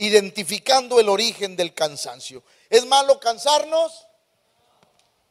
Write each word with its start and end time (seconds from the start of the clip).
identificando 0.00 0.98
el 0.98 1.10
origen 1.10 1.56
del 1.56 1.74
cansancio. 1.74 2.42
¿Es 2.70 2.86
malo 2.86 3.20
cansarnos? 3.20 4.06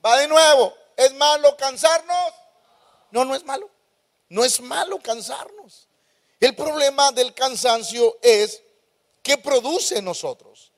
Va 0.06 0.18
de 0.20 0.28
nuevo. 0.28 0.74
¿Es 0.96 1.12
malo 1.16 1.58
cansarnos? 1.58 2.34
No, 3.10 3.26
no 3.26 3.34
es 3.36 3.44
malo. 3.44 3.68
No 4.30 4.46
es 4.46 4.62
malo 4.62 5.00
cansarnos. 5.00 5.88
El 6.40 6.56
problema 6.56 7.12
del 7.12 7.34
cansancio 7.34 8.20
es 8.22 8.62
que 9.24 9.40
produce 9.40 9.98
en 9.98 10.06
nosotros. 10.06 10.72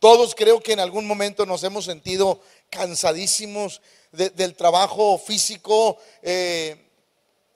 Todos 0.00 0.34
creo 0.34 0.60
que 0.60 0.72
en 0.72 0.80
algún 0.80 1.06
momento 1.06 1.46
nos 1.46 1.62
hemos 1.62 1.84
sentido 1.84 2.40
cansadísimos 2.70 3.80
del 4.10 4.56
trabajo 4.56 5.16
físico, 5.16 5.96
eh, 6.22 6.90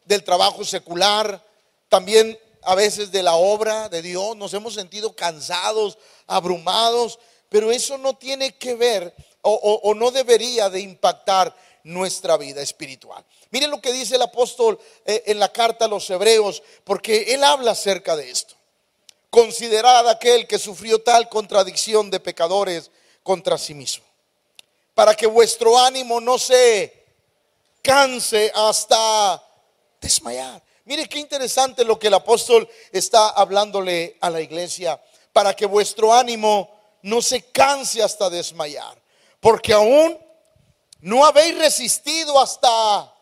del 0.05 0.23
trabajo 0.23 0.65
secular, 0.65 1.45
también 1.89 2.39
a 2.63 2.75
veces 2.75 3.11
de 3.11 3.23
la 3.23 3.35
obra 3.35 3.89
de 3.89 4.03
Dios. 4.03 4.37
Nos 4.37 4.55
hemos 4.55 4.75
sentido 4.75 5.15
cansados, 5.15 5.99
abrumados, 6.27 7.19
pero 7.49 7.71
eso 7.71 7.99
no 7.99 8.15
tiene 8.15 8.57
que 8.57 8.75
ver 8.75 9.15
o, 9.43 9.93
no 9.95 10.11
debería 10.11 10.71
de 10.71 10.81
impactar 10.81 11.55
nuestra 11.85 12.37
vida 12.37 12.63
espiritual. 12.63 13.25
Miren 13.51 13.71
lo 13.71 13.81
que 13.81 13.93
dice 13.93 14.15
el 14.15 14.23
apóstol 14.23 14.79
eh, 15.05 15.25
en 15.27 15.39
la 15.39 15.53
carta 15.53 15.87
a 15.87 15.89
los 15.89 16.09
hebreos, 16.09 16.63
porque 16.85 17.35
él 17.35 17.43
habla 17.43 17.73
acerca 17.73 18.15
de 18.15 18.31
esto. 18.31 18.55
Considerad 19.31 20.09
aquel 20.09 20.47
que 20.47 20.59
sufrió 20.59 21.03
tal 21.03 21.29
contradicción 21.29 22.11
de 22.11 22.21
pecadores 22.21 22.91
contra 23.23 23.59
sí 23.59 23.75
mismo, 23.75 24.05
para 24.95 25.15
que 25.15 25.27
vuestro 25.27 25.77
ánimo 25.77 26.21
no 26.21 26.39
se 26.39 27.05
canse 27.83 28.53
hasta 28.55 29.43
desmayar. 30.01 30.63
Mire 30.85 31.09
qué 31.09 31.19
interesante 31.19 31.85
lo 31.85 31.99
que 31.99 32.09
el 32.09 32.15
apóstol 32.15 32.69
está 32.91 33.31
hablándole 33.31 34.17
a 34.21 34.31
la 34.31 34.41
iglesia, 34.41 35.01
para 35.33 35.55
que 35.55 35.67
vuestro 35.67 36.13
ánimo 36.13 36.71
no 37.03 37.23
se 37.23 37.43
canse 37.43 38.03
hasta 38.03 38.29
desmayar, 38.29 39.01
porque 39.41 39.73
aún 39.73 40.19
no 41.01 41.25
habéis 41.25 41.59
resistido 41.59 42.41
hasta... 42.41 43.13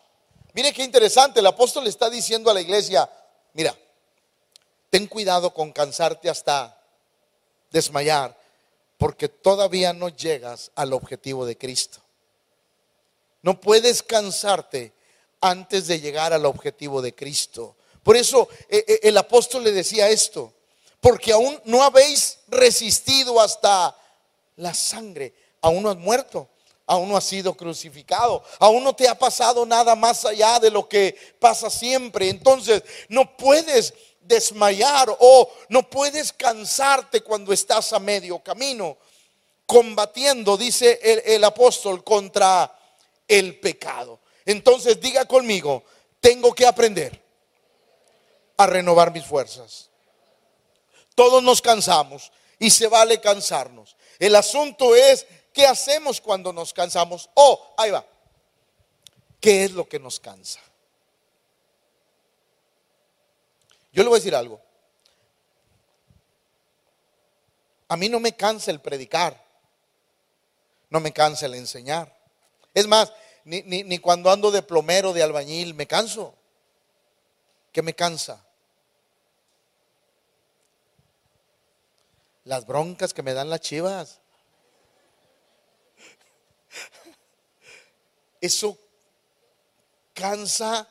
Mire 0.52 0.72
qué 0.72 0.82
interesante, 0.82 1.40
el 1.40 1.46
apóstol 1.46 1.86
está 1.86 2.10
diciendo 2.10 2.50
a 2.50 2.54
la 2.54 2.60
iglesia, 2.60 3.08
mira, 3.52 3.76
ten 4.90 5.06
cuidado 5.06 5.54
con 5.54 5.70
cansarte 5.70 6.28
hasta 6.28 6.76
desmayar, 7.70 8.36
porque 8.98 9.28
todavía 9.28 9.92
no 9.92 10.08
llegas 10.08 10.72
al 10.74 10.92
objetivo 10.92 11.46
de 11.46 11.56
Cristo. 11.56 12.00
No 13.42 13.60
puedes 13.60 14.02
cansarte 14.02 14.92
antes 15.40 15.86
de 15.86 16.00
llegar 16.00 16.32
al 16.32 16.46
objetivo 16.46 17.00
de 17.02 17.14
Cristo. 17.14 17.76
Por 18.02 18.16
eso 18.16 18.48
eh, 18.68 18.84
eh, 18.86 19.00
el 19.04 19.16
apóstol 19.16 19.64
le 19.64 19.72
decía 19.72 20.08
esto, 20.08 20.52
porque 21.00 21.32
aún 21.32 21.60
no 21.64 21.82
habéis 21.82 22.38
resistido 22.48 23.40
hasta 23.40 23.96
la 24.56 24.74
sangre, 24.74 25.34
aún 25.60 25.82
no 25.82 25.90
has 25.90 25.96
muerto 25.96 26.48
aún 26.90 27.08
no 27.08 27.16
has 27.16 27.24
sido 27.24 27.54
crucificado, 27.54 28.42
aún 28.58 28.82
no 28.82 28.92
te 28.92 29.06
ha 29.06 29.16
pasado 29.16 29.64
nada 29.64 29.94
más 29.94 30.24
allá 30.24 30.58
de 30.58 30.72
lo 30.72 30.88
que 30.88 31.16
pasa 31.38 31.70
siempre. 31.70 32.28
Entonces, 32.28 32.82
no 33.08 33.36
puedes 33.36 33.94
desmayar 34.22 35.16
o 35.20 35.48
no 35.68 35.88
puedes 35.88 36.32
cansarte 36.32 37.20
cuando 37.20 37.52
estás 37.52 37.92
a 37.92 38.00
medio 38.00 38.40
camino, 38.40 38.98
combatiendo, 39.66 40.56
dice 40.56 40.98
el, 41.00 41.22
el 41.26 41.44
apóstol, 41.44 42.02
contra 42.02 42.76
el 43.28 43.60
pecado. 43.60 44.18
Entonces, 44.50 45.00
diga 45.00 45.24
conmigo, 45.26 45.84
tengo 46.20 46.54
que 46.54 46.66
aprender 46.66 47.20
a 48.56 48.66
renovar 48.66 49.12
mis 49.12 49.24
fuerzas. 49.24 49.88
Todos 51.14 51.42
nos 51.42 51.60
cansamos 51.60 52.32
y 52.58 52.70
se 52.70 52.86
vale 52.88 53.20
cansarnos. 53.20 53.96
El 54.18 54.36
asunto 54.36 54.94
es 54.94 55.26
¿Qué 55.52 55.66
hacemos 55.66 56.20
cuando 56.20 56.52
nos 56.52 56.72
cansamos? 56.72 57.28
Oh, 57.34 57.74
ahí 57.76 57.90
va. 57.90 58.04
¿Qué 59.40 59.64
es 59.64 59.72
lo 59.72 59.88
que 59.88 59.98
nos 59.98 60.20
cansa? 60.20 60.60
Yo 63.92 64.02
le 64.02 64.08
voy 64.08 64.16
a 64.16 64.20
decir 64.20 64.34
algo. 64.34 64.60
A 67.88 67.96
mí 67.96 68.08
no 68.08 68.20
me 68.20 68.36
cansa 68.36 68.70
el 68.70 68.80
predicar. 68.80 69.42
No 70.88 71.00
me 71.00 71.12
cansa 71.12 71.46
el 71.46 71.54
enseñar. 71.54 72.16
Es 72.72 72.86
más, 72.86 73.12
ni, 73.50 73.82
ni 73.82 73.98
cuando 73.98 74.30
ando 74.30 74.50
de 74.50 74.62
plomero, 74.62 75.12
de 75.12 75.22
albañil, 75.22 75.74
me 75.74 75.86
canso. 75.86 76.34
¿Qué 77.72 77.82
me 77.82 77.94
cansa? 77.94 78.44
Las 82.44 82.66
broncas 82.66 83.12
que 83.12 83.22
me 83.22 83.34
dan 83.34 83.50
las 83.50 83.60
chivas. 83.60 84.20
Eso 88.40 88.78
cansa 90.14 90.88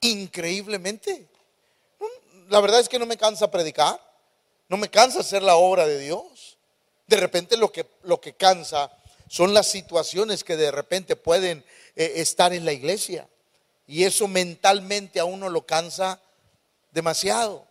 increíblemente. 0.00 1.28
La 2.48 2.60
verdad 2.60 2.80
es 2.80 2.88
que 2.88 2.98
no 2.98 3.06
me 3.06 3.16
cansa 3.16 3.50
predicar, 3.50 4.00
no 4.68 4.76
me 4.76 4.90
cansa 4.90 5.20
hacer 5.20 5.42
la 5.42 5.56
obra 5.56 5.86
de 5.86 5.98
Dios. 5.98 6.58
De 7.06 7.16
repente 7.16 7.56
lo 7.56 7.70
que, 7.72 7.86
lo 8.02 8.20
que 8.20 8.34
cansa 8.34 8.90
son 9.32 9.54
las 9.54 9.66
situaciones 9.66 10.44
que 10.44 10.58
de 10.58 10.70
repente 10.70 11.16
pueden 11.16 11.64
eh, 11.96 12.12
estar 12.16 12.52
en 12.52 12.66
la 12.66 12.72
iglesia. 12.74 13.26
Y 13.86 14.04
eso 14.04 14.28
mentalmente 14.28 15.18
a 15.18 15.24
uno 15.24 15.48
lo 15.48 15.64
cansa 15.64 16.20
demasiado. 16.90 17.66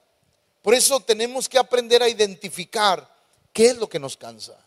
Por 0.64 0.74
eso 0.74 1.02
tenemos 1.02 1.48
que 1.48 1.60
aprender 1.60 2.02
a 2.02 2.10
identificar 2.10 3.08
qué 3.54 3.68
es 3.68 3.78
lo 3.78 3.88
que 3.88 4.00
nos 4.00 4.18
cansa. 4.18 4.58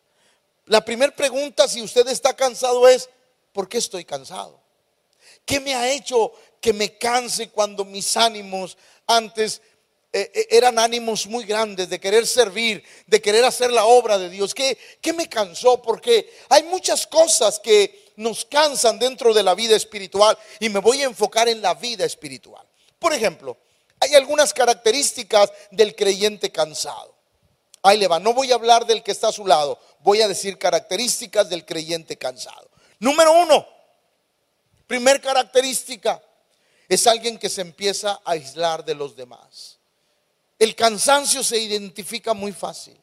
La 0.66 0.84
primera 0.84 1.12
pregunta, 1.12 1.66
si 1.66 1.82
usted 1.82 2.06
está 2.06 2.36
cansado, 2.36 2.86
es, 2.86 3.10
¿por 3.52 3.68
qué 3.68 3.78
estoy 3.78 4.04
cansado? 4.04 4.60
¿Qué 5.44 5.58
me 5.58 5.74
ha 5.74 5.90
hecho 5.90 6.32
que 6.60 6.72
me 6.72 6.96
canse 6.96 7.48
cuando 7.48 7.84
mis 7.84 8.16
ánimos 8.16 8.78
antes 9.08 9.62
eh, 10.16 10.30
eh, 10.32 10.46
eran 10.50 10.78
ánimos 10.78 11.26
muy 11.26 11.44
grandes 11.44 11.88
de 11.88 11.98
querer 11.98 12.24
servir, 12.24 12.84
de 13.04 13.20
querer 13.20 13.44
hacer 13.44 13.72
la 13.72 13.84
obra 13.84 14.16
de 14.16 14.30
Dios? 14.30 14.54
¿Qué, 14.54 14.78
¿Qué 15.00 15.12
me 15.12 15.28
cansó? 15.28 15.82
Porque 15.82 16.32
hay 16.50 16.62
muchas 16.62 17.04
cosas 17.04 17.58
que 17.58 18.12
nos 18.14 18.44
cansan 18.44 19.00
dentro 19.00 19.34
de 19.34 19.42
la 19.42 19.56
vida 19.56 19.74
espiritual 19.74 20.38
y 20.60 20.68
me 20.68 20.78
voy 20.78 21.02
a 21.02 21.06
enfocar 21.06 21.48
en 21.48 21.60
la 21.60 21.74
vida 21.74 22.04
espiritual. 22.04 22.64
Por 22.96 23.12
ejemplo, 23.12 23.58
hay 23.98 24.14
algunas 24.14 24.54
características 24.54 25.52
del 25.72 25.96
creyente 25.96 26.52
cansado. 26.52 27.12
Ahí 27.82 27.98
le 27.98 28.06
va, 28.06 28.20
no 28.20 28.34
voy 28.34 28.52
a 28.52 28.54
hablar 28.54 28.86
del 28.86 29.02
que 29.02 29.10
está 29.10 29.28
a 29.28 29.32
su 29.32 29.44
lado, 29.44 29.80
voy 29.98 30.22
a 30.22 30.28
decir 30.28 30.58
características 30.58 31.50
del 31.50 31.64
creyente 31.64 32.16
cansado. 32.16 32.70
Número 33.00 33.32
uno, 33.32 33.66
primer 34.86 35.20
característica, 35.20 36.22
es 36.88 37.04
alguien 37.08 37.36
que 37.36 37.48
se 37.48 37.62
empieza 37.62 38.20
a 38.24 38.30
aislar 38.30 38.84
de 38.84 38.94
los 38.94 39.16
demás. 39.16 39.80
El 40.64 40.74
cansancio 40.74 41.44
se 41.44 41.58
identifica 41.58 42.32
muy 42.32 42.50
fácil. 42.50 42.96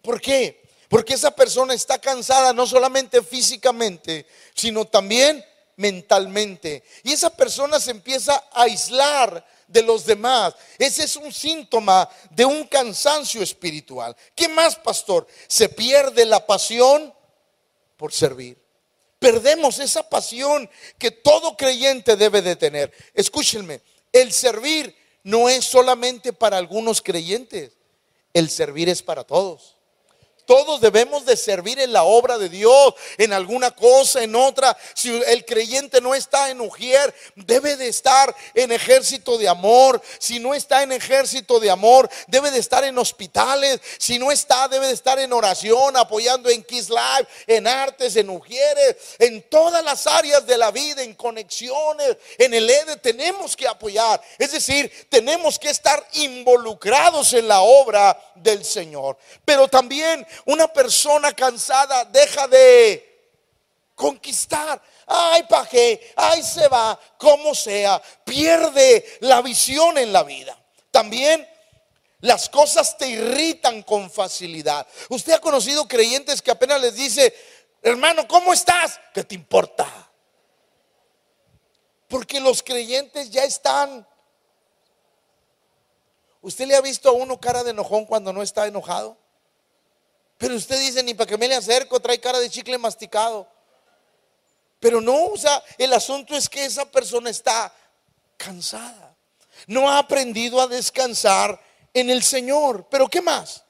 ¿Por 0.00 0.22
qué? 0.22 0.64
Porque 0.88 1.12
esa 1.12 1.32
persona 1.32 1.74
está 1.74 1.98
cansada 1.98 2.54
no 2.54 2.66
solamente 2.66 3.22
físicamente, 3.22 4.24
sino 4.54 4.86
también 4.86 5.44
mentalmente. 5.76 6.82
Y 7.02 7.12
esa 7.12 7.28
persona 7.28 7.78
se 7.78 7.90
empieza 7.90 8.44
a 8.50 8.62
aislar 8.62 9.46
de 9.68 9.82
los 9.82 10.06
demás. 10.06 10.54
Ese 10.78 11.04
es 11.04 11.16
un 11.16 11.30
síntoma 11.30 12.08
de 12.30 12.46
un 12.46 12.64
cansancio 12.68 13.42
espiritual. 13.42 14.16
¿Qué 14.34 14.48
más, 14.48 14.74
pastor? 14.74 15.26
Se 15.46 15.68
pierde 15.68 16.24
la 16.24 16.46
pasión 16.46 17.12
por 17.98 18.14
servir. 18.14 18.56
Perdemos 19.18 19.78
esa 19.78 20.08
pasión 20.08 20.70
que 20.96 21.10
todo 21.10 21.54
creyente 21.54 22.16
debe 22.16 22.40
de 22.40 22.56
tener. 22.56 22.90
Escúchenme, 23.12 23.82
el 24.10 24.32
servir 24.32 25.03
no 25.24 25.48
es 25.48 25.64
solamente 25.64 26.32
para 26.32 26.58
algunos 26.58 27.02
creyentes, 27.02 27.72
el 28.32 28.50
servir 28.50 28.88
es 28.88 29.02
para 29.02 29.24
todos. 29.24 29.76
Todos 30.46 30.80
debemos 30.80 31.24
de 31.24 31.36
servir 31.36 31.78
en 31.78 31.92
la 31.92 32.04
obra 32.04 32.38
de 32.38 32.48
Dios, 32.48 32.94
en 33.18 33.32
alguna 33.32 33.70
cosa, 33.70 34.22
en 34.22 34.36
otra. 34.36 34.76
Si 34.94 35.10
el 35.10 35.44
creyente 35.44 36.00
no 36.00 36.14
está 36.14 36.50
en 36.50 36.60
Ujier, 36.60 37.14
debe 37.34 37.76
de 37.76 37.88
estar 37.88 38.34
en 38.54 38.72
ejército 38.72 39.38
de 39.38 39.48
amor. 39.48 40.00
Si 40.18 40.38
no 40.38 40.54
está 40.54 40.82
en 40.82 40.92
ejército 40.92 41.60
de 41.60 41.70
amor, 41.70 42.10
debe 42.26 42.50
de 42.50 42.58
estar 42.58 42.84
en 42.84 42.98
hospitales. 42.98 43.80
Si 43.98 44.18
no 44.18 44.30
está, 44.30 44.68
debe 44.68 44.86
de 44.86 44.92
estar 44.92 45.18
en 45.18 45.32
oración, 45.32 45.96
apoyando 45.96 46.50
en 46.50 46.62
Kiss 46.62 46.88
Live, 46.90 47.28
en 47.46 47.66
artes, 47.66 48.16
en 48.16 48.30
Ujieres, 48.30 48.96
en 49.18 49.42
todas 49.48 49.82
las 49.82 50.06
áreas 50.06 50.46
de 50.46 50.58
la 50.58 50.70
vida, 50.70 51.02
en 51.02 51.14
conexiones, 51.14 52.16
en 52.38 52.54
el 52.54 52.68
EDE. 52.68 52.96
Tenemos 52.96 53.56
que 53.56 53.66
apoyar. 53.66 54.20
Es 54.38 54.52
decir, 54.52 54.90
tenemos 55.08 55.58
que 55.58 55.70
estar 55.70 56.06
involucrados 56.12 57.32
en 57.32 57.48
la 57.48 57.60
obra 57.60 58.18
del 58.34 58.64
Señor. 58.64 59.16
Pero 59.44 59.68
también 59.68 60.26
una 60.46 60.68
persona 60.68 61.32
cansada 61.32 62.04
deja 62.04 62.48
de 62.48 63.32
conquistar. 63.94 64.80
Ay, 65.06 65.42
pa' 65.44 65.66
qué, 65.68 66.12
ay, 66.16 66.42
se 66.42 66.66
va, 66.68 66.98
como 67.18 67.54
sea, 67.54 68.00
pierde 68.24 69.18
la 69.20 69.42
visión 69.42 69.98
en 69.98 70.12
la 70.12 70.22
vida. 70.22 70.58
También 70.90 71.46
Las 72.24 72.48
cosas 72.48 72.96
te 72.96 73.06
irritan 73.06 73.82
con 73.82 74.10
facilidad. 74.10 74.86
Usted 75.10 75.34
ha 75.34 75.40
conocido 75.40 75.86
creyentes 75.86 76.40
que 76.40 76.50
apenas 76.50 76.80
les 76.80 76.94
dice, 76.94 77.34
hermano, 77.82 78.26
¿cómo 78.26 78.54
estás? 78.54 78.98
¿Qué 79.12 79.22
te 79.24 79.34
importa? 79.34 79.86
Porque 82.08 82.40
los 82.40 82.62
creyentes 82.62 83.30
ya 83.30 83.44
están. 83.44 84.08
¿Usted 86.40 86.66
le 86.66 86.76
ha 86.76 86.80
visto 86.80 87.10
a 87.10 87.12
uno 87.12 87.38
cara 87.38 87.62
de 87.62 87.72
enojón 87.72 88.06
cuando 88.06 88.32
no 88.32 88.42
está 88.42 88.66
enojado? 88.66 89.18
Pero 90.38 90.54
usted 90.56 90.78
dice, 90.80 91.02
ni 91.02 91.14
para 91.14 91.28
que 91.28 91.38
me 91.38 91.48
le 91.48 91.54
acerco, 91.54 92.00
trae 92.00 92.20
cara 92.20 92.38
de 92.40 92.50
chicle 92.50 92.76
masticado. 92.78 93.48
Pero 94.80 95.00
no, 95.00 95.26
o 95.26 95.36
sea, 95.36 95.62
el 95.78 95.92
asunto 95.92 96.36
es 96.36 96.48
que 96.48 96.64
esa 96.64 96.84
persona 96.90 97.30
está 97.30 97.72
cansada. 98.36 99.16
No 99.66 99.88
ha 99.88 99.98
aprendido 99.98 100.60
a 100.60 100.66
descansar 100.66 101.60
en 101.92 102.10
el 102.10 102.22
Señor. 102.22 102.86
Pero 102.90 103.08
¿qué 103.08 103.22
más? 103.22 103.64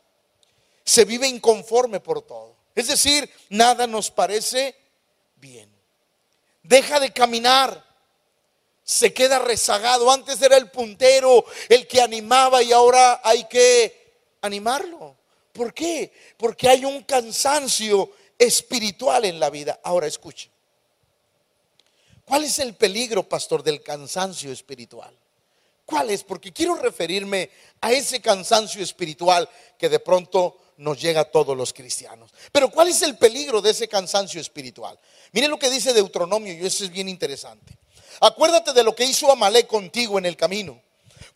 Se 0.84 1.04
vive 1.04 1.28
inconforme 1.28 2.00
por 2.00 2.22
todo. 2.22 2.56
Es 2.74 2.88
decir, 2.88 3.30
nada 3.48 3.86
nos 3.86 4.10
parece 4.10 4.76
bien. 5.36 5.70
Deja 6.62 6.98
de 6.98 7.12
caminar. 7.12 7.84
Se 8.82 9.14
queda 9.14 9.38
rezagado. 9.38 10.10
Antes 10.10 10.42
era 10.42 10.56
el 10.56 10.70
puntero, 10.70 11.44
el 11.68 11.86
que 11.86 12.02
animaba 12.02 12.62
y 12.62 12.72
ahora 12.72 13.20
hay 13.22 13.44
que 13.44 14.36
animarlo. 14.40 15.03
¿Por 15.54 15.72
qué? 15.72 16.12
Porque 16.36 16.68
hay 16.68 16.84
un 16.84 17.04
cansancio 17.04 18.10
espiritual 18.36 19.24
en 19.24 19.38
la 19.38 19.50
vida. 19.50 19.78
Ahora 19.84 20.08
escuche. 20.08 20.50
¿Cuál 22.24 22.42
es 22.42 22.58
el 22.58 22.74
peligro, 22.74 23.22
pastor, 23.28 23.62
del 23.62 23.80
cansancio 23.80 24.50
espiritual? 24.50 25.16
¿Cuál 25.86 26.10
es? 26.10 26.24
Porque 26.24 26.52
quiero 26.52 26.74
referirme 26.74 27.50
a 27.80 27.92
ese 27.92 28.20
cansancio 28.20 28.82
espiritual 28.82 29.48
que 29.78 29.88
de 29.88 30.00
pronto 30.00 30.58
nos 30.78 31.00
llega 31.00 31.20
a 31.20 31.30
todos 31.30 31.56
los 31.56 31.72
cristianos. 31.72 32.32
Pero 32.50 32.68
¿cuál 32.70 32.88
es 32.88 33.02
el 33.02 33.16
peligro 33.16 33.62
de 33.62 33.70
ese 33.70 33.86
cansancio 33.86 34.40
espiritual? 34.40 34.98
Miren 35.30 35.52
lo 35.52 35.58
que 35.58 35.70
dice 35.70 35.92
Deuteronomio 35.92 36.52
y 36.52 36.66
eso 36.66 36.82
es 36.82 36.90
bien 36.90 37.08
interesante. 37.08 37.78
Acuérdate 38.20 38.72
de 38.72 38.82
lo 38.82 38.92
que 38.92 39.04
hizo 39.04 39.30
Amalek 39.30 39.68
contigo 39.68 40.18
en 40.18 40.26
el 40.26 40.36
camino, 40.36 40.82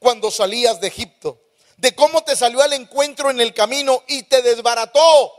cuando 0.01 0.29
salías 0.29 0.81
de 0.81 0.89
Egipto, 0.89 1.41
de 1.79 1.95
cómo 1.95 2.23
te 2.25 2.37
salió 2.37 2.61
al 2.61 2.73
encuentro 2.73 3.31
en 3.31 3.41
el 3.41 3.55
camino 3.55 4.03
y 4.09 4.25
te 4.25 4.43
desbarató 4.43 5.33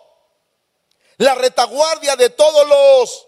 la 1.17 1.35
retaguardia 1.35 2.15
de 2.15 2.29
todos 2.29 2.67
los 2.67 3.27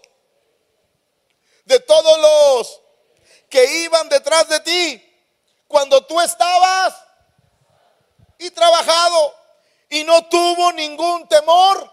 de 1.66 1.78
todos 1.80 2.18
los 2.18 2.80
que 3.48 3.82
iban 3.82 4.08
detrás 4.08 4.48
de 4.48 4.60
ti 4.60 5.24
cuando 5.68 6.04
tú 6.06 6.20
estabas 6.20 6.94
y 8.38 8.50
trabajado 8.50 9.34
y 9.90 10.04
no 10.04 10.26
tuvo 10.26 10.72
ningún 10.72 11.28
temor. 11.28 11.92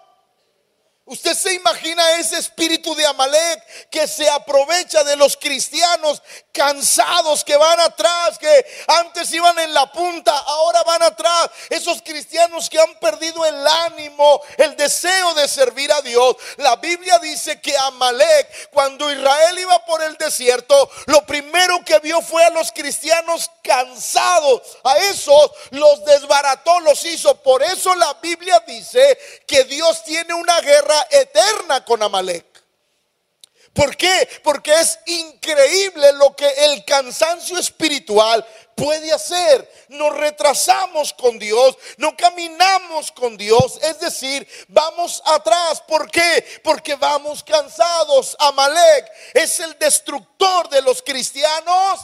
Usted 1.06 1.34
se 1.34 1.54
imagina 1.54 2.18
ese 2.18 2.38
espíritu 2.38 2.96
de 2.96 3.06
Amalek 3.06 3.90
que 3.90 4.08
se 4.08 4.30
aprovecha 4.30 5.04
de 5.04 5.18
los 5.18 5.36
cristianos 5.36 6.22
cansados 6.60 7.46
que 7.46 7.56
van 7.56 7.80
atrás, 7.80 8.38
que 8.38 8.66
antes 8.88 9.32
iban 9.34 9.58
en 9.60 9.74
la 9.74 9.90
punta, 9.90 10.38
ahora 10.38 10.84
van 10.84 11.02
atrás. 11.04 11.50
Esos 11.70 12.02
cristianos 12.02 12.70
que 12.70 12.78
han 12.78 12.96
perdido 12.96 13.46
el 13.46 13.66
ánimo, 13.66 14.42
el 14.58 14.76
deseo 14.76 15.34
de 15.36 15.48
servir 15.48 15.90
a 15.94 16.02
Dios. 16.02 16.36
La 16.58 16.76
Biblia 16.76 17.18
dice 17.20 17.62
que 17.62 17.78
Amalek, 17.78 18.72
cuando 18.72 19.10
Israel 19.10 19.58
iba 19.58 19.86
por 19.86 20.04
el 20.04 20.18
desierto, 20.18 20.90
lo 21.06 21.26
primero 21.26 21.80
que 21.86 21.98
vio 22.00 22.22
fue 22.22 22.44
a 22.44 22.50
los 22.50 22.74
cristianos 22.74 23.50
cansados. 23.64 24.62
A 24.84 24.98
esos 24.98 25.52
los 25.70 26.04
desbarató, 26.04 26.82
los 26.82 27.06
hizo. 27.06 27.36
Por 27.42 27.64
eso 27.64 27.96
la 27.96 28.16
Biblia 28.16 28.62
dice 28.68 29.18
que 29.48 29.64
Dios 29.64 30.04
tiene 30.04 30.34
una 30.34 30.60
guerra 30.60 31.08
eterna 31.10 31.86
con 31.86 32.04
Amalek. 32.04 32.49
¿Por 33.80 33.96
qué? 33.96 34.42
Porque 34.44 34.78
es 34.78 35.00
increíble 35.06 36.12
lo 36.12 36.36
que 36.36 36.50
el 36.66 36.84
cansancio 36.84 37.58
espiritual 37.58 38.46
puede 38.76 39.10
hacer. 39.14 39.72
Nos 39.88 40.18
retrasamos 40.18 41.14
con 41.14 41.40
Dios, 41.40 41.78
no 41.96 42.14
caminamos 42.18 43.10
con 43.14 43.38
Dios, 43.38 43.80
es 43.82 43.98
decir, 44.02 44.46
vamos 44.68 45.24
atrás. 45.24 45.82
¿Por 45.88 46.12
qué? 46.12 46.60
Porque 46.62 46.96
vamos 46.96 47.42
cansados. 47.42 48.36
Amalek 48.40 49.10
es 49.34 49.62
el 49.62 49.80
destructor 49.80 50.68
de 50.68 50.82
los 50.82 51.02
cristianos 51.02 52.02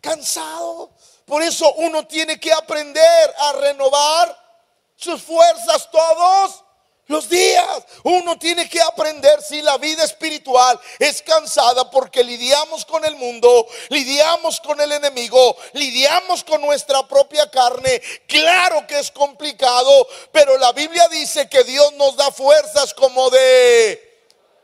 cansado. 0.00 0.92
Por 1.24 1.42
eso 1.42 1.74
uno 1.74 2.06
tiene 2.06 2.38
que 2.38 2.52
aprender 2.52 3.34
a 3.36 3.52
renovar 3.54 4.62
sus 4.94 5.20
fuerzas 5.20 5.90
todos 5.90 6.63
los 7.06 7.28
días. 7.28 7.84
Uno 8.02 8.38
tiene 8.38 8.68
que 8.68 8.80
aprender 8.80 9.42
si 9.42 9.62
la 9.62 9.78
vida 9.78 10.04
espiritual 10.04 10.78
es 10.98 11.22
cansada 11.22 11.90
porque 11.90 12.24
lidiamos 12.24 12.84
con 12.84 13.04
el 13.04 13.16
mundo, 13.16 13.66
lidiamos 13.90 14.60
con 14.60 14.80
el 14.80 14.92
enemigo, 14.92 15.56
lidiamos 15.72 16.44
con 16.44 16.60
nuestra 16.60 17.06
propia 17.06 17.50
carne. 17.50 18.00
Claro 18.26 18.86
que 18.86 18.98
es 18.98 19.10
complicado, 19.10 20.06
pero 20.32 20.56
la 20.58 20.72
Biblia 20.72 21.08
dice 21.08 21.48
que 21.48 21.64
Dios 21.64 21.92
nos 21.94 22.16
da 22.16 22.30
fuerzas 22.30 22.94
como 22.94 23.30
de 23.30 24.14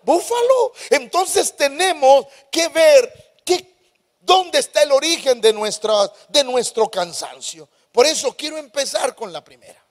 búfalo. 0.03 0.73
Entonces 0.91 1.57
tenemos 1.57 2.27
que 2.51 2.69
ver 2.69 3.35
que, 3.45 3.75
dónde 4.21 4.59
está 4.59 4.83
el 4.83 4.93
origen 4.93 5.41
de, 5.41 5.53
de 6.29 6.45
nuestro 6.45 6.91
cansancio. 6.91 7.69
Por 7.93 8.07
eso 8.07 8.35
quiero 8.37 8.57
empezar 8.57 9.15
con 9.15 9.33
la 9.33 9.43
primera. 9.43 9.85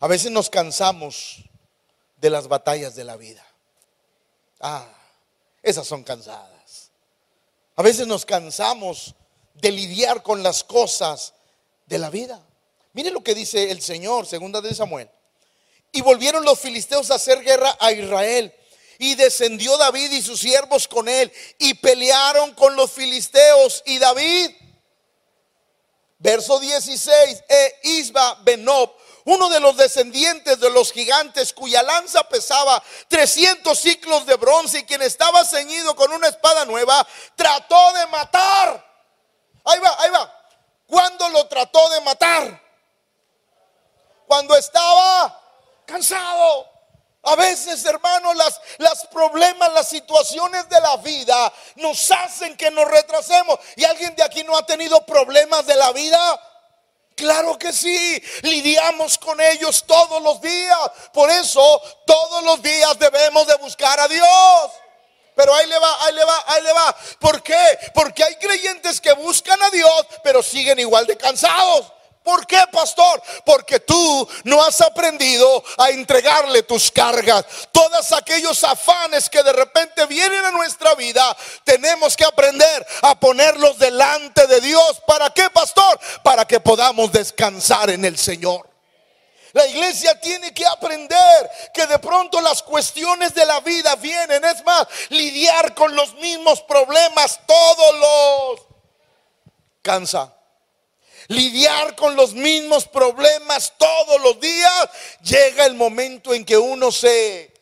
A 0.00 0.06
veces 0.06 0.30
nos 0.30 0.48
cansamos 0.48 1.44
de 2.16 2.30
las 2.30 2.48
batallas 2.48 2.94
de 2.96 3.04
la 3.04 3.16
vida. 3.16 3.46
Ah, 4.58 4.88
esas 5.62 5.86
son 5.86 6.02
cansadas. 6.02 6.90
A 7.76 7.82
veces 7.82 8.06
nos 8.06 8.24
cansamos 8.24 9.14
de 9.54 9.70
lidiar 9.70 10.22
con 10.22 10.42
las 10.42 10.64
cosas 10.64 11.34
de 11.86 11.98
la 11.98 12.08
vida. 12.08 12.42
Mire 12.94 13.10
lo 13.10 13.22
que 13.22 13.34
dice 13.34 13.70
el 13.70 13.82
Señor, 13.82 14.26
segunda 14.26 14.62
de 14.62 14.74
Samuel. 14.74 15.08
Y 15.92 16.00
volvieron 16.00 16.44
los 16.44 16.58
filisteos 16.58 17.10
a 17.10 17.16
hacer 17.16 17.42
guerra 17.42 17.76
a 17.78 17.92
Israel. 17.92 18.54
Y 18.98 19.16
descendió 19.16 19.76
David 19.76 20.12
y 20.12 20.22
sus 20.22 20.40
siervos 20.40 20.88
con 20.88 21.10
él. 21.10 21.30
Y 21.58 21.74
pelearon 21.74 22.54
con 22.54 22.74
los 22.74 22.90
filisteos. 22.90 23.82
Y 23.84 23.98
David, 23.98 24.50
verso 26.18 26.58
16, 26.58 27.44
e 27.48 27.80
Isba 27.82 28.40
Benob 28.44 28.99
uno 29.30 29.48
de 29.48 29.60
los 29.60 29.76
descendientes 29.76 30.58
de 30.58 30.70
los 30.70 30.92
gigantes 30.92 31.52
cuya 31.52 31.82
lanza 31.84 32.24
pesaba 32.24 32.82
300 33.06 33.78
ciclos 33.78 34.26
de 34.26 34.34
bronce 34.34 34.80
y 34.80 34.84
quien 34.84 35.02
estaba 35.02 35.44
ceñido 35.44 35.94
con 35.94 36.12
una 36.12 36.26
espada 36.26 36.64
nueva, 36.64 37.06
trató 37.36 37.92
de 37.92 38.06
matar. 38.08 38.84
Ahí 39.64 39.78
va, 39.78 39.96
ahí 40.00 40.10
va. 40.10 40.36
¿Cuándo 40.86 41.28
lo 41.28 41.46
trató 41.46 41.88
de 41.90 42.00
matar? 42.00 42.60
Cuando 44.26 44.56
estaba 44.56 45.40
cansado. 45.86 46.68
A 47.22 47.36
veces, 47.36 47.84
hermanos, 47.84 48.34
las, 48.34 48.60
las 48.78 49.06
problemas, 49.08 49.72
las 49.74 49.86
situaciones 49.86 50.68
de 50.68 50.80
la 50.80 50.96
vida 50.96 51.52
nos 51.76 52.10
hacen 52.10 52.56
que 52.56 52.70
nos 52.70 52.88
retrasemos. 52.88 53.60
¿Y 53.76 53.84
alguien 53.84 54.16
de 54.16 54.24
aquí 54.24 54.42
no 54.42 54.56
ha 54.56 54.66
tenido 54.66 55.04
problemas 55.06 55.66
de 55.66 55.76
la 55.76 55.92
vida? 55.92 56.49
Claro 57.20 57.58
que 57.58 57.70
sí, 57.70 58.22
lidiamos 58.40 59.18
con 59.18 59.38
ellos 59.42 59.84
todos 59.86 60.22
los 60.22 60.40
días. 60.40 60.78
Por 61.12 61.28
eso 61.28 61.60
todos 62.06 62.42
los 62.42 62.62
días 62.62 62.98
debemos 62.98 63.46
de 63.46 63.56
buscar 63.56 64.00
a 64.00 64.08
Dios. 64.08 64.70
Pero 65.34 65.54
ahí 65.54 65.66
le 65.66 65.78
va, 65.78 66.06
ahí 66.06 66.14
le 66.14 66.24
va, 66.24 66.44
ahí 66.46 66.62
le 66.62 66.72
va. 66.72 66.96
¿Por 67.18 67.42
qué? 67.42 67.78
Porque 67.92 68.24
hay 68.24 68.36
creyentes 68.36 69.02
que 69.02 69.12
buscan 69.12 69.62
a 69.62 69.68
Dios, 69.68 70.06
pero 70.24 70.42
siguen 70.42 70.78
igual 70.78 71.06
de 71.06 71.18
cansados. 71.18 71.92
¿Por 72.22 72.46
qué, 72.46 72.62
pastor? 72.70 73.22
Porque 73.46 73.80
tú 73.80 74.28
no 74.44 74.62
has 74.62 74.80
aprendido 74.82 75.64
a 75.78 75.90
entregarle 75.90 76.62
tus 76.62 76.90
cargas. 76.90 77.46
Todos 77.72 78.12
aquellos 78.12 78.62
afanes 78.62 79.30
que 79.30 79.42
de 79.42 79.52
repente 79.52 80.04
vienen 80.06 80.44
a 80.44 80.50
nuestra 80.50 80.94
vida, 80.94 81.34
tenemos 81.64 82.16
que 82.16 82.24
aprender 82.24 82.86
a 83.02 83.18
ponerlos 83.18 83.78
delante 83.78 84.46
de 84.46 84.60
Dios. 84.60 85.00
¿Para 85.06 85.30
qué, 85.30 85.48
pastor? 85.48 85.98
Para 86.22 86.44
que 86.44 86.60
podamos 86.60 87.10
descansar 87.10 87.88
en 87.88 88.04
el 88.04 88.18
Señor. 88.18 88.68
La 89.52 89.66
iglesia 89.66 90.20
tiene 90.20 90.52
que 90.52 90.66
aprender 90.66 91.50
que 91.72 91.86
de 91.86 91.98
pronto 91.98 92.40
las 92.42 92.62
cuestiones 92.62 93.34
de 93.34 93.46
la 93.46 93.60
vida 93.60 93.96
vienen. 93.96 94.44
Es 94.44 94.62
más, 94.64 94.86
lidiar 95.08 95.74
con 95.74 95.96
los 95.96 96.14
mismos 96.14 96.60
problemas 96.62 97.40
todos 97.46 97.94
los 97.98 98.60
cansa 99.82 100.34
lidiar 101.30 101.94
con 101.94 102.16
los 102.16 102.34
mismos 102.34 102.88
problemas 102.88 103.72
todos 103.78 104.20
los 104.20 104.40
días, 104.40 104.88
llega 105.22 105.64
el 105.64 105.74
momento 105.74 106.34
en 106.34 106.44
que 106.44 106.58
uno 106.58 106.90
se, 106.90 107.52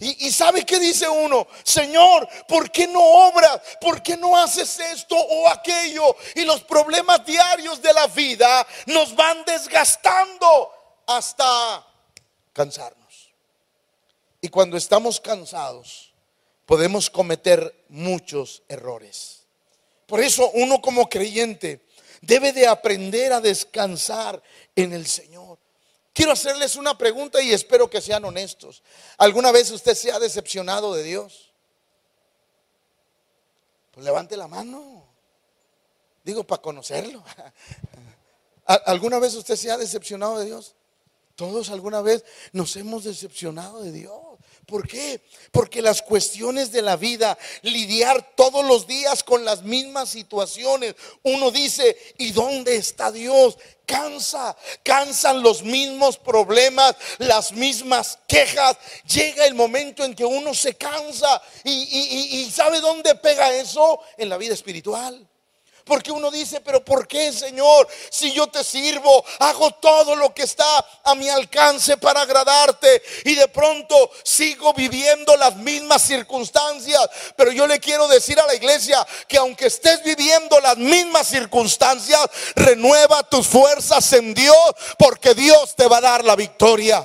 Y, 0.00 0.32
sabe 0.32 0.64
qué 0.64 0.78
dice 0.78 1.06
uno, 1.06 1.46
Señor, 1.62 2.26
¿por 2.48 2.70
qué 2.70 2.86
no 2.86 3.02
obras? 3.02 3.60
¿Por 3.82 4.02
qué 4.02 4.16
no 4.16 4.34
haces 4.34 4.80
esto 4.80 5.14
o 5.14 5.48
aquello? 5.48 6.16
Y 6.34 6.46
los 6.46 6.62
problemas 6.62 7.24
diarios 7.26 7.82
de 7.82 7.92
la 7.92 8.06
vida 8.06 8.66
nos 8.86 9.14
van 9.14 9.44
desgastando 9.44 10.72
hasta 11.06 11.86
cansarnos. 12.54 13.30
Y 14.40 14.48
cuando 14.48 14.78
estamos 14.78 15.20
cansados, 15.20 16.14
podemos 16.64 17.10
cometer 17.10 17.84
muchos 17.90 18.62
errores. 18.68 19.40
Por 20.06 20.20
eso 20.20 20.50
uno 20.54 20.80
como 20.80 21.10
creyente 21.10 21.86
debe 22.20 22.52
de 22.52 22.66
aprender 22.66 23.32
a 23.32 23.40
descansar 23.40 24.42
en 24.76 24.92
el 24.92 25.06
Señor. 25.06 25.58
Quiero 26.12 26.32
hacerles 26.32 26.76
una 26.76 26.98
pregunta 26.98 27.40
y 27.40 27.52
espero 27.52 27.88
que 27.88 28.00
sean 28.00 28.24
honestos. 28.24 28.82
¿Alguna 29.16 29.52
vez 29.52 29.70
usted 29.70 29.94
se 29.94 30.10
ha 30.10 30.18
decepcionado 30.18 30.94
de 30.94 31.02
Dios? 31.02 31.52
Pues 33.92 34.04
levante 34.04 34.36
la 34.36 34.48
mano. 34.48 35.04
Digo, 36.24 36.44
para 36.44 36.60
conocerlo. 36.60 37.24
¿Alguna 38.86 39.18
vez 39.18 39.34
usted 39.34 39.56
se 39.56 39.70
ha 39.70 39.76
decepcionado 39.76 40.38
de 40.38 40.46
Dios? 40.46 40.74
Todos 41.34 41.70
alguna 41.70 42.02
vez 42.02 42.24
nos 42.52 42.76
hemos 42.76 43.04
decepcionado 43.04 43.82
de 43.82 43.92
Dios. 43.92 44.29
¿Por 44.70 44.86
qué? 44.86 45.20
Porque 45.50 45.82
las 45.82 46.00
cuestiones 46.00 46.70
de 46.70 46.80
la 46.80 46.96
vida, 46.96 47.36
lidiar 47.62 48.34
todos 48.36 48.64
los 48.64 48.86
días 48.86 49.24
con 49.24 49.44
las 49.44 49.64
mismas 49.64 50.10
situaciones, 50.10 50.94
uno 51.24 51.50
dice, 51.50 51.96
¿y 52.18 52.30
dónde 52.30 52.76
está 52.76 53.10
Dios? 53.10 53.58
Cansa, 53.84 54.56
cansan 54.84 55.42
los 55.42 55.64
mismos 55.64 56.16
problemas, 56.16 56.94
las 57.18 57.50
mismas 57.50 58.20
quejas. 58.28 58.76
Llega 59.12 59.44
el 59.44 59.56
momento 59.56 60.04
en 60.04 60.14
que 60.14 60.24
uno 60.24 60.54
se 60.54 60.74
cansa 60.74 61.42
y, 61.64 61.72
y 61.72 62.50
¿sabe 62.52 62.80
dónde 62.80 63.16
pega 63.16 63.52
eso? 63.52 63.98
En 64.16 64.28
la 64.28 64.36
vida 64.36 64.54
espiritual. 64.54 65.28
Porque 65.90 66.12
uno 66.12 66.30
dice, 66.30 66.60
pero 66.60 66.84
¿por 66.84 67.08
qué, 67.08 67.32
Señor? 67.32 67.88
Si 68.10 68.30
yo 68.30 68.46
te 68.46 68.62
sirvo, 68.62 69.24
hago 69.40 69.72
todo 69.72 70.14
lo 70.14 70.32
que 70.32 70.44
está 70.44 70.86
a 71.02 71.16
mi 71.16 71.28
alcance 71.28 71.96
para 71.96 72.20
agradarte 72.20 73.02
y 73.24 73.34
de 73.34 73.48
pronto 73.48 74.08
sigo 74.22 74.72
viviendo 74.72 75.36
las 75.36 75.56
mismas 75.56 76.02
circunstancias. 76.02 77.02
Pero 77.34 77.50
yo 77.50 77.66
le 77.66 77.80
quiero 77.80 78.06
decir 78.06 78.38
a 78.38 78.46
la 78.46 78.54
iglesia 78.54 79.04
que 79.26 79.38
aunque 79.38 79.66
estés 79.66 80.04
viviendo 80.04 80.60
las 80.60 80.76
mismas 80.76 81.26
circunstancias, 81.26 82.20
renueva 82.54 83.24
tus 83.24 83.48
fuerzas 83.48 84.12
en 84.12 84.32
Dios 84.32 84.56
porque 84.96 85.34
Dios 85.34 85.74
te 85.74 85.88
va 85.88 85.96
a 85.96 86.02
dar 86.02 86.24
la 86.24 86.36
victoria. 86.36 87.04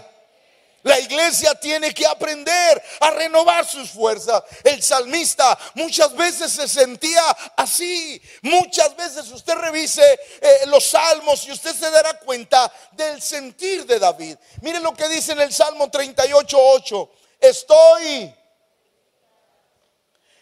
La 0.86 1.00
iglesia 1.00 1.56
tiene 1.56 1.92
que 1.96 2.06
aprender 2.06 2.84
a 3.00 3.10
renovar 3.10 3.66
sus 3.66 3.90
fuerzas. 3.90 4.44
El 4.64 4.84
salmista 4.84 5.58
muchas 5.74 6.16
veces 6.16 6.52
se 6.52 6.68
sentía 6.68 7.24
así. 7.58 8.22
Muchas 8.44 8.96
veces 8.96 9.32
usted 9.32 9.56
revise 9.56 10.04
eh, 10.40 10.60
los 10.68 10.86
salmos 10.86 11.48
y 11.48 11.52
usted 11.52 11.74
se 11.74 11.90
dará 11.90 12.20
cuenta 12.20 12.72
del 12.92 13.20
sentir 13.20 13.88
de 13.88 13.98
David. 13.98 14.38
Mire 14.62 14.80
lo 14.80 14.94
que 14.94 15.10
dice 15.10 15.32
en 15.32 15.42
el 15.42 15.52
Salmo 15.52 15.90
38.8. 15.90 17.10
Estoy, 17.40 18.32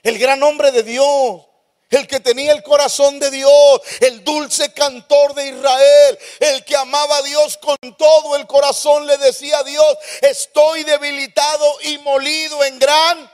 el 0.03 0.19
gran 0.19 0.43
hombre 0.43 0.71
de 0.71 0.83
Dios 0.83 1.41
el 1.93 2.07
que 2.07 2.19
tenía 2.19 2.51
el 2.51 2.63
corazón 2.63 3.19
de 3.19 3.29
Dios, 3.29 3.81
el 3.99 4.23
dulce 4.23 4.73
cantor 4.73 5.33
de 5.35 5.49
Israel, 5.49 6.19
el 6.39 6.65
que 6.65 6.75
amaba 6.75 7.17
a 7.17 7.21
Dios 7.21 7.57
con 7.57 7.77
todo 7.97 8.35
el 8.35 8.47
corazón, 8.47 9.05
le 9.05 9.17
decía 9.17 9.59
a 9.59 9.63
Dios, 9.63 9.97
estoy 10.21 10.83
debilitado 10.83 11.81
y 11.81 11.97
molido 11.99 12.63
en 12.63 12.79
gran 12.79 13.31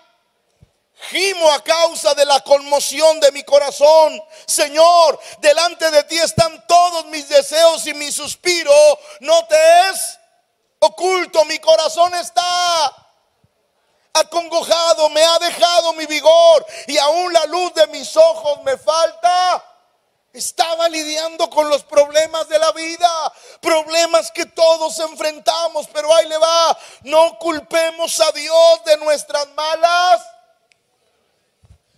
gimo 1.10 1.50
a 1.52 1.64
causa 1.64 2.14
de 2.14 2.26
la 2.26 2.42
conmoción 2.42 3.20
de 3.20 3.32
mi 3.32 3.44
corazón. 3.44 4.22
Señor, 4.46 5.20
delante 5.40 5.90
de 5.92 6.04
ti 6.04 6.18
están 6.18 6.66
todos 6.68 7.06
mis 7.06 7.30
deseos 7.30 7.86
y 7.88 7.94
mi 7.94 8.12
suspiro, 8.12 8.74
no 9.22 9.46
te 9.48 9.56
es 9.90 10.20
oculto, 10.80 11.46
mi 11.46 11.60
corazón 11.60 12.14
está 12.16 13.09
acongojado, 14.14 15.10
me 15.10 15.24
ha 15.24 15.40
dejado 15.40 15.94
mi 15.94 16.06
vigor 16.06 16.66
y 16.88 16.98
aún 16.98 17.32
la 17.34 17.46
luz 17.46 17.74
de 17.74 17.88
mis 17.88 18.16
ojos 18.18 18.62
me 18.64 18.78
falta. 18.78 19.66
Estaba 20.32 20.88
lidiando 20.88 21.50
con 21.50 21.70
los 21.70 21.84
problemas 21.84 22.48
de 22.48 22.60
la 22.60 22.72
vida, 22.72 23.34
problemas 23.60 24.32
que 24.32 24.46
todos 24.46 25.00
enfrentamos, 25.00 25.88
pero 25.92 26.14
ahí 26.14 26.28
le 26.28 26.38
va, 26.38 26.78
no 27.02 27.40
culpemos 27.40 28.20
a 28.20 28.32
Dios 28.32 28.84
de 28.86 28.98
nuestras 28.98 29.48
malas. 29.56 30.22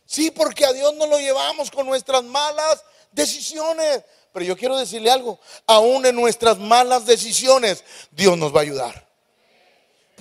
Sí, 0.06 0.32
porque 0.32 0.65
a 0.65 0.74
Dios 0.74 0.94
no 0.96 1.08
lo 1.08 1.20
llevamos 1.20 1.72
con 1.72 1.86
nuestras 1.86 2.24
malas 2.24 2.84
decisiones. 3.12 4.03
Pero 4.34 4.46
yo 4.46 4.58
quiero 4.58 4.77
decirle 4.77 5.12
algo, 5.12 5.39
aún 5.68 6.06
en 6.06 6.15
nuestras 6.15 6.58
malas 6.58 7.06
decisiones, 7.06 7.84
Dios 8.12 8.38
nos 8.38 8.56
va 8.56 8.60
a 8.60 8.63
ayudar. 8.63 9.11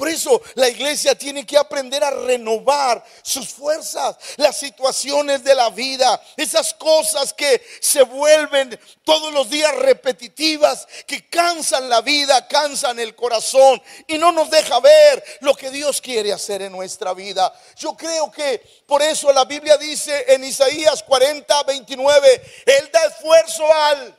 Por 0.01 0.09
eso 0.09 0.41
la 0.55 0.67
iglesia 0.67 1.15
tiene 1.15 1.45
que 1.45 1.59
aprender 1.59 2.03
a 2.03 2.11
renovar 2.11 3.05
sus 3.21 3.51
fuerzas, 3.51 4.17
las 4.39 4.57
situaciones 4.57 5.45
de 5.45 5.55
la 5.55 5.69
vida, 5.69 6.19
esas 6.39 6.73
cosas 6.73 7.35
que 7.35 7.63
se 7.83 8.03
vuelven 8.05 8.81
todos 9.05 9.31
los 9.31 9.51
días 9.51 9.77
repetitivas, 9.77 10.89
que 11.07 11.29
cansan 11.29 11.91
la 11.91 12.01
vida, 12.01 12.49
cansan 12.49 12.99
el 12.99 13.15
corazón 13.15 13.83
y 14.07 14.17
no 14.17 14.33
nos 14.33 14.49
deja 14.49 14.81
ver 14.81 15.23
lo 15.41 15.55
que 15.55 15.69
Dios 15.69 16.01
quiere 16.01 16.33
hacer 16.33 16.63
en 16.63 16.73
nuestra 16.73 17.13
vida. 17.13 17.53
Yo 17.77 17.95
creo 17.95 18.31
que 18.31 18.59
por 18.87 19.03
eso 19.03 19.31
la 19.35 19.45
Biblia 19.45 19.77
dice 19.77 20.25
en 20.29 20.45
Isaías 20.45 21.03
40, 21.03 21.63
29, 21.65 22.43
Él 22.65 22.89
da 22.91 23.05
esfuerzo 23.05 23.71
al, 23.71 24.19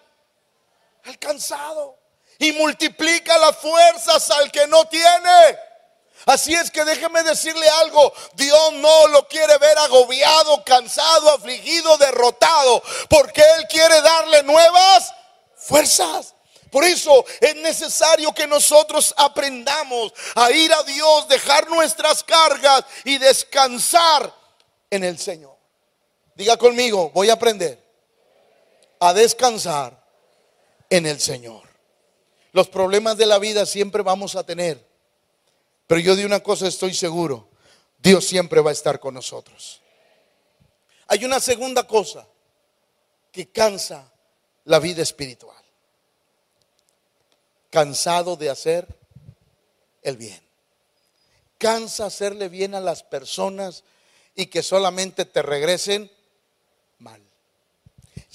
al 1.05 1.17
cansado 1.17 1.97
y 2.37 2.51
multiplica 2.51 3.35
las 3.39 3.57
fuerzas 3.57 4.29
al 4.29 4.51
que 4.51 4.67
no 4.67 4.85
tiene. 4.85 5.70
Así 6.25 6.53
es 6.53 6.69
que 6.69 6.85
déjeme 6.85 7.23
decirle 7.23 7.67
algo, 7.81 8.13
Dios 8.33 8.73
no 8.73 9.07
lo 9.07 9.27
quiere 9.27 9.57
ver 9.57 9.77
agobiado, 9.79 10.63
cansado, 10.63 11.31
afligido, 11.31 11.97
derrotado, 11.97 12.83
porque 13.09 13.41
Él 13.57 13.67
quiere 13.69 14.01
darle 14.01 14.43
nuevas 14.43 15.13
fuerzas. 15.55 16.35
Por 16.71 16.85
eso 16.85 17.25
es 17.41 17.55
necesario 17.57 18.33
que 18.33 18.47
nosotros 18.47 19.13
aprendamos 19.17 20.13
a 20.35 20.51
ir 20.51 20.71
a 20.73 20.83
Dios, 20.83 21.27
dejar 21.27 21.69
nuestras 21.69 22.23
cargas 22.23 22.85
y 23.03 23.17
descansar 23.17 24.33
en 24.89 25.03
el 25.03 25.19
Señor. 25.19 25.55
Diga 26.35 26.55
conmigo, 26.55 27.11
voy 27.13 27.29
a 27.29 27.33
aprender 27.33 27.83
a 28.99 29.13
descansar 29.13 30.01
en 30.89 31.05
el 31.05 31.19
Señor. 31.19 31.63
Los 32.53 32.69
problemas 32.69 33.17
de 33.17 33.25
la 33.25 33.37
vida 33.39 33.65
siempre 33.65 34.01
vamos 34.01 34.35
a 34.35 34.45
tener. 34.45 34.90
Pero 35.91 35.99
yo 35.99 36.15
de 36.15 36.25
una 36.25 36.39
cosa 36.39 36.69
estoy 36.69 36.93
seguro, 36.93 37.49
Dios 38.01 38.25
siempre 38.25 38.61
va 38.61 38.69
a 38.69 38.71
estar 38.71 39.01
con 39.01 39.13
nosotros. 39.13 39.81
Hay 41.07 41.25
una 41.25 41.41
segunda 41.41 41.85
cosa 41.85 42.25
que 43.29 43.49
cansa 43.49 44.09
la 44.63 44.79
vida 44.79 45.01
espiritual. 45.01 45.61
Cansado 47.69 48.37
de 48.37 48.49
hacer 48.49 48.87
el 50.01 50.15
bien. 50.15 50.41
Cansa 51.57 52.05
hacerle 52.05 52.47
bien 52.47 52.73
a 52.73 52.79
las 52.79 53.03
personas 53.03 53.83
y 54.33 54.45
que 54.45 54.63
solamente 54.63 55.25
te 55.25 55.41
regresen 55.41 56.09
mal. 56.99 57.21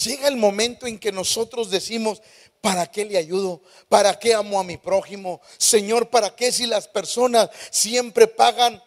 Llega 0.05 0.29
el 0.29 0.37
momento 0.37 0.87
en 0.87 0.99
que 0.99 1.11
nosotros 1.11 1.71
decimos, 1.71 2.21
¿Para 2.67 2.91
qué 2.91 3.05
le 3.05 3.17
ayudo? 3.17 3.61
¿Para 3.89 4.19
qué 4.19 4.35
amo 4.35 4.59
a 4.59 4.65
mi 4.65 4.77
prójimo? 4.77 5.41
Señor, 5.57 6.11
¿para 6.11 6.35
qué 6.35 6.51
si 6.51 6.67
las 6.67 6.89
personas 6.89 7.49
siempre 7.71 8.27
pagan 8.27 8.83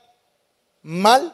mal 0.82 1.34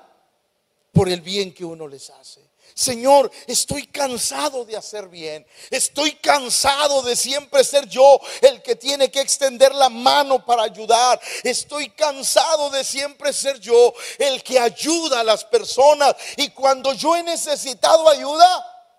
por 0.93 1.09
el 1.09 1.21
bien 1.21 1.51
que 1.51 1.65
uno 1.65 1.87
les 1.87 2.11
hace? 2.11 2.47
Señor, 2.75 3.31
estoy 3.47 3.87
cansado 3.87 4.63
de 4.63 4.77
hacer 4.77 5.07
bien. 5.07 5.43
Estoy 5.71 6.11
cansado 6.17 7.01
de 7.01 7.15
siempre 7.15 7.63
ser 7.63 7.87
yo 7.87 8.19
el 8.41 8.61
que 8.61 8.75
tiene 8.75 9.09
que 9.09 9.21
extender 9.21 9.73
la 9.73 9.89
mano 9.89 10.45
para 10.45 10.61
ayudar. 10.61 11.19
Estoy 11.41 11.89
cansado 11.89 12.69
de 12.69 12.83
siempre 12.83 13.33
ser 13.33 13.59
yo 13.59 13.91
el 14.19 14.43
que 14.43 14.59
ayuda 14.59 15.21
a 15.21 15.23
las 15.23 15.43
personas. 15.43 16.15
Y 16.37 16.49
cuando 16.49 16.93
yo 16.93 17.15
he 17.15 17.23
necesitado 17.23 18.07
ayuda, 18.07 18.93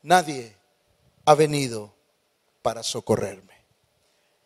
nadie 0.00 0.57
ha 1.28 1.34
venido 1.34 1.94
para 2.62 2.82
socorrerme. 2.82 3.52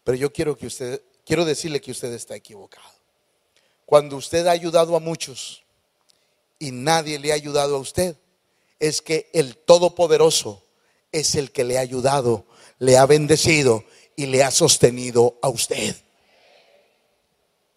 Pero 0.03 0.19
yo 0.19 0.33
quiero 0.33 0.57
que 0.57 0.67
usted, 0.67 1.01
quiero 1.25 1.45
decirle 1.45 1.81
que 1.81 1.93
usted 1.93 2.13
está 2.13 2.35
equivocado. 2.35 2.93
Cuando 3.87 4.17
usted 4.17 4.49
ha 4.49 4.51
ayudado 4.51 4.97
a 4.97 4.99
muchos 4.99 5.63
y 6.59 6.73
nadie 6.73 7.21
le 7.21 7.31
ha 7.31 7.37
ayudado 7.37 7.77
a 7.77 7.79
usted, 7.79 8.17
es 8.81 9.01
que 9.01 9.31
el 9.33 9.59
Todopoderoso 9.59 10.65
es 11.13 11.37
el 11.37 11.53
que 11.53 11.63
le 11.63 11.79
ha 11.79 11.83
ayudado, 11.83 12.47
le 12.81 12.97
ha 12.97 13.07
bendecido 13.07 13.85
y 14.17 14.27
le 14.27 14.43
ha 14.43 14.51
sostenido 14.51 15.39
a 15.41 15.51
usted. 15.51 15.95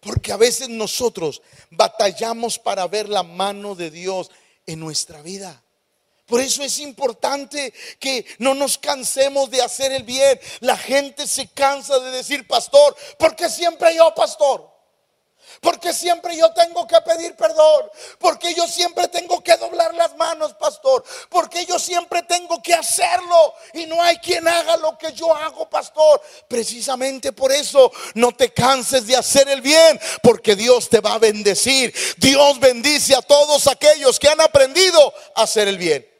Porque 0.00 0.32
a 0.32 0.36
veces 0.36 0.68
nosotros 0.68 1.42
batallamos 1.70 2.58
para 2.58 2.88
ver 2.88 3.08
la 3.08 3.22
mano 3.22 3.76
de 3.76 3.92
Dios 3.92 4.32
en 4.66 4.80
nuestra 4.80 5.22
vida. 5.22 5.62
Por 6.26 6.40
eso 6.40 6.62
es 6.64 6.78
importante 6.80 7.72
que 8.00 8.26
no 8.38 8.54
nos 8.54 8.78
cansemos 8.78 9.48
de 9.50 9.62
hacer 9.62 9.92
el 9.92 10.02
bien. 10.02 10.38
La 10.60 10.76
gente 10.76 11.26
se 11.26 11.46
cansa 11.48 11.98
de 12.00 12.10
decir, 12.10 12.46
pastor, 12.46 12.96
porque 13.16 13.48
siempre 13.48 13.94
yo, 13.94 14.12
pastor. 14.14 14.76
Porque 15.60 15.92
siempre 15.92 16.36
yo 16.36 16.52
tengo 16.52 16.86
que 16.86 17.00
pedir 17.02 17.34
perdón. 17.36 17.90
Porque 18.18 18.54
yo 18.54 18.66
siempre 18.66 19.08
tengo 19.08 19.42
que 19.42 19.56
doblar 19.56 19.94
las 19.94 20.16
manos, 20.16 20.54
pastor. 20.54 21.04
Porque 21.28 21.64
yo 21.64 21.78
siempre 21.78 22.22
tengo 22.22 22.60
que 22.62 22.74
hacerlo. 22.74 23.54
Y 23.74 23.86
no 23.86 24.02
hay 24.02 24.18
quien 24.18 24.46
haga 24.46 24.76
lo 24.76 24.98
que 24.98 25.12
yo 25.12 25.34
hago, 25.34 25.68
pastor. 25.68 26.20
Precisamente 26.48 27.32
por 27.32 27.52
eso 27.52 27.90
no 28.14 28.32
te 28.32 28.52
canses 28.52 29.06
de 29.06 29.16
hacer 29.16 29.48
el 29.48 29.60
bien. 29.60 29.98
Porque 30.22 30.56
Dios 30.56 30.88
te 30.88 31.00
va 31.00 31.14
a 31.14 31.18
bendecir. 31.18 31.94
Dios 32.16 32.58
bendice 32.58 33.14
a 33.14 33.22
todos 33.22 33.66
aquellos 33.66 34.18
que 34.18 34.28
han 34.28 34.40
aprendido 34.40 35.14
a 35.34 35.42
hacer 35.42 35.68
el 35.68 35.78
bien. 35.78 36.15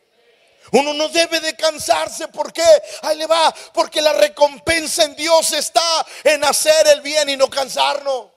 Uno 0.73 0.93
no 0.95 1.09
debe 1.09 1.41
de 1.41 1.55
cansarse. 1.57 2.29
¿Por 2.29 2.53
qué? 2.53 2.67
Ahí 3.03 3.17
le 3.17 3.27
va. 3.27 3.55
Porque 3.73 4.01
la 4.01 4.13
recompensa 4.13 5.05
en 5.05 5.15
Dios 5.17 5.53
está 5.53 6.07
en 6.25 6.45
hacer 6.45 6.87
el 6.89 7.01
bien 7.01 7.29
y 7.29 7.37
no 7.37 7.49
cansarnos 7.49 8.37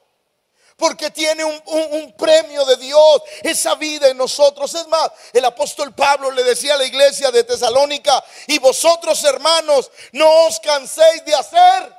porque 0.80 1.12
tiene 1.12 1.44
un, 1.44 2.16
premio 2.18 2.66
de 2.66 2.78
Dios, 2.78 3.22
esa 3.44 3.76
vida 3.76 4.08
en 4.08 4.18
nosotros. 4.18 4.74
Es 4.74 4.88
más, 4.88 5.12
el 5.34 5.44
apóstol 5.44 5.94
Pablo 5.94 6.32
le 6.32 6.42
decía 6.44 6.76
a 6.76 6.78
la 6.78 6.86
iglesia 6.86 7.30
de 7.32 7.44
Tesalónica, 7.44 8.24
y 8.48 8.58
vosotros 8.60 9.22
hermanos, 9.26 9.92
no 10.14 10.48
os 10.48 10.60
canséis 10.62 11.24
de 11.26 11.36
hacer, 11.36 11.94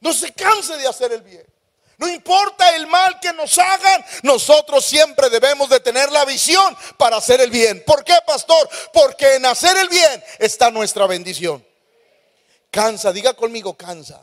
no 0.00 0.12
se 0.12 0.32
canse 0.32 0.76
de 0.76 0.86
hacer 0.86 1.12
el 1.12 1.22
bien. 1.22 1.44
No 1.98 2.08
importa 2.08 2.76
el 2.76 2.86
mal 2.86 3.18
que 3.20 3.32
nos 3.32 3.58
hagan, 3.58 4.04
nosotros 4.22 4.84
siempre 4.84 5.28
debemos 5.30 5.68
de 5.68 5.80
tener 5.80 6.10
la 6.12 6.24
visión 6.24 6.76
para 6.96 7.16
hacer 7.16 7.40
el 7.40 7.50
bien. 7.50 7.82
¿Por 7.84 8.04
qué, 8.04 8.14
pastor? 8.24 8.68
Porque 8.92 9.34
en 9.34 9.46
hacer 9.46 9.76
el 9.76 9.88
bien 9.88 10.24
está 10.38 10.70
nuestra 10.70 11.08
bendición. 11.08 11.64
Cansa, 12.70 13.12
diga 13.12 13.34
conmigo, 13.34 13.74
cansa. 13.74 14.22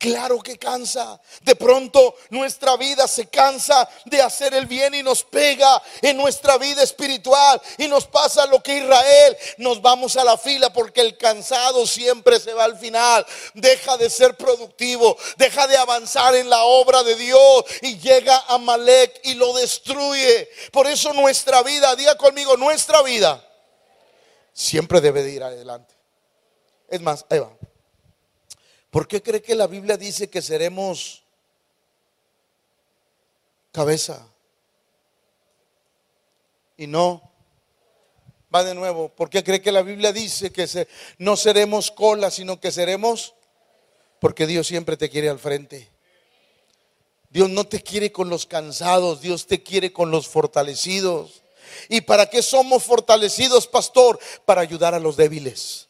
Claro 0.00 0.40
que 0.40 0.56
cansa. 0.56 1.20
De 1.42 1.54
pronto 1.54 2.16
nuestra 2.30 2.74
vida 2.78 3.06
se 3.06 3.26
cansa 3.26 3.86
de 4.06 4.22
hacer 4.22 4.54
el 4.54 4.64
bien 4.64 4.94
y 4.94 5.02
nos 5.02 5.22
pega 5.24 5.82
en 6.00 6.16
nuestra 6.16 6.56
vida 6.56 6.82
espiritual. 6.82 7.60
Y 7.76 7.86
nos 7.86 8.06
pasa 8.06 8.46
lo 8.46 8.62
que 8.62 8.78
Israel. 8.78 9.36
Nos 9.58 9.82
vamos 9.82 10.16
a 10.16 10.24
la 10.24 10.38
fila 10.38 10.72
porque 10.72 11.02
el 11.02 11.18
cansado 11.18 11.86
siempre 11.86 12.40
se 12.40 12.54
va 12.54 12.64
al 12.64 12.78
final. 12.78 13.26
Deja 13.52 13.98
de 13.98 14.08
ser 14.08 14.38
productivo. 14.38 15.18
Deja 15.36 15.66
de 15.66 15.76
avanzar 15.76 16.34
en 16.34 16.48
la 16.48 16.64
obra 16.64 17.02
de 17.02 17.16
Dios. 17.16 17.64
Y 17.82 17.98
llega 17.98 18.42
a 18.48 18.56
Malek 18.56 19.20
y 19.24 19.34
lo 19.34 19.52
destruye. 19.52 20.48
Por 20.72 20.86
eso 20.86 21.12
nuestra 21.12 21.62
vida, 21.62 21.94
diga 21.94 22.16
conmigo, 22.16 22.56
nuestra 22.56 23.02
vida 23.02 23.46
siempre 24.54 25.02
debe 25.02 25.22
de 25.22 25.30
ir 25.30 25.42
adelante. 25.42 25.94
Es 26.88 27.02
más, 27.02 27.26
ahí 27.28 27.40
va. 27.40 27.59
¿Por 28.90 29.06
qué 29.06 29.22
cree 29.22 29.40
que 29.40 29.54
la 29.54 29.68
Biblia 29.68 29.96
dice 29.96 30.28
que 30.28 30.42
seremos 30.42 31.22
cabeza? 33.72 34.26
Y 36.76 36.86
no. 36.86 37.30
Va 38.52 38.64
de 38.64 38.74
nuevo. 38.74 39.08
¿Por 39.08 39.30
qué 39.30 39.44
cree 39.44 39.62
que 39.62 39.70
la 39.70 39.82
Biblia 39.82 40.12
dice 40.12 40.50
que 40.50 40.88
no 41.18 41.36
seremos 41.36 41.92
cola, 41.92 42.32
sino 42.32 42.58
que 42.58 42.72
seremos? 42.72 43.34
Porque 44.18 44.46
Dios 44.46 44.66
siempre 44.66 44.96
te 44.96 45.08
quiere 45.08 45.28
al 45.28 45.38
frente. 45.38 45.88
Dios 47.30 47.48
no 47.48 47.64
te 47.64 47.80
quiere 47.80 48.10
con 48.10 48.28
los 48.28 48.44
cansados, 48.44 49.20
Dios 49.20 49.46
te 49.46 49.62
quiere 49.62 49.92
con 49.92 50.10
los 50.10 50.26
fortalecidos. 50.26 51.42
¿Y 51.88 52.00
para 52.00 52.28
qué 52.28 52.42
somos 52.42 52.82
fortalecidos, 52.82 53.68
pastor? 53.68 54.18
Para 54.44 54.62
ayudar 54.62 54.94
a 54.94 54.98
los 54.98 55.16
débiles. 55.16 55.89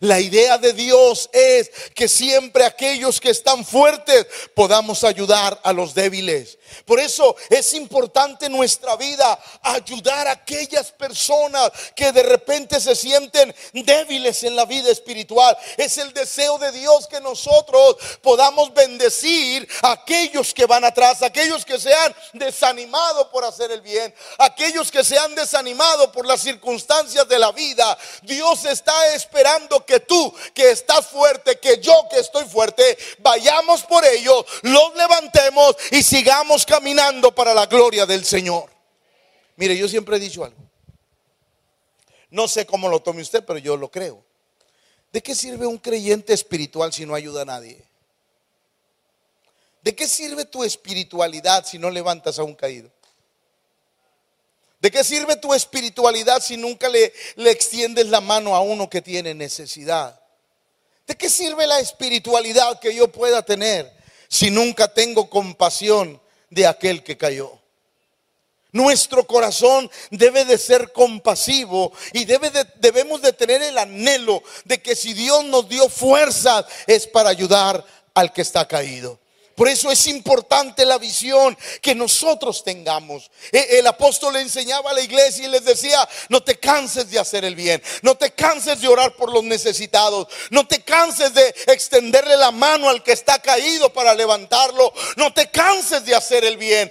La 0.00 0.20
idea 0.20 0.58
de 0.58 0.72
Dios 0.72 1.28
es 1.32 1.70
que 1.94 2.08
siempre 2.08 2.64
aquellos 2.64 3.20
que 3.20 3.30
están 3.30 3.64
fuertes 3.64 4.26
podamos 4.54 5.04
ayudar 5.04 5.60
a 5.62 5.72
los 5.72 5.94
débiles. 5.94 6.58
Por 6.84 6.98
eso 7.00 7.36
es 7.50 7.74
importante 7.74 8.46
en 8.46 8.52
nuestra 8.52 8.96
vida 8.96 9.38
ayudar 9.62 10.26
a 10.26 10.32
aquellas 10.32 10.90
personas 10.92 11.70
que 11.94 12.12
de 12.12 12.22
repente 12.22 12.80
se 12.80 12.94
sienten 12.94 13.54
débiles 13.72 14.42
en 14.44 14.56
la 14.56 14.64
vida 14.64 14.90
espiritual. 14.90 15.56
Es 15.76 15.98
el 15.98 16.12
deseo 16.12 16.58
de 16.58 16.72
Dios 16.72 17.06
que 17.06 17.20
nosotros 17.20 17.96
podamos 18.22 18.72
bendecir 18.72 19.68
a 19.82 19.92
aquellos 19.92 20.54
que 20.54 20.66
van 20.66 20.84
atrás, 20.84 21.22
aquellos 21.22 21.64
que 21.64 21.78
se 21.78 21.92
han 21.92 22.14
desanimado 22.32 23.30
por 23.30 23.44
hacer 23.44 23.70
el 23.70 23.80
bien, 23.80 24.14
aquellos 24.38 24.90
que 24.90 25.04
se 25.04 25.18
han 25.18 25.34
desanimado 25.34 26.10
por 26.12 26.26
las 26.26 26.40
circunstancias 26.40 27.28
de 27.28 27.38
la 27.38 27.52
vida. 27.52 27.96
Dios 28.22 28.64
está 28.64 29.14
esperando 29.14 29.81
que 29.84 30.00
tú, 30.00 30.34
que 30.54 30.70
estás 30.70 31.06
fuerte, 31.06 31.58
que 31.58 31.80
yo 31.80 32.06
que 32.10 32.18
estoy 32.18 32.44
fuerte, 32.44 32.96
vayamos 33.18 33.82
por 33.84 34.04
ellos, 34.04 34.44
los 34.62 34.94
levantemos 34.94 35.76
y 35.90 36.02
sigamos 36.02 36.64
caminando 36.66 37.34
para 37.34 37.54
la 37.54 37.66
gloria 37.66 38.06
del 38.06 38.24
Señor. 38.24 38.70
Mire, 39.56 39.76
yo 39.76 39.88
siempre 39.88 40.16
he 40.16 40.20
dicho 40.20 40.44
algo. 40.44 40.58
No 42.30 42.48
sé 42.48 42.64
cómo 42.64 42.88
lo 42.88 43.00
tome 43.00 43.22
usted, 43.22 43.44
pero 43.44 43.58
yo 43.58 43.76
lo 43.76 43.90
creo. 43.90 44.24
¿De 45.12 45.22
qué 45.22 45.34
sirve 45.34 45.66
un 45.66 45.76
creyente 45.76 46.32
espiritual 46.32 46.92
si 46.92 47.04
no 47.04 47.14
ayuda 47.14 47.42
a 47.42 47.44
nadie? 47.44 47.84
¿De 49.82 49.94
qué 49.94 50.08
sirve 50.08 50.44
tu 50.44 50.64
espiritualidad 50.64 51.66
si 51.66 51.78
no 51.78 51.90
levantas 51.90 52.38
a 52.38 52.44
un 52.44 52.54
caído? 52.54 52.90
¿De 54.82 54.90
qué 54.90 55.02
sirve 55.02 55.36
tu 55.36 55.54
espiritualidad 55.54 56.42
si 56.42 56.58
nunca 56.58 56.90
le, 56.90 57.14
le 57.36 57.50
extiendes 57.50 58.08
la 58.08 58.20
mano 58.20 58.54
a 58.54 58.60
uno 58.60 58.90
que 58.90 59.00
tiene 59.00 59.32
necesidad? 59.32 60.20
¿De 61.06 61.16
qué 61.16 61.30
sirve 61.30 61.66
la 61.66 61.80
espiritualidad 61.80 62.78
que 62.80 62.94
yo 62.94 63.10
pueda 63.10 63.42
tener 63.42 63.90
si 64.28 64.50
nunca 64.50 64.88
tengo 64.88 65.28
compasión 65.28 66.18
de 66.52 66.66
aquel 66.66 67.02
que 67.02 67.18
cayó. 67.18 67.58
Nuestro 68.72 69.26
corazón 69.26 69.90
debe 70.10 70.46
de 70.46 70.56
ser 70.56 70.92
compasivo 70.92 71.92
y 72.14 72.24
debe 72.24 72.50
debemos 72.76 73.20
de 73.20 73.34
tener 73.34 73.62
el 73.62 73.76
anhelo 73.76 74.42
de 74.64 74.80
que 74.80 74.96
si 74.96 75.12
Dios 75.12 75.44
nos 75.44 75.68
dio 75.68 75.88
fuerzas 75.90 76.64
es 76.86 77.06
para 77.06 77.28
ayudar 77.28 77.84
al 78.14 78.32
que 78.32 78.40
está 78.40 78.66
caído. 78.66 79.18
Por 79.54 79.68
eso 79.68 79.90
es 79.90 80.06
importante 80.06 80.84
la 80.86 80.98
visión 80.98 81.56
que 81.80 81.94
nosotros 81.94 82.64
tengamos. 82.64 83.30
E, 83.50 83.78
el 83.78 83.86
apóstol 83.86 84.34
le 84.34 84.40
enseñaba 84.40 84.90
a 84.90 84.94
la 84.94 85.00
iglesia 85.00 85.46
y 85.46 85.50
les 85.50 85.64
decía, 85.64 86.08
no 86.28 86.42
te 86.42 86.58
canses 86.58 87.10
de 87.10 87.18
hacer 87.18 87.44
el 87.44 87.54
bien, 87.54 87.82
no 88.02 88.16
te 88.16 88.32
canses 88.32 88.80
de 88.80 88.88
orar 88.88 89.14
por 89.16 89.32
los 89.32 89.44
necesitados, 89.44 90.28
no 90.50 90.66
te 90.66 90.82
canses 90.82 91.34
de 91.34 91.54
extenderle 91.66 92.36
la 92.36 92.50
mano 92.50 92.88
al 92.88 93.02
que 93.02 93.12
está 93.12 93.40
caído 93.40 93.92
para 93.92 94.14
levantarlo, 94.14 94.92
no 95.16 95.32
te 95.32 95.50
canses 95.50 96.04
de 96.04 96.14
hacer 96.14 96.44
el 96.44 96.56
bien. 96.56 96.90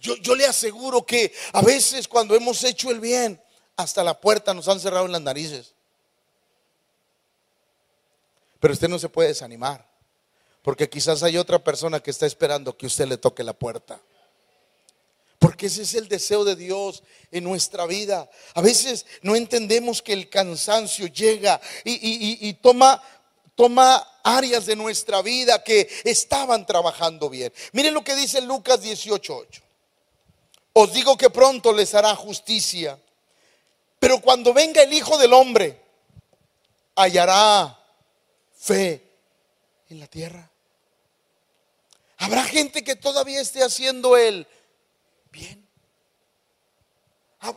Yo, 0.00 0.16
yo 0.16 0.34
le 0.34 0.46
aseguro 0.46 1.04
que 1.04 1.32
a 1.52 1.62
veces 1.62 2.08
cuando 2.08 2.34
hemos 2.34 2.62
hecho 2.64 2.90
el 2.90 3.00
bien, 3.00 3.42
hasta 3.76 4.04
la 4.04 4.20
puerta 4.20 4.54
nos 4.54 4.68
han 4.68 4.80
cerrado 4.80 5.06
en 5.06 5.12
las 5.12 5.22
narices. 5.22 5.74
Pero 8.60 8.74
usted 8.74 8.88
no 8.88 8.98
se 8.98 9.08
puede 9.08 9.28
desanimar. 9.28 9.91
Porque 10.62 10.88
quizás 10.88 11.22
hay 11.22 11.36
otra 11.36 11.58
persona 11.58 12.00
que 12.00 12.10
está 12.10 12.24
esperando 12.24 12.76
que 12.76 12.86
usted 12.86 13.06
le 13.06 13.18
toque 13.18 13.42
la 13.42 13.52
puerta. 13.52 14.00
Porque 15.40 15.66
ese 15.66 15.82
es 15.82 15.94
el 15.94 16.06
deseo 16.06 16.44
de 16.44 16.54
Dios 16.54 17.02
en 17.32 17.42
nuestra 17.42 17.84
vida. 17.84 18.30
A 18.54 18.60
veces 18.60 19.06
no 19.22 19.34
entendemos 19.34 20.00
que 20.00 20.12
el 20.12 20.30
cansancio 20.30 21.08
llega 21.08 21.60
y, 21.84 22.52
toma, 22.54 23.02
toma 23.56 24.06
áreas 24.22 24.66
de 24.66 24.76
nuestra 24.76 25.20
vida 25.20 25.64
que 25.64 25.88
estaban 26.04 26.64
trabajando 26.64 27.28
bien. 27.28 27.52
Miren 27.72 27.92
lo 27.92 28.04
que 28.04 28.14
dice 28.14 28.40
Lucas 28.40 28.80
18:8. 28.82 29.62
Os 30.74 30.92
digo 30.92 31.16
que 31.16 31.28
pronto 31.28 31.72
les 31.72 31.92
hará 31.96 32.14
justicia. 32.14 32.96
Pero 33.98 34.20
cuando 34.20 34.54
venga 34.54 34.80
el 34.80 34.92
Hijo 34.92 35.18
del 35.18 35.32
Hombre, 35.32 35.80
hallará 36.94 37.78
fe 38.54 39.02
en 39.90 39.98
la 39.98 40.06
tierra. 40.06 40.51
Habrá 42.22 42.44
gente 42.44 42.84
que 42.84 42.94
todavía 42.94 43.40
esté 43.40 43.64
haciendo 43.64 44.16
el 44.16 44.46
bien. 45.32 45.68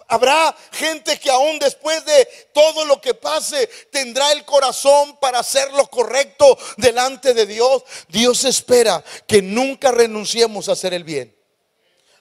Habrá 0.08 0.58
gente 0.72 1.20
que 1.20 1.30
aún 1.30 1.60
después 1.60 2.04
de 2.04 2.28
todo 2.52 2.84
lo 2.86 3.00
que 3.00 3.14
pase 3.14 3.68
tendrá 3.92 4.32
el 4.32 4.44
corazón 4.44 5.18
para 5.20 5.38
hacer 5.38 5.72
lo 5.74 5.86
correcto 5.86 6.58
delante 6.78 7.36
de 7.36 7.46
Dios. 7.46 7.84
Dios 8.08 8.44
espera 8.44 9.04
que 9.28 9.44
nunca 9.44 9.92
renunciemos 9.92 10.68
a 10.68 10.72
hacer 10.72 10.96
el 10.96 11.04
bien. 11.04 11.36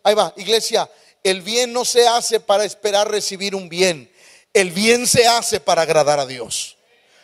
Ahí 0.03 0.15
va, 0.15 0.35
iglesia, 0.37 0.91
el 1.23 1.41
bien 1.41 1.73
no 1.73 1.87
se 1.87 2.07
hace 2.07 2.41
para 2.41 2.67
esperar 2.67 3.11
recibir 3.11 3.55
un 3.55 3.71
bien. 3.71 4.13
El 4.53 4.71
bien 4.71 5.07
se 5.07 5.27
hace 5.27 5.61
para 5.61 5.81
agradar 5.81 6.21
a 6.21 6.27
Dios. 6.27 6.77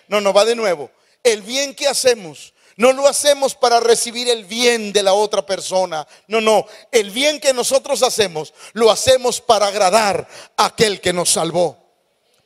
No, 0.08 0.22
no 0.22 0.32
va 0.32 0.46
de 0.46 0.56
nuevo. 0.56 0.90
El 1.22 1.42
bien 1.42 1.74
que 1.74 1.88
hacemos 1.88 2.54
No 2.80 2.94
lo 2.94 3.06
hacemos 3.06 3.54
para 3.54 3.78
recibir 3.78 4.30
el 4.30 4.46
bien 4.46 4.90
de 4.90 5.02
la 5.02 5.12
otra 5.12 5.44
persona. 5.44 6.08
No, 6.28 6.40
no. 6.40 6.64
El 6.90 7.10
bien 7.10 7.38
que 7.38 7.52
nosotros 7.52 8.02
hacemos, 8.02 8.54
lo 8.72 8.90
hacemos 8.90 9.38
para 9.42 9.66
agradar 9.66 10.26
a 10.56 10.64
aquel 10.64 10.98
que 10.98 11.12
nos 11.12 11.28
salvó. 11.28 11.79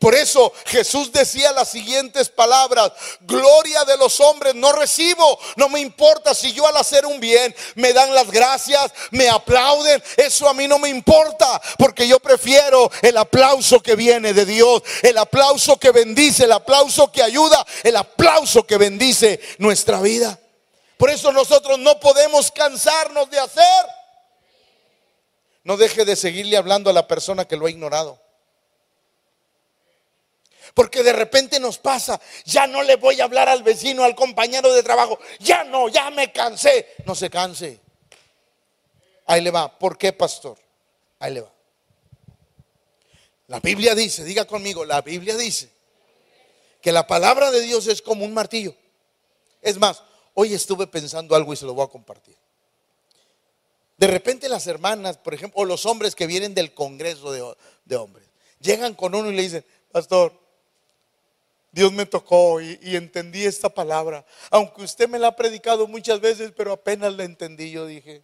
Por 0.04 0.14
eso 0.14 0.52
Jesús 0.66 1.10
decía 1.12 1.50
las 1.52 1.70
siguientes 1.70 2.28
palabras, 2.28 2.92
gloria 3.22 3.86
de 3.86 3.96
los 3.96 4.20
hombres 4.20 4.54
no 4.54 4.70
recibo, 4.70 5.38
no 5.56 5.70
me 5.70 5.80
importa 5.80 6.34
si 6.34 6.52
yo 6.52 6.66
al 6.66 6.76
hacer 6.76 7.06
un 7.06 7.20
bien 7.20 7.56
me 7.76 7.94
dan 7.94 8.14
las 8.14 8.30
gracias, 8.30 8.92
me 9.12 9.30
aplauden, 9.30 10.02
eso 10.18 10.46
a 10.46 10.52
mí 10.52 10.68
no 10.68 10.78
me 10.78 10.90
importa, 10.90 11.58
porque 11.78 12.06
yo 12.06 12.20
prefiero 12.20 12.90
el 13.00 13.16
aplauso 13.16 13.82
que 13.82 13.96
viene 13.96 14.34
de 14.34 14.44
Dios, 14.44 14.82
el 15.00 15.16
aplauso 15.16 15.78
que 15.78 15.90
bendice, 15.90 16.44
el 16.44 16.52
aplauso 16.52 17.10
que 17.10 17.22
ayuda, 17.22 17.64
el 17.82 17.96
aplauso 17.96 18.66
que 18.66 18.76
bendice 18.76 19.40
nuestra 19.56 20.02
vida. 20.02 20.38
Por 20.98 21.08
eso 21.08 21.32
nosotros 21.32 21.78
no 21.78 21.98
podemos 21.98 22.50
cansarnos 22.50 23.30
de 23.30 23.38
hacer. 23.38 23.86
No 25.62 25.78
deje 25.78 26.04
de 26.04 26.14
seguirle 26.14 26.58
hablando 26.58 26.90
a 26.90 26.92
la 26.92 27.08
persona 27.08 27.46
que 27.46 27.56
lo 27.56 27.64
ha 27.64 27.70
ignorado. 27.70 28.22
Porque 30.74 31.04
de 31.04 31.12
repente 31.12 31.60
nos 31.60 31.78
pasa, 31.78 32.20
ya 32.44 32.66
no 32.66 32.82
le 32.82 32.96
voy 32.96 33.20
a 33.20 33.24
hablar 33.24 33.48
al 33.48 33.62
vecino, 33.62 34.02
al 34.02 34.16
compañero 34.16 34.72
de 34.72 34.82
trabajo, 34.82 35.20
ya 35.38 35.62
no, 35.62 35.88
ya 35.88 36.10
me 36.10 36.32
cansé. 36.32 36.94
No 37.06 37.14
se 37.14 37.30
canse. 37.30 37.80
Ahí 39.26 39.40
le 39.40 39.52
va. 39.52 39.78
¿Por 39.78 39.96
qué, 39.96 40.12
pastor? 40.12 40.58
Ahí 41.20 41.32
le 41.32 41.42
va. 41.42 41.52
La 43.46 43.60
Biblia 43.60 43.94
dice, 43.94 44.24
diga 44.24 44.46
conmigo, 44.46 44.84
la 44.84 45.00
Biblia 45.00 45.36
dice 45.36 45.70
que 46.80 46.90
la 46.90 47.06
palabra 47.06 47.52
de 47.52 47.60
Dios 47.60 47.86
es 47.86 48.02
como 48.02 48.24
un 48.24 48.34
martillo. 48.34 48.74
Es 49.62 49.78
más, 49.78 50.02
hoy 50.34 50.54
estuve 50.54 50.88
pensando 50.88 51.36
algo 51.36 51.52
y 51.52 51.56
se 51.56 51.66
lo 51.66 51.74
voy 51.74 51.84
a 51.84 51.88
compartir. 51.88 52.36
De 53.96 54.08
repente 54.08 54.48
las 54.48 54.66
hermanas, 54.66 55.18
por 55.18 55.34
ejemplo, 55.34 55.60
o 55.60 55.64
los 55.64 55.86
hombres 55.86 56.16
que 56.16 56.26
vienen 56.26 56.52
del 56.52 56.74
Congreso 56.74 57.30
de, 57.30 57.54
de 57.84 57.96
hombres, 57.96 58.26
llegan 58.60 58.94
con 58.94 59.14
uno 59.14 59.30
y 59.30 59.36
le 59.36 59.42
dicen, 59.42 59.64
pastor, 59.92 60.43
Dios 61.74 61.92
me 61.92 62.06
tocó 62.06 62.60
y, 62.60 62.78
entendí 62.82 63.44
esta 63.44 63.68
palabra. 63.68 64.24
Aunque 64.48 64.82
usted 64.82 65.08
me 65.08 65.18
la 65.18 65.28
ha 65.28 65.36
predicado 65.36 65.88
muchas 65.88 66.20
veces, 66.20 66.52
pero 66.56 66.72
apenas 66.72 67.12
la 67.14 67.24
entendí, 67.24 67.72
yo 67.72 67.84
dije, 67.84 68.22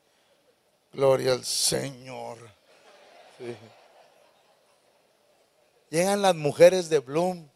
gloria 0.93 1.33
al 1.33 1.45
Señor. 1.45 2.39
Llegan 5.91 6.23
las 6.23 6.37
mujeres 6.37 6.89
de 6.89 7.01
Bloom. 7.01 7.49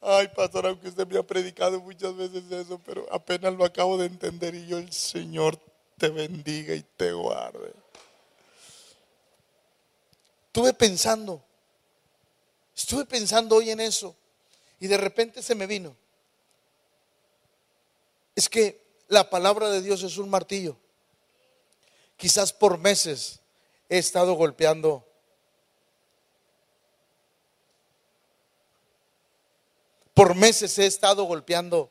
Ay, 0.00 0.28
pastor, 0.28 0.66
aunque 0.66 0.88
usted 0.88 1.06
me 1.06 1.18
ha 1.18 1.22
predicado 1.22 1.78
muchas 1.78 2.16
veces 2.16 2.50
eso, 2.50 2.80
pero 2.82 3.06
apenas 3.12 3.52
lo 3.52 3.66
acabo 3.66 3.98
de 3.98 4.06
entender 4.06 4.54
y 4.54 4.66
yo, 4.66 4.78
el 4.78 4.90
Señor 4.90 5.58
te 5.98 6.08
bendiga 6.08 6.74
y 6.74 6.82
te 6.96 7.12
guarde. 7.12 7.74
Estuve 10.46 10.72
pensando, 10.72 11.44
estuve 12.74 13.04
pensando 13.04 13.56
hoy 13.56 13.70
en 13.70 13.80
eso. 13.80 14.16
Y 14.82 14.88
de 14.88 14.96
repente 14.96 15.44
se 15.44 15.54
me 15.54 15.68
vino. 15.68 15.96
Es 18.34 18.48
que 18.48 18.82
la 19.06 19.30
palabra 19.30 19.70
de 19.70 19.80
Dios 19.80 20.02
es 20.02 20.18
un 20.18 20.28
martillo. 20.28 20.76
Quizás 22.16 22.52
por 22.52 22.78
meses 22.78 23.38
he 23.88 23.98
estado 23.98 24.34
golpeando 24.34 25.06
Por 30.14 30.34
meses 30.34 30.76
he 30.80 30.86
estado 30.86 31.22
golpeando 31.24 31.88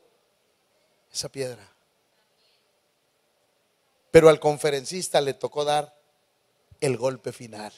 esa 1.10 1.30
piedra. 1.30 1.66
Pero 4.10 4.28
al 4.28 4.38
conferencista 4.38 5.22
le 5.22 5.32
tocó 5.32 5.64
dar 5.64 5.98
el 6.82 6.98
golpe 6.98 7.32
final. 7.32 7.72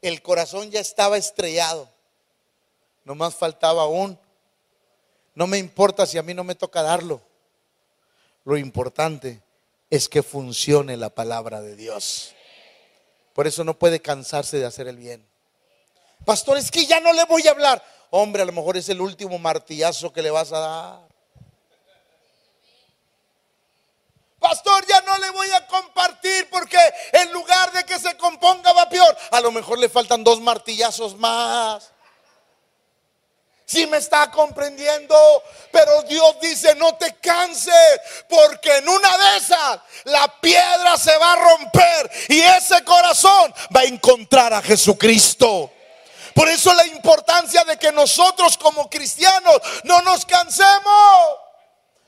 El 0.00 0.22
corazón 0.22 0.70
ya 0.70 0.78
estaba 0.78 1.16
estrellado. 1.18 1.92
No 3.04 3.14
más 3.14 3.34
faltaba 3.34 3.82
aún. 3.82 4.18
No 5.34 5.46
me 5.46 5.58
importa 5.58 6.06
si 6.06 6.18
a 6.18 6.22
mí 6.22 6.34
no 6.34 6.44
me 6.44 6.54
toca 6.54 6.82
darlo. 6.82 7.20
Lo 8.44 8.56
importante 8.56 9.42
es 9.90 10.08
que 10.08 10.22
funcione 10.22 10.96
la 10.96 11.10
palabra 11.10 11.60
de 11.60 11.76
Dios. 11.76 12.34
Por 13.34 13.46
eso 13.46 13.64
no 13.64 13.78
puede 13.78 14.00
cansarse 14.00 14.58
de 14.58 14.66
hacer 14.66 14.88
el 14.88 14.96
bien. 14.96 15.26
Pastor, 16.24 16.58
es 16.58 16.70
que 16.70 16.86
ya 16.86 17.00
no 17.00 17.12
le 17.12 17.24
voy 17.24 17.46
a 17.46 17.52
hablar. 17.52 17.82
Hombre, 18.10 18.42
a 18.42 18.44
lo 18.44 18.52
mejor 18.52 18.76
es 18.76 18.88
el 18.88 19.00
último 19.00 19.38
martillazo 19.38 20.12
que 20.12 20.22
le 20.22 20.30
vas 20.30 20.52
a 20.52 20.58
dar. 20.58 21.12
Pastor, 24.38 24.84
ya 24.86 25.00
no 25.02 25.16
le 25.18 25.30
voy 25.30 25.48
a 25.52 25.66
compartir 25.66 26.48
porque 26.50 26.76
en 27.12 27.32
lugar 27.32 27.72
de 27.72 27.84
que 27.84 27.98
se 27.98 28.16
componga 28.16 28.72
va 28.72 28.88
peor. 28.88 29.16
A 29.30 29.40
lo 29.40 29.52
mejor 29.52 29.78
le 29.78 29.88
faltan 29.88 30.24
dos 30.24 30.40
martillazos 30.40 31.16
más. 31.16 31.92
Si 33.72 33.86
me 33.86 33.96
está 33.96 34.30
comprendiendo, 34.30 35.16
pero 35.70 36.02
Dios 36.02 36.36
dice, 36.42 36.74
no 36.74 36.94
te 36.96 37.14
canses, 37.14 38.00
porque 38.28 38.76
en 38.76 38.86
una 38.86 39.16
de 39.16 39.36
esas 39.38 39.80
la 40.04 40.28
piedra 40.42 40.98
se 40.98 41.16
va 41.16 41.32
a 41.32 41.36
romper 41.36 42.10
y 42.28 42.38
ese 42.42 42.84
corazón 42.84 43.54
va 43.74 43.80
a 43.80 43.84
encontrar 43.84 44.52
a 44.52 44.60
Jesucristo. 44.60 45.70
Por 46.34 46.50
eso 46.50 46.74
la 46.74 46.86
importancia 46.86 47.64
de 47.64 47.78
que 47.78 47.90
nosotros 47.92 48.58
como 48.58 48.90
cristianos 48.90 49.56
no 49.84 50.02
nos 50.02 50.26
cansemos. 50.26 51.38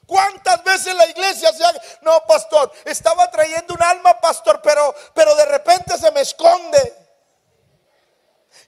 ¿Cuántas 0.04 0.62
veces 0.64 0.94
la 0.94 1.06
iglesia 1.06 1.50
se 1.50 1.64
ha... 1.64 1.72
No, 2.02 2.22
pastor, 2.28 2.70
estaba 2.84 3.30
trayendo 3.30 3.72
un 3.72 3.82
alma, 3.82 4.20
pastor, 4.20 4.60
pero, 4.62 4.94
pero 5.14 5.34
de 5.34 5.46
repente 5.46 5.96
se 5.96 6.10
me 6.10 6.20
esconde. 6.20 6.94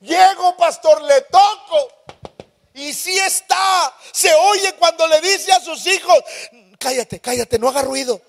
Llego, 0.01 0.57
pastor, 0.57 1.03
le 1.03 1.21
toco. 1.21 1.89
Y 2.77 2.93
si 2.93 3.19
está, 3.19 3.95
se 4.13 4.33
oye 4.35 4.75
cuando 4.75 5.09
le 5.09 5.23
dice 5.23 5.51
a 5.51 5.61
sus 5.61 5.87
hijos, 5.87 6.15
cállate, 6.79 7.21
cállate, 7.21 7.59
no 7.59 7.71
haga 7.71 7.81
ruido. 7.81 8.21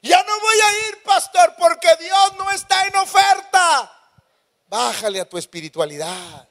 Ya 0.00 0.22
no 0.22 0.40
voy 0.40 0.56
a 0.56 0.88
ir, 0.88 1.02
pastor, 1.02 1.54
porque 1.58 1.88
Dios 2.00 2.36
no 2.38 2.50
está 2.52 2.86
en 2.86 2.96
oferta. 2.96 3.92
Bájale 4.66 5.20
a 5.20 5.28
tu 5.28 5.36
espiritualidad. 5.36 6.48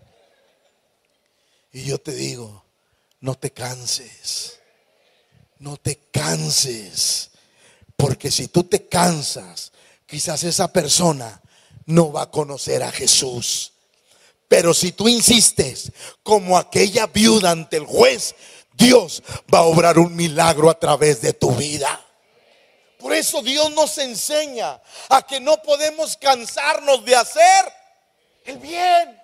Y 1.72 1.86
yo 1.86 1.98
te 1.98 2.12
digo, 2.12 2.64
no 3.22 3.34
te 3.34 3.50
canses. 3.50 4.60
No 5.58 5.78
te 5.78 5.98
canses. 6.12 7.32
Porque 7.98 8.30
si 8.30 8.50
tú 8.50 8.66
te 8.66 8.88
cansas, 8.88 9.72
quizás 10.06 10.44
esa 10.44 10.72
persona 10.72 11.42
no 11.88 12.12
va 12.12 12.22
a 12.22 12.30
conocer 12.30 12.84
a 12.84 12.92
Jesús. 12.92 13.74
Pero 14.50 14.74
si 14.74 14.92
tú 14.92 15.08
insistes 15.08 15.92
como 16.24 16.58
aquella 16.58 17.08
viuda 17.08 17.52
ante 17.52 17.78
el 17.78 17.86
juez, 17.86 18.36
Dios 18.74 19.22
va 19.54 19.60
a 19.60 19.64
obrar 19.64 20.00
un 20.00 20.16
milagro 20.16 20.70
a 20.70 20.78
través 20.78 21.22
de 21.22 21.34
tu 21.34 21.52
vida. 21.52 22.04
Por 22.98 23.14
eso 23.14 23.42
Dios 23.44 23.72
nos 23.72 23.98
enseña 24.00 24.82
a 25.08 25.22
que 25.22 25.40
no 25.40 25.62
podemos 25.62 26.18
cansarnos 26.18 27.06
de 27.06 27.16
hacer 27.16 27.74
el 28.46 28.58
bien. 28.58 29.19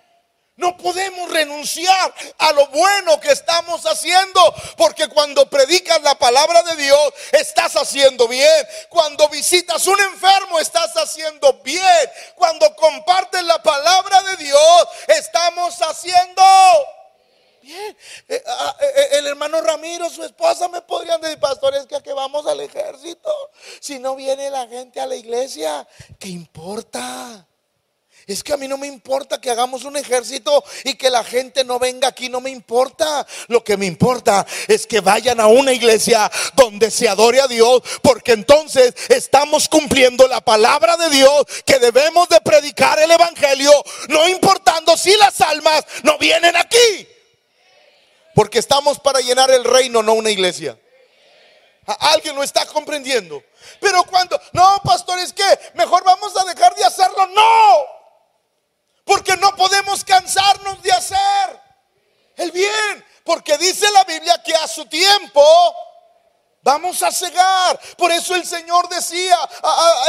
No 0.56 0.74
podemos 0.78 1.30
renunciar 1.30 2.14
a 2.38 2.52
lo 2.52 2.66
bueno 2.68 3.20
que 3.20 3.30
estamos 3.30 3.84
haciendo, 3.84 4.40
porque 4.78 5.06
cuando 5.06 5.48
predicas 5.50 6.00
la 6.00 6.14
palabra 6.18 6.62
de 6.62 6.76
Dios, 6.76 7.12
estás 7.32 7.76
haciendo 7.76 8.26
bien. 8.26 8.66
Cuando 8.88 9.28
visitas 9.28 9.86
un 9.86 10.00
enfermo, 10.00 10.58
estás 10.58 10.96
haciendo 10.96 11.60
bien. 11.62 12.10
Cuando 12.36 12.74
compartes 12.74 13.42
la 13.44 13.62
palabra 13.62 14.22
de 14.22 14.36
Dios, 14.44 14.88
estamos 15.08 15.76
haciendo 15.82 16.42
bien. 17.60 17.96
Eh, 18.26 18.42
ah, 18.46 18.76
eh, 18.80 18.92
eh, 18.96 19.08
el 19.18 19.26
hermano 19.26 19.60
Ramiro, 19.60 20.08
su 20.08 20.24
esposa, 20.24 20.68
me 20.68 20.80
podrían 20.80 21.20
decir, 21.20 21.38
pastores, 21.38 21.84
que 21.86 21.96
a 21.96 22.02
que 22.02 22.14
vamos 22.14 22.46
al 22.46 22.60
ejército. 22.60 23.30
Si 23.80 23.98
no 23.98 24.16
viene 24.16 24.48
la 24.48 24.66
gente 24.68 25.00
a 25.00 25.06
la 25.06 25.16
iglesia, 25.16 25.86
¿qué 26.18 26.28
importa? 26.28 27.46
Es 28.26 28.42
que 28.42 28.52
a 28.52 28.56
mí 28.56 28.66
no 28.66 28.76
me 28.76 28.88
importa 28.88 29.40
que 29.40 29.52
hagamos 29.52 29.84
un 29.84 29.96
ejército 29.96 30.64
y 30.82 30.94
que 30.94 31.10
la 31.10 31.22
gente 31.22 31.62
no 31.62 31.78
venga 31.78 32.08
aquí, 32.08 32.28
no 32.28 32.40
me 32.40 32.50
importa. 32.50 33.24
Lo 33.46 33.62
que 33.62 33.76
me 33.76 33.86
importa 33.86 34.44
es 34.66 34.84
que 34.84 34.98
vayan 34.98 35.38
a 35.38 35.46
una 35.46 35.72
iglesia 35.72 36.28
donde 36.54 36.90
se 36.90 37.08
adore 37.08 37.40
a 37.40 37.46
Dios, 37.46 37.82
porque 38.02 38.32
entonces 38.32 38.94
estamos 39.10 39.68
cumpliendo 39.68 40.26
la 40.26 40.40
palabra 40.40 40.96
de 40.96 41.08
Dios 41.10 41.44
que 41.64 41.78
debemos 41.78 42.28
de 42.28 42.40
predicar 42.40 42.98
el 42.98 43.12
Evangelio, 43.12 43.70
no 44.08 44.28
importando 44.28 44.96
si 44.96 45.16
las 45.16 45.40
almas 45.40 45.84
no 46.02 46.18
vienen 46.18 46.56
aquí. 46.56 47.06
Porque 48.34 48.58
estamos 48.58 48.98
para 48.98 49.20
llenar 49.20 49.52
el 49.52 49.62
reino, 49.62 50.02
no 50.02 50.14
una 50.14 50.30
iglesia. 50.30 50.76
Alguien 51.86 52.34
lo 52.34 52.42
está 52.42 52.66
comprendiendo. 52.66 53.40
Pero 53.80 54.02
cuando, 54.02 54.40
no, 54.52 54.80
pastor, 54.82 55.20
es 55.20 55.32
que 55.32 55.44
mejor 55.74 56.02
vamos 56.02 56.36
a 56.36 56.44
dejar 56.44 56.74
de 56.74 56.84
hacerlo. 56.84 57.28
No. 57.28 57.95
Porque 59.06 59.36
no 59.36 59.54
podemos 59.54 60.04
cansarnos 60.04 60.82
de 60.82 60.90
hacer 60.92 61.60
el 62.36 62.50
bien. 62.50 63.04
Porque 63.24 63.56
dice 63.56 63.88
la 63.92 64.02
Biblia 64.04 64.42
que 64.44 64.54
a 64.54 64.66
su 64.66 64.84
tiempo 64.86 65.42
Vamos 66.66 67.00
a 67.04 67.12
cegar. 67.12 67.78
Por 67.96 68.10
eso 68.10 68.34
el 68.34 68.44
Señor 68.44 68.88
decía, 68.88 69.38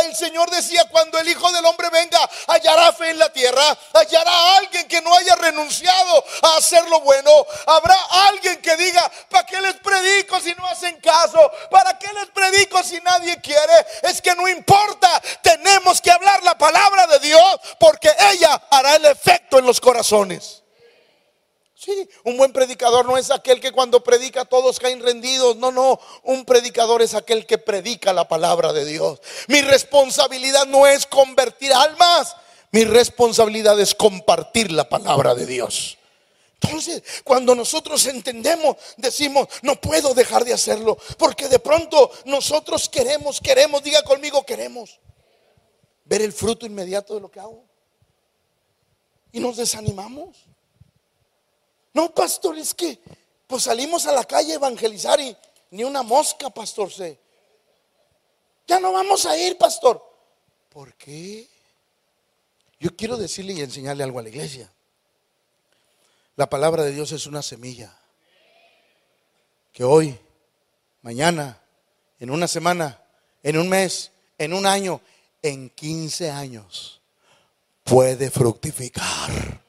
el 0.05 0.15
Señor 0.15 0.49
decía, 0.49 0.85
cuando 0.89 1.19
el 1.19 1.29
Hijo 1.29 1.51
del 1.51 1.63
Hombre 1.63 1.87
venga, 1.91 2.19
hallará 2.47 2.91
fe 2.93 3.11
en 3.11 3.19
la 3.19 3.31
tierra, 3.31 3.77
hallará 3.93 4.57
alguien 4.57 4.87
que 4.87 4.99
no 5.01 5.13
haya 5.13 5.35
renunciado 5.35 6.25
a 6.41 6.57
hacer 6.57 6.83
lo 6.89 7.01
bueno. 7.01 7.29
Habrá 7.67 7.95
alguien 8.27 8.59
que 8.59 8.75
diga, 8.75 9.07
¿para 9.29 9.45
qué 9.45 9.61
les 9.61 9.75
predico 9.75 10.39
si 10.39 10.55
no 10.55 10.65
hacen 10.65 10.99
caso? 10.99 11.39
¿Para 11.69 11.95
qué 11.99 12.11
les 12.11 12.25
predico 12.29 12.81
si 12.81 12.99
nadie 13.01 13.39
quiere? 13.39 13.85
Es 14.01 14.19
que 14.19 14.33
no 14.33 14.47
importa, 14.47 15.21
tenemos 15.43 16.01
que 16.01 16.09
hablar 16.09 16.43
la 16.43 16.57
palabra 16.57 17.05
de 17.05 17.19
Dios 17.19 17.59
porque 17.79 18.11
ella 18.31 18.59
hará 18.71 18.95
el 18.95 19.05
efecto 19.05 19.59
en 19.59 19.65
los 19.67 19.79
corazones. 19.79 20.63
Sí, 21.79 22.09
un 22.23 22.37
buen 22.37 22.51
predicador 22.53 23.05
no 23.05 23.19
es 23.19 23.29
aquel 23.29 23.59
que 23.59 23.71
cuando 23.71 24.03
predica 24.03 24.45
todos 24.45 24.79
caen 24.79 24.99
rendidos. 24.99 25.57
No, 25.57 25.71
no, 25.71 25.99
un 26.23 26.43
predicador 26.43 27.03
es 27.03 27.13
aquel 27.13 27.45
que 27.45 27.59
predica 27.59 28.13
la 28.13 28.27
palabra 28.27 28.73
de 28.73 28.83
Dios. 28.83 29.21
Mi 29.47 29.61
responsabilidad 29.61 30.65
no 30.65 30.87
es 30.87 31.05
convertir 31.05 31.71
almas, 31.71 32.35
mi 32.71 32.83
responsabilidad 32.83 33.79
es 33.79 33.93
compartir 33.93 34.71
la 34.71 34.89
palabra 34.89 35.35
de 35.35 35.45
Dios. 35.45 35.99
Entonces, 36.59 37.03
cuando 37.23 37.53
nosotros 37.53 38.07
entendemos, 38.07 38.75
decimos, 38.97 39.47
no 39.61 39.79
puedo 39.79 40.15
dejar 40.15 40.45
de 40.45 40.53
hacerlo, 40.53 40.97
porque 41.19 41.47
de 41.47 41.59
pronto 41.59 42.09
nosotros 42.25 42.89
queremos, 42.89 43.39
queremos, 43.39 43.83
diga 43.83 44.01
conmigo, 44.01 44.43
queremos 44.43 44.99
ver 46.05 46.23
el 46.23 46.33
fruto 46.33 46.65
inmediato 46.65 47.13
de 47.13 47.21
lo 47.21 47.29
que 47.29 47.39
hago. 47.39 47.63
Y 49.31 49.39
nos 49.39 49.57
desanimamos. 49.57 50.47
No, 51.97 52.13
pastor, 52.13 52.55
es 52.59 52.75
que 52.75 52.99
pues 53.47 53.63
salimos 53.63 54.05
a 54.05 54.11
la 54.11 54.23
calle 54.23 54.51
a 54.51 54.57
evangelizar 54.57 55.19
y 55.19 55.35
ni 55.71 55.83
una 55.83 56.03
mosca, 56.03 56.51
pastor, 56.51 56.91
se. 56.91 57.17
Ya 58.67 58.79
no 58.79 58.91
vamos 58.91 59.25
a 59.25 59.35
ir, 59.35 59.57
pastor. 59.57 59.99
¿Por 60.69 60.93
qué? 60.93 61.47
Yo 62.79 62.95
quiero 62.95 63.17
decirle 63.17 63.53
y 63.53 63.61
enseñarle 63.61 64.03
algo 64.03 64.19
a 64.19 64.21
la 64.21 64.29
iglesia. 64.29 64.71
La 66.35 66.47
palabra 66.47 66.83
de 66.83 66.91
Dios 66.91 67.11
es 67.13 67.25
una 67.25 67.41
semilla 67.41 67.97
que 69.73 69.83
hoy, 69.83 70.19
mañana, 71.01 71.59
en 72.19 72.29
una 72.29 72.47
semana, 72.47 73.01
en 73.41 73.57
un 73.57 73.69
mes, 73.69 74.11
en 74.37 74.53
un 74.53 74.67
año, 74.67 75.01
en 75.41 75.71
15 75.71 76.29
años, 76.29 77.01
puede 77.83 78.29
fructificar. 78.29 79.65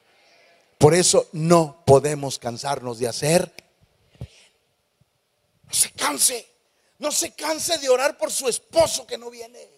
Por 0.79 0.95
eso 0.95 1.27
no 1.33 1.83
podemos 1.85 2.39
cansarnos 2.39 2.99
de 2.99 3.09
hacer. 3.09 3.53
No 5.63 5.73
se 5.73 5.91
canse. 5.91 6.49
No 6.99 7.11
se 7.11 7.33
canse 7.33 7.77
de 7.79 7.89
orar 7.89 8.17
por 8.17 8.31
su 8.31 8.47
esposo 8.47 9.05
que 9.05 9.17
no 9.17 9.29
viene. 9.29 9.69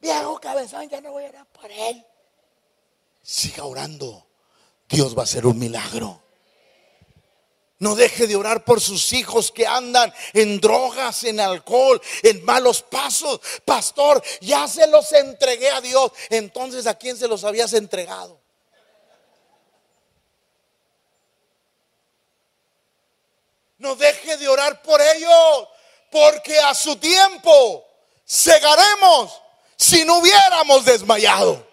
Viejo 0.00 0.40
cabezón, 0.40 0.88
ya 0.88 1.00
no 1.00 1.10
voy 1.10 1.24
a 1.24 1.30
orar 1.30 1.46
por 1.46 1.68
él. 1.70 2.06
Siga 3.20 3.64
orando. 3.64 4.24
Dios 4.88 5.16
va 5.16 5.22
a 5.22 5.24
hacer 5.24 5.44
un 5.44 5.58
milagro. 5.58 6.22
No 7.80 7.96
deje 7.96 8.28
de 8.28 8.36
orar 8.36 8.64
por 8.64 8.80
sus 8.80 9.12
hijos 9.12 9.50
que 9.50 9.66
andan 9.66 10.14
en 10.32 10.60
drogas, 10.60 11.24
en 11.24 11.40
alcohol, 11.40 12.00
en 12.22 12.44
malos 12.44 12.82
pasos. 12.82 13.40
Pastor, 13.64 14.22
ya 14.40 14.68
se 14.68 14.86
los 14.86 15.12
entregué 15.12 15.70
a 15.70 15.80
Dios. 15.80 16.12
Entonces, 16.30 16.86
¿a 16.86 16.94
quién 16.94 17.16
se 17.16 17.26
los 17.26 17.42
habías 17.42 17.72
entregado? 17.72 18.40
No 23.78 23.94
deje 23.94 24.36
de 24.36 24.48
orar 24.48 24.82
por 24.82 25.00
ellos, 25.00 25.68
porque 26.10 26.58
a 26.58 26.74
su 26.74 26.96
tiempo 26.96 27.86
cegaremos 28.26 29.40
si 29.76 30.04
no 30.04 30.18
hubiéramos 30.18 30.84
desmayado. 30.84 31.66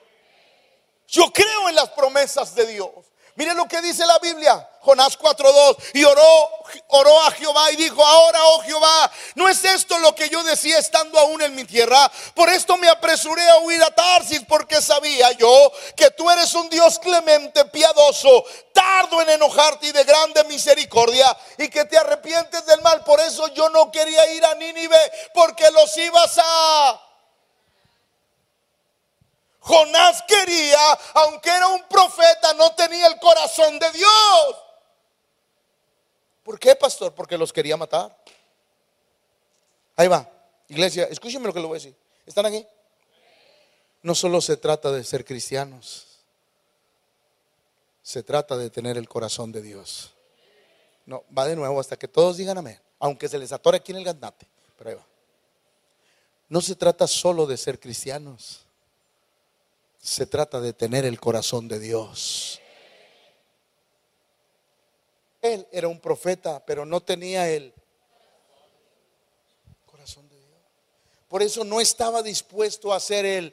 Yo 1.07 1.31
creo 1.31 1.69
en 1.69 1.75
las 1.75 1.89
promesas 1.89 2.55
de 2.55 2.65
Dios. 2.67 3.04
Mire 3.35 3.53
lo 3.53 3.67
que 3.67 3.81
dice 3.81 4.05
la 4.05 4.17
Biblia, 4.19 4.69
Jonás 4.79 5.17
4:2, 5.17 5.77
y 5.93 6.05
oró, 6.05 6.49
oró 6.87 7.21
a 7.23 7.31
Jehová 7.31 7.69
y 7.71 7.75
dijo, 7.75 8.05
ahora, 8.05 8.39
oh 8.45 8.61
Jehová, 8.61 9.11
¿no 9.35 9.49
es 9.49 9.65
esto 9.65 9.99
lo 9.99 10.15
que 10.15 10.29
yo 10.29 10.41
decía 10.43 10.79
estando 10.79 11.19
aún 11.19 11.41
en 11.41 11.53
mi 11.53 11.65
tierra? 11.65 12.09
Por 12.33 12.47
esto 12.49 12.77
me 12.77 12.87
apresuré 12.87 13.47
a 13.49 13.57
huir 13.57 13.83
a 13.83 13.91
Tarsis, 13.91 14.41
porque 14.47 14.81
sabía 14.81 15.33
yo 15.33 15.71
que 15.97 16.11
tú 16.11 16.29
eres 16.29 16.53
un 16.53 16.69
Dios 16.69 16.97
clemente, 16.99 17.65
piadoso, 17.65 18.45
tardo 18.73 19.21
en 19.21 19.31
enojarte 19.31 19.87
y 19.87 19.91
de 19.91 20.05
grande 20.05 20.43
misericordia, 20.45 21.35
y 21.57 21.67
que 21.67 21.83
te 21.83 21.97
arrepientes 21.97 22.65
del 22.65 22.81
mal. 22.81 23.03
Por 23.03 23.19
eso 23.19 23.49
yo 23.49 23.67
no 23.67 23.91
quería 23.91 24.31
ir 24.33 24.45
a 24.45 24.55
Nínive, 24.55 24.99
porque 25.33 25.69
los 25.71 25.97
ibas 25.97 26.37
a 26.37 27.04
Jonás 29.65 30.23
quería, 30.27 30.93
aunque 31.15 31.49
era 31.49 31.67
un 31.69 31.81
profeta, 31.87 32.53
no 32.53 32.75
tenía 32.75 33.07
el 33.07 33.19
corazón 33.19 33.79
de 33.79 33.91
Dios. 33.93 34.55
¿Por 36.43 36.59
qué, 36.59 36.75
pastor? 36.75 37.15
Porque 37.15 37.35
los 37.35 37.51
quería 37.51 37.75
matar. 37.75 38.15
Ahí 39.95 40.07
va, 40.07 40.29
iglesia, 40.67 41.05
escúcheme 41.05 41.47
lo 41.47 41.53
que 41.53 41.59
le 41.59 41.65
voy 41.65 41.77
a 41.77 41.81
decir. 41.81 41.95
¿Están 42.27 42.45
aquí? 42.45 42.63
No 44.03 44.13
solo 44.13 44.39
se 44.39 44.55
trata 44.55 44.91
de 44.91 45.03
ser 45.03 45.25
cristianos, 45.25 46.05
se 48.03 48.21
trata 48.21 48.55
de 48.57 48.69
tener 48.69 48.99
el 48.99 49.09
corazón 49.09 49.51
de 49.51 49.63
Dios. 49.63 50.11
No, 51.07 51.23
va 51.35 51.45
de 51.45 51.55
nuevo 51.55 51.79
hasta 51.79 51.97
que 51.97 52.07
todos 52.07 52.37
digan 52.37 52.59
amén, 52.59 52.79
aunque 52.99 53.27
se 53.27 53.39
les 53.39 53.51
atore 53.51 53.77
aquí 53.77 53.93
en 53.93 53.97
el 53.97 54.03
gandate, 54.03 54.47
pero 54.77 54.91
ahí 54.91 54.95
va. 54.95 55.07
No 56.49 56.61
se 56.61 56.75
trata 56.75 57.07
solo 57.07 57.47
de 57.47 57.57
ser 57.57 57.79
cristianos 57.79 58.64
se 60.05 60.27
trata 60.27 60.61
de 60.61 60.71
tener 60.71 61.03
el 61.03 61.19
corazón 61.19 61.67
de 61.67 61.79
Dios. 61.79 62.61
Él 65.41 65.67
era 65.71 65.87
un 65.87 65.99
profeta, 65.99 66.63
pero 66.63 66.85
no 66.85 67.01
tenía 67.01 67.49
el 67.49 67.73
corazón 69.87 70.29
de 70.29 70.35
Dios. 70.35 70.59
Por 71.27 71.41
eso 71.41 71.63
no 71.63 71.81
estaba 71.81 72.21
dispuesto 72.21 72.93
a 72.93 72.97
hacer 72.97 73.25
él. 73.25 73.51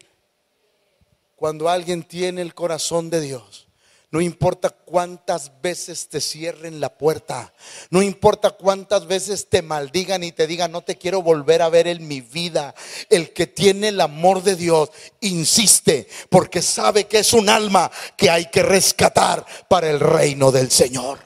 Cuando 1.36 1.70
alguien 1.70 2.02
tiene 2.02 2.42
el 2.42 2.54
corazón 2.54 3.08
de 3.08 3.22
Dios, 3.22 3.66
no 4.12 4.20
importa 4.20 4.68
cuántas 4.68 5.62
veces 5.62 6.06
te 6.06 6.20
cierren 6.20 6.80
la 6.80 6.98
puerta. 6.98 7.54
No 7.88 8.02
importa 8.02 8.50
cuántas 8.50 9.06
veces 9.06 9.48
te 9.48 9.62
maldigan 9.62 10.22
y 10.22 10.32
te 10.32 10.46
digan, 10.46 10.70
no 10.70 10.82
te 10.82 10.98
quiero 10.98 11.22
volver 11.22 11.62
a 11.62 11.70
ver 11.70 11.86
en 11.86 12.06
mi 12.06 12.20
vida. 12.20 12.74
El 13.08 13.32
que 13.32 13.46
tiene 13.46 13.88
el 13.88 13.98
amor 14.02 14.42
de 14.42 14.54
Dios 14.54 14.90
insiste 15.22 16.06
porque 16.28 16.60
sabe 16.60 17.04
que 17.04 17.20
es 17.20 17.32
un 17.32 17.48
alma 17.48 17.90
que 18.14 18.28
hay 18.28 18.50
que 18.50 18.62
rescatar 18.62 19.46
para 19.66 19.88
el 19.88 19.98
reino 19.98 20.52
del 20.52 20.70
Señor. 20.70 21.18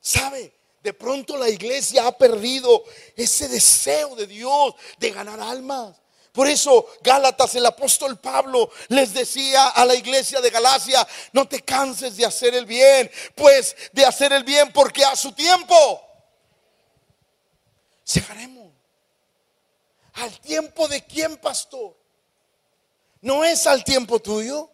¿Sabe? 0.00 0.54
De 0.80 0.92
pronto 0.92 1.36
la 1.36 1.48
iglesia 1.48 2.06
ha 2.06 2.16
perdido 2.16 2.84
ese 3.16 3.48
deseo 3.48 4.14
de 4.14 4.28
Dios 4.28 4.74
de 5.00 5.10
ganar 5.10 5.40
almas. 5.40 5.96
Por 6.32 6.48
eso 6.48 6.86
Gálatas, 7.02 7.54
el 7.54 7.66
apóstol 7.66 8.18
Pablo 8.18 8.70
les 8.88 9.12
decía 9.12 9.68
a 9.68 9.84
la 9.84 9.94
iglesia 9.94 10.40
de 10.40 10.50
Galacia, 10.50 11.06
no 11.32 11.48
te 11.48 11.62
canses 11.62 12.16
de 12.16 12.24
hacer 12.24 12.54
el 12.54 12.66
bien, 12.66 13.10
pues 13.34 13.74
de 13.92 14.04
hacer 14.04 14.32
el 14.32 14.44
bien 14.44 14.72
porque 14.72 15.04
a 15.04 15.16
su 15.16 15.32
tiempo 15.32 16.02
llegaremos. 18.04 18.72
¿Al 20.14 20.38
tiempo 20.40 20.88
de 20.88 21.04
quién, 21.04 21.36
pastor? 21.36 21.96
No 23.20 23.44
es 23.44 23.66
al 23.66 23.84
tiempo 23.84 24.20
tuyo, 24.20 24.70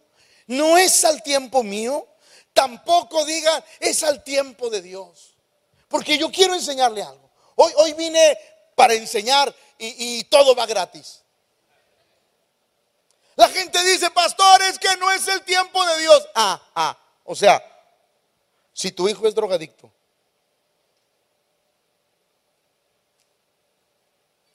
no 0.47 0.77
es 0.77 1.03
al 1.05 1.21
tiempo 1.23 1.63
mío, 1.63 2.07
tampoco 2.53 3.25
digan 3.25 3.63
es 3.79 4.03
al 4.03 4.23
tiempo 4.23 4.69
de 4.69 4.81
Dios. 4.81 5.35
Porque 5.87 6.17
yo 6.17 6.31
quiero 6.31 6.55
enseñarle 6.55 7.03
algo. 7.03 7.29
Hoy, 7.55 7.71
hoy 7.77 7.93
vine 7.93 8.37
para 8.75 8.93
enseñar 8.93 9.55
y 9.77 10.23
todo 10.25 10.55
va 10.55 10.65
gratis. 10.65 11.24
La 13.35 13.49
gente 13.49 13.83
dice, 13.83 14.09
pastores, 14.11 14.79
que 14.79 14.95
no 14.97 15.11
es 15.11 15.27
el 15.27 15.41
tiempo 15.43 15.85
de 15.85 15.99
Dios. 15.99 16.27
Ah, 16.35 16.61
ah. 16.73 16.97
O 17.25 17.35
sea, 17.35 17.61
si 18.73 18.91
tu 18.91 19.09
hijo 19.09 19.27
es 19.27 19.35
drogadicto, 19.35 19.91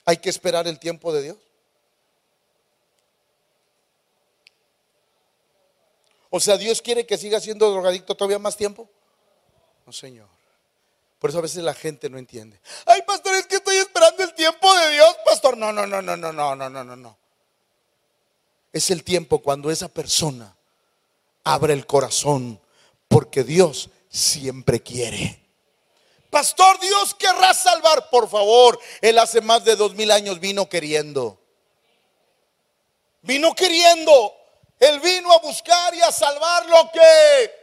hay 0.07 0.17
que 0.17 0.31
esperar 0.31 0.67
el 0.67 0.79
tiempo 0.79 1.13
de 1.13 1.23
Dios. 1.23 1.37
O 6.31 6.41
sea, 6.41 6.57
Dios 6.57 6.81
quiere 6.81 7.07
que 7.07 7.19
siga 7.19 7.41
siendo 7.41 7.71
drogadicto 7.71 8.15
todavía 8.15 8.39
más 8.39 8.57
tiempo. 8.57 8.89
No, 9.85 9.93
Señor. 9.93 10.29
Por 11.19 11.29
eso 11.29 11.39
a 11.41 11.43
veces 11.43 11.63
la 11.63 11.75
gente 11.75 12.09
no 12.09 12.17
entiende. 12.17 12.59
Ay, 12.87 13.03
pastor, 13.03 13.35
es 13.35 13.47
que 13.47 13.57
estoy 13.57 13.77
esperando 13.77 14.23
el 14.23 14.33
tiempo 14.35 14.75
de 14.75 14.91
Dios, 14.93 15.17
pastor. 15.27 15.59
No, 15.59 15.71
no, 15.71 15.87
no, 15.87 16.01
no, 16.01 16.17
no, 16.17 16.33
no, 16.33 16.55
no, 16.57 16.71
no, 16.71 16.97
no 16.97 17.21
es 18.73 18.91
el 18.91 19.05
tiempo 19.05 19.41
cuando 19.41 19.71
esa 19.71 19.89
persona 19.89 20.57
abre 21.45 21.73
el 21.73 21.87
corazón, 21.87 22.61
porque 23.09 23.45
Dios 23.45 23.91
siempre 24.09 24.81
quiere. 24.81 25.41
Pastor, 26.31 26.79
Dios 26.79 27.15
querrá 27.15 27.53
salvar. 27.53 28.09
Por 28.11 28.29
favor, 28.29 28.79
Él 29.01 29.19
hace 29.19 29.41
más 29.41 29.65
de 29.65 29.75
dos 29.75 29.95
mil 29.95 30.11
años 30.11 30.39
vino 30.39 30.69
queriendo. 30.69 31.41
Vino 33.23 33.55
queriendo. 33.55 34.35
Él 34.79 35.01
vino 35.01 35.33
a 35.33 35.39
buscar 35.41 35.95
y 35.95 36.01
a 36.01 36.13
salvar 36.13 36.67
lo 36.67 36.91
que 36.93 37.60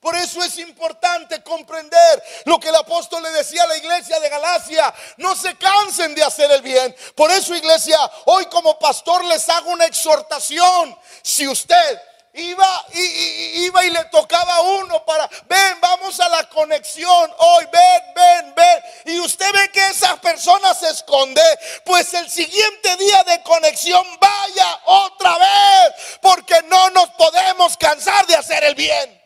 por 0.00 0.14
eso 0.14 0.42
es 0.44 0.56
importante 0.58 1.42
comprender 1.42 2.22
lo 2.44 2.60
que 2.60 2.68
el 2.68 2.76
apóstol 2.76 3.20
le 3.22 3.30
decía 3.32 3.64
a 3.64 3.66
la 3.66 3.76
iglesia 3.76 4.20
de 4.20 4.28
Galacia. 4.28 4.94
No 5.16 5.34
se 5.34 5.56
cansen 5.56 6.14
de 6.14 6.22
hacer 6.22 6.50
el 6.52 6.62
bien. 6.62 6.94
Por 7.16 7.30
eso, 7.32 7.54
iglesia, 7.54 7.98
hoy 8.26 8.46
como 8.46 8.78
pastor 8.78 9.24
les 9.24 9.48
hago 9.48 9.70
una 9.70 9.86
exhortación. 9.86 10.96
Si 11.22 11.48
usted 11.48 12.00
iba 12.34 12.86
y, 12.94 13.70
le 13.90 14.04
tocaba 14.04 14.56
a 14.56 14.60
uno 14.60 15.04
para, 15.04 15.28
ven, 15.48 15.80
vamos 15.80 16.20
a 16.20 16.28
la 16.28 16.48
conexión 16.48 17.34
hoy, 17.38 17.66
ven, 17.72 18.02
ven, 18.14 18.54
ven. 18.54 18.82
Y 19.06 19.18
usted 19.18 19.50
ve 19.52 19.70
que 19.72 19.84
esa 19.88 20.20
persona 20.20 20.74
se 20.74 20.90
esconde, 20.90 21.42
pues 21.84 22.14
el 22.14 22.30
siguiente 22.30 22.96
día 22.96 23.24
de 23.24 23.42
conexión 23.42 24.06
vaya 24.20 24.80
otra 24.84 25.38
vez, 25.38 26.18
porque 26.20 26.62
no 26.68 26.90
nos 26.90 27.08
podemos 27.10 27.76
cansar 27.76 28.26
de 28.26 28.36
hacer 28.36 28.62
el 28.62 28.74
bien. 28.74 29.17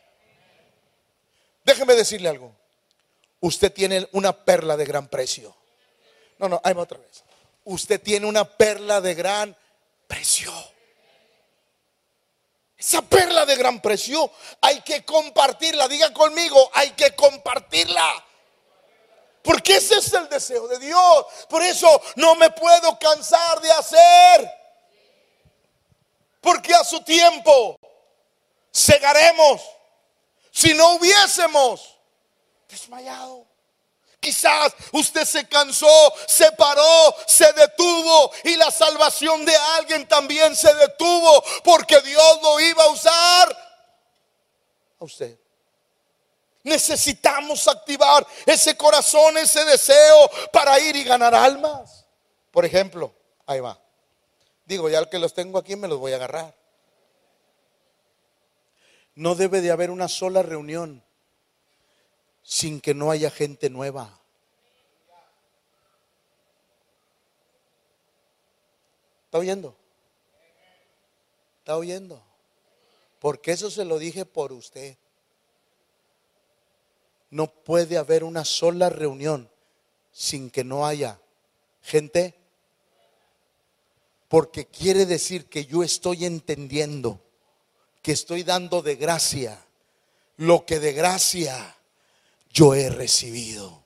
Déjeme 1.64 1.94
decirle 1.94 2.28
algo. 2.28 2.54
Usted 3.40 3.72
tiene 3.72 4.08
una 4.12 4.32
perla 4.32 4.76
de 4.76 4.84
gran 4.84 5.08
precio. 5.08 5.54
No, 6.38 6.48
no, 6.48 6.60
ahí 6.64 6.74
otra 6.76 6.98
vez. 6.98 7.24
Usted 7.64 8.00
tiene 8.00 8.26
una 8.26 8.44
perla 8.44 9.00
de 9.00 9.14
gran 9.14 9.56
precio. 10.06 10.52
Esa 12.76 13.02
perla 13.02 13.46
de 13.46 13.54
gran 13.56 13.80
precio 13.80 14.30
hay 14.60 14.80
que 14.80 15.04
compartirla. 15.04 15.86
Diga 15.86 16.12
conmigo, 16.12 16.70
hay 16.74 16.90
que 16.90 17.14
compartirla. 17.14 18.24
Porque 19.42 19.76
ese 19.76 19.98
es 19.98 20.12
el 20.12 20.28
deseo 20.28 20.66
de 20.68 20.78
Dios. 20.78 21.26
Por 21.48 21.62
eso 21.62 22.02
no 22.16 22.34
me 22.34 22.50
puedo 22.50 22.98
cansar 22.98 23.60
de 23.60 23.70
hacer. 23.72 24.50
Porque 26.40 26.74
a 26.74 26.82
su 26.82 27.00
tiempo 27.02 27.78
segaremos 28.72 29.60
si 30.52 30.74
no 30.74 30.96
hubiésemos 30.96 31.98
desmayado. 32.68 33.46
Quizás 34.20 34.72
usted 34.92 35.24
se 35.24 35.48
cansó, 35.48 36.12
se 36.28 36.52
paró, 36.52 37.16
se 37.26 37.52
detuvo 37.54 38.30
y 38.44 38.54
la 38.54 38.70
salvación 38.70 39.44
de 39.44 39.56
alguien 39.76 40.06
también 40.06 40.54
se 40.54 40.72
detuvo 40.74 41.42
porque 41.64 42.00
Dios 42.02 42.38
lo 42.40 42.60
iba 42.60 42.84
a 42.84 42.90
usar 42.90 43.76
a 45.00 45.04
usted. 45.04 45.36
Necesitamos 46.62 47.66
activar 47.66 48.24
ese 48.46 48.76
corazón, 48.76 49.38
ese 49.38 49.64
deseo 49.64 50.30
para 50.52 50.78
ir 50.78 50.94
y 50.94 51.02
ganar 51.02 51.34
almas. 51.34 52.06
Por 52.52 52.64
ejemplo, 52.64 53.12
ahí 53.44 53.58
va. 53.58 53.76
Digo, 54.64 54.88
ya 54.88 55.04
que 55.10 55.18
los 55.18 55.34
tengo 55.34 55.58
aquí 55.58 55.74
me 55.74 55.88
los 55.88 55.98
voy 55.98 56.12
a 56.12 56.16
agarrar. 56.16 56.61
No 59.14 59.34
debe 59.34 59.60
de 59.60 59.70
haber 59.70 59.90
una 59.90 60.08
sola 60.08 60.42
reunión 60.42 61.02
sin 62.42 62.80
que 62.80 62.94
no 62.94 63.10
haya 63.10 63.30
gente 63.30 63.70
nueva. 63.70 64.18
¿Está 69.26 69.38
oyendo? 69.38 69.76
¿Está 71.60 71.76
oyendo? 71.76 72.22
Porque 73.18 73.52
eso 73.52 73.70
se 73.70 73.84
lo 73.84 73.98
dije 73.98 74.26
por 74.26 74.52
usted. 74.52 74.96
No 77.30 77.46
puede 77.46 77.96
haber 77.96 78.24
una 78.24 78.44
sola 78.44 78.90
reunión 78.90 79.48
sin 80.10 80.50
que 80.50 80.64
no 80.64 80.86
haya 80.86 81.18
gente. 81.82 82.34
Porque 84.28 84.66
quiere 84.66 85.06
decir 85.06 85.46
que 85.46 85.64
yo 85.64 85.82
estoy 85.82 86.24
entendiendo 86.24 87.20
que 88.02 88.12
estoy 88.12 88.42
dando 88.42 88.82
de 88.82 88.96
gracia 88.96 89.58
lo 90.36 90.66
que 90.66 90.80
de 90.80 90.92
gracia 90.92 91.76
yo 92.52 92.74
he 92.74 92.90
recibido. 92.90 93.84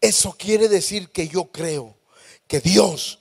Eso 0.00 0.34
quiere 0.38 0.68
decir 0.68 1.10
que 1.10 1.28
yo 1.28 1.46
creo 1.46 1.96
que 2.46 2.60
Dios 2.60 3.20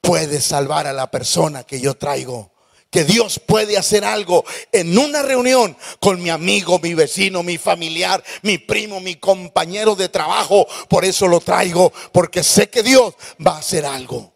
puede 0.00 0.40
salvar 0.40 0.86
a 0.86 0.92
la 0.92 1.10
persona 1.10 1.64
que 1.64 1.80
yo 1.80 1.94
traigo. 1.94 2.52
Que 2.90 3.04
Dios 3.04 3.40
puede 3.40 3.76
hacer 3.76 4.04
algo 4.04 4.44
en 4.72 4.96
una 4.96 5.22
reunión 5.22 5.76
con 6.00 6.22
mi 6.22 6.30
amigo, 6.30 6.78
mi 6.78 6.94
vecino, 6.94 7.42
mi 7.42 7.58
familiar, 7.58 8.22
mi 8.42 8.58
primo, 8.58 9.00
mi 9.00 9.16
compañero 9.16 9.96
de 9.96 10.08
trabajo. 10.08 10.66
Por 10.88 11.04
eso 11.04 11.26
lo 11.26 11.40
traigo, 11.40 11.92
porque 12.12 12.44
sé 12.44 12.70
que 12.70 12.82
Dios 12.82 13.14
va 13.44 13.56
a 13.56 13.58
hacer 13.58 13.84
algo. 13.84 14.35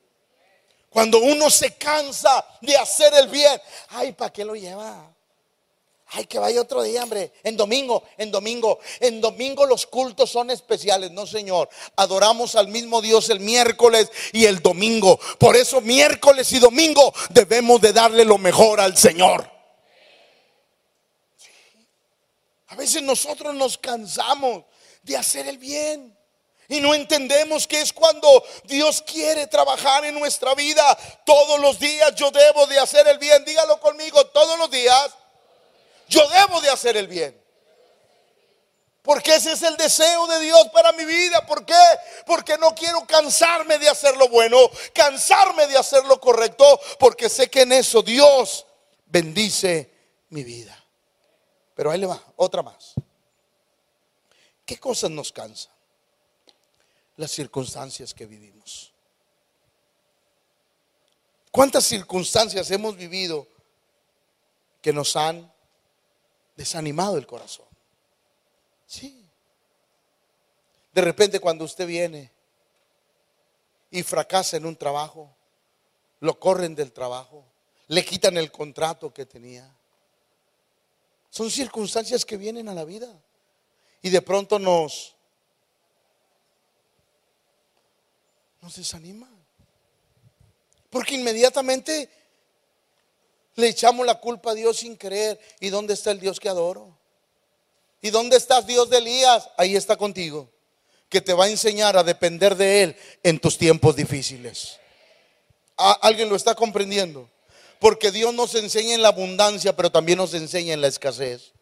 Cuando 0.90 1.18
uno 1.20 1.48
se 1.48 1.74
cansa 1.76 2.44
de 2.60 2.76
hacer 2.76 3.14
el 3.14 3.28
bien, 3.28 3.60
ay, 3.90 4.12
¿para 4.12 4.32
qué 4.32 4.44
lo 4.44 4.56
lleva? 4.56 5.14
Ay, 6.12 6.26
que 6.26 6.40
vaya 6.40 6.60
otro 6.60 6.82
día, 6.82 7.04
hombre. 7.04 7.32
En 7.44 7.56
domingo, 7.56 8.02
en 8.18 8.32
domingo. 8.32 8.80
En 8.98 9.20
domingo 9.20 9.64
los 9.64 9.86
cultos 9.86 10.28
son 10.28 10.50
especiales. 10.50 11.12
No, 11.12 11.24
Señor. 11.24 11.68
Adoramos 11.94 12.56
al 12.56 12.66
mismo 12.66 13.00
Dios 13.00 13.30
el 13.30 13.38
miércoles 13.38 14.10
y 14.32 14.46
el 14.46 14.60
domingo. 14.60 15.20
Por 15.38 15.54
eso 15.54 15.80
miércoles 15.80 16.50
y 16.52 16.58
domingo 16.58 17.14
debemos 17.28 17.80
de 17.80 17.92
darle 17.92 18.24
lo 18.24 18.38
mejor 18.38 18.80
al 18.80 18.96
Señor. 18.96 19.48
A 22.66 22.74
veces 22.74 23.02
nosotros 23.02 23.54
nos 23.54 23.78
cansamos 23.78 24.64
de 25.04 25.16
hacer 25.16 25.46
el 25.46 25.58
bien. 25.58 26.16
Y 26.70 26.80
no 26.80 26.94
entendemos 26.94 27.66
que 27.66 27.80
es 27.80 27.92
cuando 27.92 28.44
Dios 28.62 29.02
quiere 29.02 29.48
trabajar 29.48 30.04
en 30.04 30.16
nuestra 30.16 30.54
vida. 30.54 30.96
Todos 31.26 31.58
los 31.58 31.80
días 31.80 32.14
yo 32.14 32.30
debo 32.30 32.64
de 32.68 32.78
hacer 32.78 33.08
el 33.08 33.18
bien. 33.18 33.44
Dígalo 33.44 33.80
conmigo, 33.80 34.24
todos 34.28 34.56
los 34.56 34.70
días 34.70 35.10
yo 36.06 36.26
debo 36.28 36.60
de 36.60 36.70
hacer 36.70 36.96
el 36.96 37.08
bien. 37.08 37.36
Porque 39.02 39.34
ese 39.34 39.54
es 39.54 39.62
el 39.62 39.76
deseo 39.76 40.28
de 40.28 40.38
Dios 40.38 40.68
para 40.72 40.92
mi 40.92 41.04
vida. 41.04 41.44
¿Por 41.44 41.66
qué? 41.66 41.74
Porque 42.24 42.56
no 42.56 42.72
quiero 42.72 43.04
cansarme 43.04 43.76
de 43.78 43.88
hacer 43.88 44.16
lo 44.16 44.28
bueno, 44.28 44.56
cansarme 44.94 45.66
de 45.66 45.76
hacer 45.76 46.04
lo 46.04 46.20
correcto, 46.20 46.80
porque 47.00 47.28
sé 47.28 47.50
que 47.50 47.62
en 47.62 47.72
eso 47.72 48.00
Dios 48.00 48.64
bendice 49.06 49.92
mi 50.28 50.44
vida. 50.44 50.80
Pero 51.74 51.90
ahí 51.90 51.98
le 51.98 52.06
va, 52.06 52.22
otra 52.36 52.62
más. 52.62 52.94
¿Qué 54.64 54.78
cosas 54.78 55.10
nos 55.10 55.32
cansan? 55.32 55.79
Las 57.20 57.30
circunstancias 57.32 58.14
que 58.14 58.24
vivimos. 58.24 58.94
¿Cuántas 61.50 61.84
circunstancias 61.84 62.70
hemos 62.70 62.96
vivido 62.96 63.46
que 64.80 64.92
nos 64.92 65.14
han 65.16 65.52
desanimado 66.56 67.16
el 67.16 67.26
corazón. 67.26 67.66
Sí. 68.86 69.26
De 70.92 71.00
repente 71.00 71.40
cuando 71.40 71.64
usted 71.64 71.86
viene 71.86 72.30
y 73.90 74.02
fracasa 74.02 74.56
en 74.56 74.66
un 74.66 74.76
trabajo, 74.76 75.34
lo 76.20 76.38
corren 76.38 76.74
del 76.74 76.92
trabajo, 76.92 77.44
le 77.88 78.04
quitan 78.04 78.36
el 78.36 78.52
contrato 78.52 79.12
que 79.12 79.26
tenía. 79.26 79.74
Son 81.30 81.50
circunstancias 81.50 82.24
que 82.24 82.36
vienen 82.36 82.68
a 82.68 82.74
la 82.74 82.84
vida 82.84 83.08
y 84.02 84.10
de 84.10 84.20
pronto 84.20 84.58
nos 84.58 85.16
nos 88.60 88.76
desaniman. 88.76 89.30
Porque 90.90 91.14
inmediatamente 91.14 92.10
le 93.54 93.68
echamos 93.68 94.04
la 94.06 94.16
culpa 94.20 94.50
a 94.50 94.54
Dios 94.54 94.78
sin 94.78 94.96
creer. 94.96 95.38
¿Y 95.60 95.70
dónde 95.70 95.94
está 95.94 96.10
el 96.10 96.20
Dios 96.20 96.40
que 96.40 96.48
adoro? 96.48 96.96
¿Y 98.02 98.10
dónde 98.10 98.36
estás 98.36 98.66
Dios 98.66 98.90
de 98.90 98.98
Elías? 98.98 99.48
Ahí 99.56 99.76
está 99.76 99.96
contigo. 99.96 100.50
Que 101.08 101.20
te 101.20 101.32
va 101.32 101.44
a 101.44 101.50
enseñar 101.50 101.96
a 101.96 102.02
depender 102.02 102.56
de 102.56 102.82
Él 102.82 102.96
en 103.22 103.38
tus 103.38 103.58
tiempos 103.58 103.96
difíciles. 103.96 104.78
¿Alguien 105.76 106.28
lo 106.28 106.36
está 106.36 106.54
comprendiendo? 106.54 107.28
Porque 107.78 108.10
Dios 108.10 108.34
nos 108.34 108.54
enseña 108.54 108.94
en 108.94 109.02
la 109.02 109.08
abundancia, 109.08 109.74
pero 109.74 109.90
también 109.90 110.18
nos 110.18 110.34
enseña 110.34 110.74
en 110.74 110.80
la 110.80 110.88
escasez. 110.88 111.52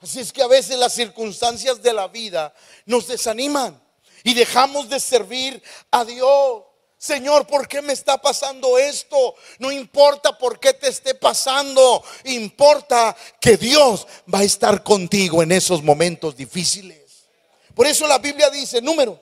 Así 0.00 0.20
es 0.20 0.32
que 0.32 0.42
a 0.42 0.46
veces 0.46 0.78
las 0.78 0.92
circunstancias 0.92 1.82
de 1.82 1.92
la 1.92 2.08
vida 2.08 2.54
nos 2.86 3.06
desaniman 3.06 3.80
y 4.24 4.34
dejamos 4.34 4.88
de 4.88 5.00
servir 5.00 5.62
a 5.90 6.04
Dios. 6.04 6.62
Señor, 6.96 7.46
¿por 7.46 7.68
qué 7.68 7.80
me 7.80 7.92
está 7.92 8.20
pasando 8.20 8.76
esto? 8.76 9.36
No 9.60 9.70
importa 9.70 10.36
por 10.36 10.58
qué 10.58 10.72
te 10.72 10.88
esté 10.88 11.14
pasando, 11.14 12.02
importa 12.24 13.16
que 13.40 13.56
Dios 13.56 14.06
va 14.32 14.40
a 14.40 14.44
estar 14.44 14.82
contigo 14.82 15.42
en 15.42 15.52
esos 15.52 15.82
momentos 15.82 16.36
difíciles. 16.36 17.28
Por 17.74 17.86
eso 17.86 18.08
la 18.08 18.18
Biblia 18.18 18.50
dice, 18.50 18.82
número, 18.82 19.20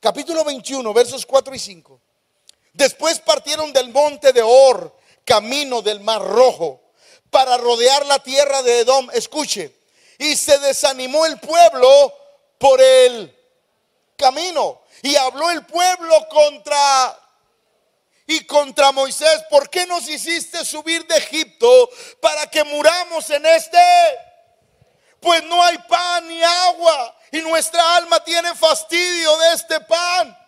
capítulo 0.00 0.42
21, 0.44 0.92
versos 0.92 1.24
4 1.24 1.54
y 1.54 1.58
5. 1.60 2.00
Después 2.72 3.20
partieron 3.20 3.72
del 3.72 3.90
monte 3.90 4.32
de 4.32 4.42
Or, 4.42 4.96
camino 5.24 5.80
del 5.80 6.00
mar 6.00 6.20
rojo, 6.20 6.82
para 7.30 7.56
rodear 7.56 8.04
la 8.06 8.18
tierra 8.18 8.62
de 8.64 8.80
Edom. 8.80 9.08
Escuche, 9.12 9.72
y 10.18 10.34
se 10.34 10.58
desanimó 10.58 11.24
el 11.26 11.38
pueblo 11.38 12.12
por 12.58 12.80
el 12.80 13.32
camino. 14.16 14.82
Y 15.02 15.16
habló 15.16 15.50
el 15.50 15.64
pueblo 15.66 16.26
contra 16.28 17.20
y 18.26 18.46
contra 18.46 18.90
Moisés, 18.92 19.44
¿por 19.50 19.68
qué 19.68 19.86
nos 19.86 20.08
hiciste 20.08 20.64
subir 20.64 21.06
de 21.06 21.16
Egipto 21.18 21.90
para 22.20 22.46
que 22.46 22.64
muramos 22.64 23.28
en 23.28 23.44
este? 23.44 23.78
Pues 25.20 25.42
no 25.44 25.62
hay 25.62 25.76
pan 25.88 26.26
ni 26.26 26.42
agua 26.42 27.16
y 27.32 27.42
nuestra 27.42 27.96
alma 27.96 28.22
tiene 28.24 28.54
fastidio 28.54 29.36
de 29.38 29.52
este 29.52 29.80
pan. 29.80 30.38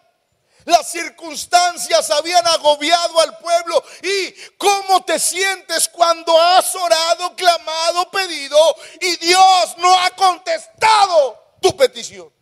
Las 0.65 0.91
circunstancias 0.91 2.11
habían 2.11 2.45
agobiado 2.47 3.21
al 3.21 3.39
pueblo. 3.39 3.85
¿Y 4.03 4.33
cómo 4.57 5.05
te 5.05 5.19
sientes 5.19 5.89
cuando 5.89 6.41
has 6.41 6.75
orado, 6.75 7.37
clamado, 7.37 8.11
pedido 8.11 8.59
y 9.01 9.17
Dios 9.17 9.77
no 9.79 9.97
ha 10.01 10.11
contestado 10.11 11.57
tu 11.61 11.77
petición? 11.77 12.36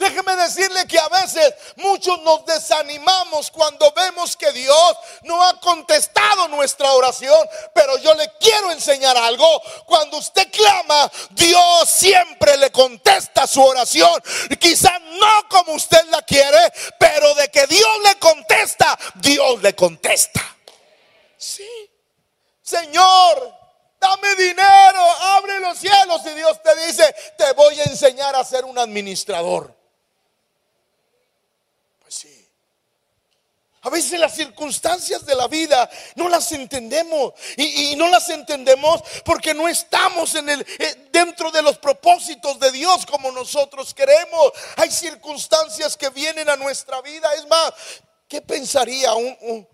Déjeme 0.00 0.34
decirle 0.34 0.86
que 0.86 0.98
a 0.98 1.10
veces 1.10 1.52
muchos 1.76 2.22
nos 2.22 2.46
desanimamos 2.46 3.50
cuando 3.50 3.92
vemos 3.92 4.34
que 4.34 4.50
Dios 4.50 4.96
no 5.24 5.44
ha 5.44 5.60
contestado 5.60 6.48
nuestra 6.48 6.90
oración. 6.92 7.46
Pero 7.74 7.98
yo 7.98 8.14
le 8.14 8.32
quiero 8.40 8.72
enseñar 8.72 9.14
algo. 9.18 9.60
Cuando 9.84 10.16
usted 10.16 10.50
clama, 10.50 11.12
Dios 11.32 11.86
siempre 11.86 12.56
le 12.56 12.72
contesta 12.72 13.46
su 13.46 13.62
oración. 13.62 14.22
Quizá 14.58 14.98
no 14.98 15.48
como 15.50 15.74
usted 15.74 16.02
la 16.06 16.22
quiere, 16.22 16.72
pero 16.98 17.34
de 17.34 17.50
que 17.50 17.66
Dios 17.66 17.98
le 18.02 18.14
contesta, 18.14 18.98
Dios 19.16 19.60
le 19.60 19.74
contesta. 19.74 20.40
Sí. 21.36 21.68
Señor, 22.62 23.54
dame 24.00 24.34
dinero, 24.34 25.02
abre 25.36 25.60
los 25.60 25.76
cielos 25.76 26.22
y 26.24 26.30
Dios 26.30 26.58
te 26.62 26.86
dice, 26.86 27.14
te 27.36 27.52
voy 27.52 27.78
a 27.80 27.84
enseñar 27.84 28.34
a 28.34 28.42
ser 28.46 28.64
un 28.64 28.78
administrador. 28.78 29.78
A 33.82 33.88
veces 33.88 34.20
las 34.20 34.34
circunstancias 34.34 35.24
de 35.24 35.34
la 35.34 35.48
vida 35.48 35.88
no 36.14 36.28
las 36.28 36.52
entendemos 36.52 37.32
y, 37.56 37.96
no 37.96 38.08
las 38.08 38.28
entendemos 38.28 39.02
porque 39.24 39.54
no 39.54 39.68
estamos 39.68 40.34
eh, 40.34 41.08
dentro 41.10 41.50
de 41.50 41.62
los 41.62 41.78
propósitos 41.78 42.60
de 42.60 42.72
Dios 42.72 43.06
como 43.06 43.32
nosotros 43.32 43.94
queremos. 43.94 44.52
Hay 44.76 44.90
circunstancias 44.90 45.96
que 45.96 46.10
vienen 46.10 46.50
a 46.50 46.56
nuestra 46.56 47.00
vida. 47.00 47.32
Es 47.34 47.48
más, 47.48 47.72
¿qué 48.28 48.42
pensaría 48.42 49.14
un, 49.14 49.66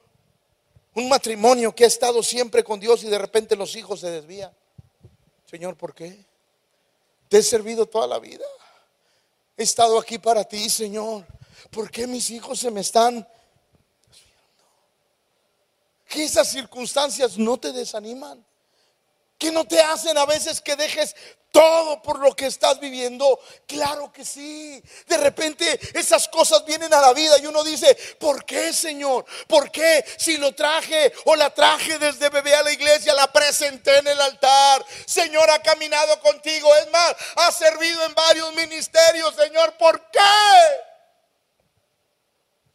un 0.94 1.08
matrimonio 1.08 1.74
que 1.74 1.82
ha 1.82 1.88
estado 1.88 2.22
siempre 2.22 2.62
con 2.62 2.78
Dios 2.78 3.02
y 3.02 3.08
de 3.08 3.18
repente 3.18 3.56
los 3.56 3.74
hijos 3.74 3.98
se 4.00 4.10
desvían? 4.10 4.52
Señor, 5.50 5.76
¿por 5.76 5.96
qué? 5.96 6.24
Te 7.28 7.38
he 7.38 7.42
servido 7.42 7.86
toda 7.86 8.06
la 8.06 8.20
vida. 8.20 8.44
He 9.56 9.64
estado 9.64 9.98
aquí 9.98 10.18
para 10.18 10.44
ti, 10.44 10.70
Señor. 10.70 11.26
¿Por 11.70 11.90
qué 11.90 12.06
mis 12.06 12.30
hijos 12.30 12.60
se 12.60 12.70
me 12.70 12.82
están 12.82 13.26
que 16.16 16.24
esas 16.24 16.48
circunstancias 16.48 17.36
no 17.36 17.58
te 17.58 17.72
desaniman, 17.72 18.42
que 19.36 19.52
no 19.52 19.66
te 19.66 19.78
hacen 19.78 20.16
a 20.16 20.24
veces 20.24 20.62
que 20.62 20.74
dejes 20.74 21.14
todo 21.52 22.00
por 22.00 22.20
lo 22.20 22.34
que 22.34 22.46
estás 22.46 22.80
viviendo. 22.80 23.38
Claro 23.66 24.10
que 24.10 24.24
sí. 24.24 24.82
De 25.06 25.18
repente 25.18 25.78
esas 25.92 26.26
cosas 26.28 26.64
vienen 26.64 26.94
a 26.94 27.02
la 27.02 27.12
vida 27.12 27.36
y 27.38 27.44
uno 27.44 27.62
dice, 27.62 27.94
¿por 28.18 28.46
qué 28.46 28.72
Señor? 28.72 29.26
¿Por 29.46 29.70
qué 29.70 30.02
si 30.16 30.38
lo 30.38 30.54
traje 30.54 31.12
o 31.26 31.36
la 31.36 31.50
traje 31.50 31.98
desde 31.98 32.30
bebé 32.30 32.54
a 32.54 32.62
la 32.62 32.72
iglesia, 32.72 33.12
la 33.12 33.30
presenté 33.30 33.98
en 33.98 34.06
el 34.06 34.18
altar? 34.18 34.86
Señor 35.04 35.50
ha 35.50 35.60
caminado 35.60 36.18
contigo. 36.20 36.74
Es 36.76 36.90
más, 36.90 37.14
ha 37.36 37.52
servido 37.52 38.06
en 38.06 38.14
varios 38.14 38.54
ministerios. 38.54 39.36
Señor, 39.36 39.76
¿por 39.76 40.00
qué? 40.10 40.85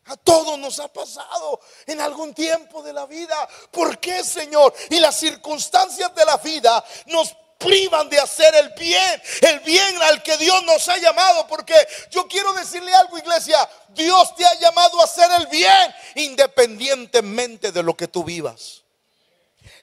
A 0.05 0.17
todos 0.17 0.57
nos 0.57 0.79
ha 0.79 0.91
pasado 0.91 1.61
en 1.85 2.01
algún 2.01 2.33
tiempo 2.33 2.81
de 2.81 2.91
la 2.91 3.05
vida. 3.05 3.47
¿Por 3.71 3.99
qué, 3.99 4.23
Señor? 4.23 4.73
Y 4.89 4.99
las 4.99 5.15
circunstancias 5.17 6.13
de 6.15 6.25
la 6.25 6.37
vida 6.37 6.83
nos 7.07 7.35
privan 7.57 8.09
de 8.09 8.19
hacer 8.19 8.53
el 8.55 8.69
bien, 8.69 9.21
el 9.41 9.59
bien 9.59 10.01
al 10.01 10.23
que 10.23 10.37
Dios 10.37 10.63
nos 10.63 10.87
ha 10.87 10.97
llamado. 10.97 11.47
Porque 11.47 11.75
yo 12.09 12.27
quiero 12.27 12.51
decirle 12.53 12.93
algo, 12.93 13.17
iglesia, 13.17 13.69
Dios 13.89 14.35
te 14.35 14.45
ha 14.45 14.59
llamado 14.59 14.99
a 14.99 15.05
hacer 15.05 15.29
el 15.39 15.47
bien 15.47 15.95
independientemente 16.15 17.71
de 17.71 17.83
lo 17.83 17.95
que 17.95 18.07
tú 18.07 18.23
vivas. 18.23 18.81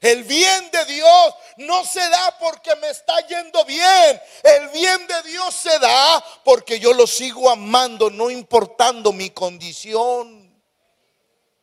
El 0.01 0.23
bien 0.23 0.71
de 0.71 0.85
Dios 0.85 1.33
no 1.57 1.83
se 1.83 1.99
da 1.99 2.37
porque 2.39 2.75
me 2.77 2.89
está 2.89 3.19
yendo 3.27 3.65
bien. 3.65 4.21
El 4.43 4.69
bien 4.69 5.05
de 5.07 5.29
Dios 5.29 5.53
se 5.53 5.77
da 5.79 6.23
porque 6.43 6.79
yo 6.79 6.93
lo 6.93 7.05
sigo 7.05 7.49
amando, 7.49 8.09
no 8.09 8.29
importando 8.29 9.11
mi 9.11 9.31
condición. 9.31 10.49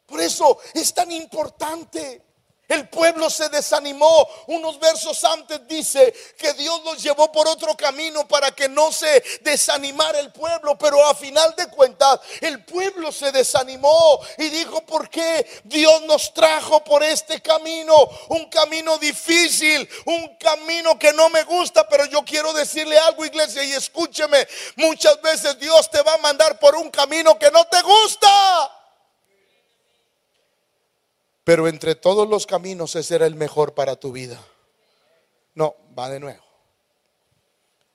Por 0.04 0.20
eso 0.20 0.58
es 0.74 0.92
tan 0.94 1.10
importante 1.12 2.25
el 2.68 2.88
pueblo 2.88 3.30
se 3.30 3.48
desanimó. 3.48 4.28
Unos 4.48 4.78
versos 4.80 5.22
antes 5.24 5.66
dice 5.68 6.12
que 6.36 6.52
Dios 6.54 6.82
los 6.84 7.02
llevó 7.02 7.30
por 7.30 7.46
otro 7.46 7.76
camino 7.76 8.26
para 8.26 8.50
que 8.50 8.68
no 8.68 8.90
se 8.90 9.22
desanimara 9.42 10.18
el 10.18 10.32
pueblo. 10.32 10.76
Pero 10.76 11.04
a 11.06 11.14
final 11.14 11.54
de 11.56 11.68
cuentas, 11.68 12.20
el 12.40 12.64
pueblo 12.64 13.12
se 13.12 13.30
desanimó 13.30 14.20
y 14.38 14.48
dijo, 14.48 14.84
¿por 14.84 15.08
qué 15.08 15.46
Dios 15.64 16.02
nos 16.02 16.34
trajo 16.34 16.82
por 16.82 17.02
este 17.02 17.40
camino? 17.40 17.94
Un 18.28 18.48
camino 18.50 18.98
difícil, 18.98 19.88
un 20.06 20.36
camino 20.36 20.98
que 20.98 21.12
no 21.12 21.28
me 21.28 21.44
gusta. 21.44 21.88
Pero 21.88 22.06
yo 22.06 22.24
quiero 22.24 22.52
decirle 22.52 22.98
algo, 22.98 23.24
iglesia, 23.24 23.62
y 23.62 23.72
escúcheme. 23.72 24.46
Muchas 24.76 25.20
veces 25.22 25.58
Dios 25.58 25.88
te 25.90 26.02
va 26.02 26.14
a 26.14 26.18
mandar 26.18 26.58
por 26.58 26.74
un 26.74 26.90
camino 26.90 27.38
que 27.38 27.50
no 27.50 27.64
te 27.66 27.80
gusta. 27.82 28.72
Pero 31.46 31.68
entre 31.68 31.94
todos 31.94 32.28
los 32.28 32.44
caminos 32.44 32.96
ese 32.96 33.14
era 33.14 33.24
el 33.24 33.36
mejor 33.36 33.72
para 33.72 33.94
tu 33.94 34.10
vida. 34.10 34.44
No, 35.54 35.76
va 35.96 36.08
de 36.08 36.18
nuevo. 36.18 36.42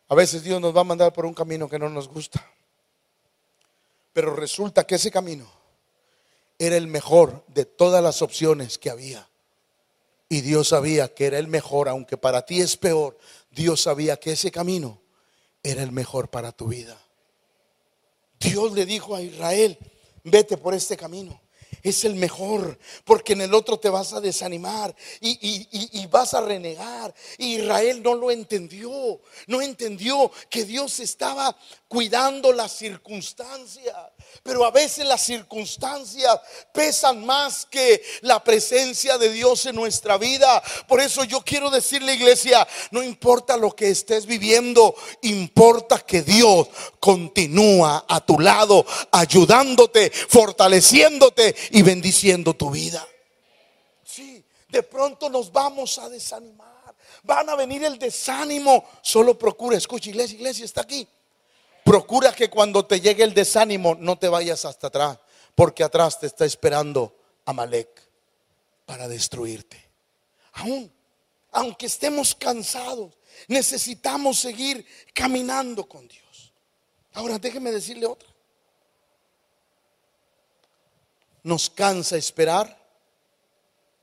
A 0.07 0.15
veces 0.15 0.41
Dios 0.41 0.61
nos 0.61 0.73
va 0.73 0.79
a 0.79 0.85
mandar 0.85 1.11
por 1.11 1.25
un 1.25 1.33
camino 1.33 1.67
que 1.67 1.77
no 1.77 1.89
nos 1.89 2.07
gusta. 2.07 2.49
Pero 4.13 4.37
resulta 4.37 4.85
que 4.87 4.95
ese 4.95 5.11
camino 5.11 5.51
era 6.57 6.77
el 6.77 6.87
mejor 6.87 7.43
de 7.47 7.65
todas 7.65 8.01
las 8.01 8.21
opciones 8.21 8.77
que 8.77 8.89
había. 8.89 9.27
Y 10.29 10.39
Dios 10.39 10.69
sabía 10.69 11.13
que 11.13 11.25
era 11.25 11.37
el 11.37 11.49
mejor, 11.49 11.89
aunque 11.89 12.15
para 12.15 12.45
ti 12.45 12.61
es 12.61 12.77
peor. 12.77 13.17
Dios 13.49 13.81
sabía 13.81 14.15
que 14.15 14.31
ese 14.31 14.49
camino 14.49 15.01
era 15.61 15.83
el 15.83 15.91
mejor 15.91 16.29
para 16.29 16.53
tu 16.53 16.67
vida. 16.69 16.97
Dios 18.39 18.71
le 18.71 18.85
dijo 18.85 19.13
a 19.13 19.21
Israel, 19.21 19.77
vete 20.23 20.55
por 20.55 20.73
este 20.73 20.95
camino 20.95 21.37
es 21.83 22.03
el 22.05 22.15
mejor, 22.15 22.77
porque 23.03 23.33
en 23.33 23.41
el 23.41 23.53
otro 23.53 23.79
te 23.79 23.89
vas 23.89 24.13
a 24.13 24.21
desanimar 24.21 24.95
y, 25.19 26.05
vas 26.07 26.33
a 26.33 26.41
renegar. 26.41 27.13
Israel 27.37 28.01
no 28.03 28.15
lo 28.15 28.31
entendió, 28.31 29.21
no 29.47 29.61
entendió 29.61 30.31
que 30.49 30.65
Dios 30.65 30.99
estaba 30.99 31.55
cuidando 31.87 32.51
las 32.51 32.71
circunstancias. 32.71 33.95
Pero 34.43 34.65
a 34.65 34.71
veces 34.71 35.05
las 35.05 35.21
circunstancias 35.21 36.39
pesan 36.73 37.25
más 37.25 37.65
que 37.65 38.01
la 38.21 38.43
presencia 38.43 39.17
de 39.17 39.31
Dios 39.31 39.65
en 39.65 39.75
nuestra 39.75 40.17
vida. 40.17 40.61
Por 40.87 41.01
eso 41.01 41.23
yo 41.23 41.41
quiero 41.41 41.69
decirle, 41.69 42.13
iglesia, 42.13 42.67
no 42.91 43.03
importa 43.03 43.57
lo 43.57 43.75
que 43.75 43.89
estés 43.89 44.25
viviendo, 44.25 44.95
importa 45.21 45.99
que 45.99 46.21
Dios 46.21 46.67
continúa 46.99 48.05
a 48.07 48.25
tu 48.25 48.39
lado, 48.39 48.85
ayudándote, 49.11 50.11
fortaleciéndote 50.11 51.55
y 51.71 51.81
bendiciendo 51.81 52.53
tu 52.53 52.69
vida. 52.69 53.05
Sí, 54.03 54.43
de 54.69 54.83
pronto 54.83 55.29
nos 55.29 55.51
vamos 55.51 55.97
a 55.97 56.09
desanimar. 56.09 56.95
Van 57.23 57.49
a 57.49 57.55
venir 57.55 57.83
el 57.83 57.97
desánimo. 57.97 58.85
Solo 59.01 59.37
procura, 59.37 59.77
escucha, 59.77 60.09
iglesia, 60.09 60.35
iglesia, 60.35 60.65
está 60.65 60.81
aquí. 60.81 61.07
Procura 61.83 62.33
que 62.33 62.49
cuando 62.49 62.85
te 62.85 62.99
llegue 62.99 63.23
el 63.23 63.33
desánimo 63.33 63.95
no 63.95 64.17
te 64.17 64.27
vayas 64.27 64.65
hasta 64.65 64.87
atrás, 64.87 65.17
porque 65.55 65.83
atrás 65.83 66.19
te 66.19 66.27
está 66.27 66.45
esperando 66.45 67.15
Amalek 67.45 67.89
para 68.85 69.07
destruirte. 69.07 69.89
Aún, 70.53 70.91
aunque 71.51 71.87
estemos 71.87 72.35
cansados, 72.35 73.13
necesitamos 73.47 74.39
seguir 74.39 74.85
caminando 75.13 75.87
con 75.87 76.07
Dios. 76.07 76.53
Ahora 77.13 77.39
déjeme 77.39 77.71
decirle 77.71 78.05
otra. 78.05 78.30
Nos 81.43 81.69
cansa 81.69 82.17
esperar 82.17 82.77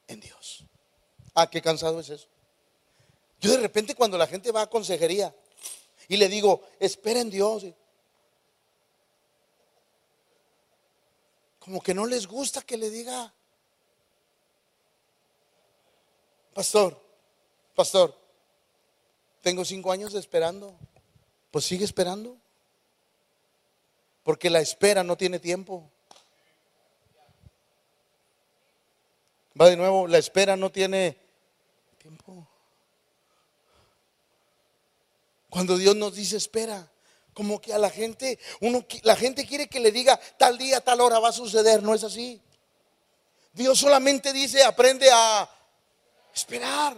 en 0.06 0.20
Dios. 0.20 0.64
Ah, 1.34 1.48
qué 1.48 1.62
cansado 1.62 2.00
es 2.00 2.10
eso. 2.10 2.28
Yo 3.40 3.52
de 3.52 3.58
repente 3.58 3.94
cuando 3.94 4.18
la 4.18 4.26
gente 4.26 4.50
va 4.50 4.62
a 4.62 4.70
consejería, 4.70 5.34
y 6.08 6.16
le 6.16 6.28
digo, 6.28 6.62
espera 6.80 7.20
en 7.20 7.30
Dios. 7.30 7.66
Como 11.58 11.82
que 11.82 11.94
no 11.94 12.06
les 12.06 12.26
gusta 12.26 12.62
que 12.62 12.78
le 12.78 12.88
diga, 12.88 13.32
pastor, 16.54 16.98
pastor, 17.74 18.18
tengo 19.42 19.64
cinco 19.64 19.92
años 19.92 20.14
esperando 20.14 20.76
Pues 21.50 21.64
sigue 21.64 21.84
esperando. 21.84 22.36
Porque 24.22 24.50
la 24.50 24.60
espera 24.60 25.02
no 25.02 25.16
tiene 25.16 25.38
tiempo. 25.38 25.90
Va 29.60 29.68
de 29.68 29.76
nuevo, 29.76 30.06
la 30.06 30.18
espera 30.18 30.56
no 30.56 30.70
tiene 30.70 31.18
tiempo. 31.98 32.46
Cuando 35.50 35.76
Dios 35.76 35.96
nos 35.96 36.14
dice 36.14 36.36
espera, 36.36 36.88
como 37.32 37.60
que 37.60 37.72
a 37.72 37.78
la 37.78 37.90
gente, 37.90 38.38
uno, 38.60 38.84
la 39.02 39.16
gente 39.16 39.46
quiere 39.46 39.68
que 39.68 39.80
le 39.80 39.90
diga 39.90 40.18
tal 40.36 40.58
día, 40.58 40.80
tal 40.80 41.00
hora 41.00 41.18
va 41.18 41.30
a 41.30 41.32
suceder, 41.32 41.82
no 41.82 41.94
es 41.94 42.04
así. 42.04 42.40
Dios 43.52 43.78
solamente 43.78 44.32
dice, 44.32 44.62
aprende 44.62 45.10
a 45.10 45.50
esperar. 46.34 46.96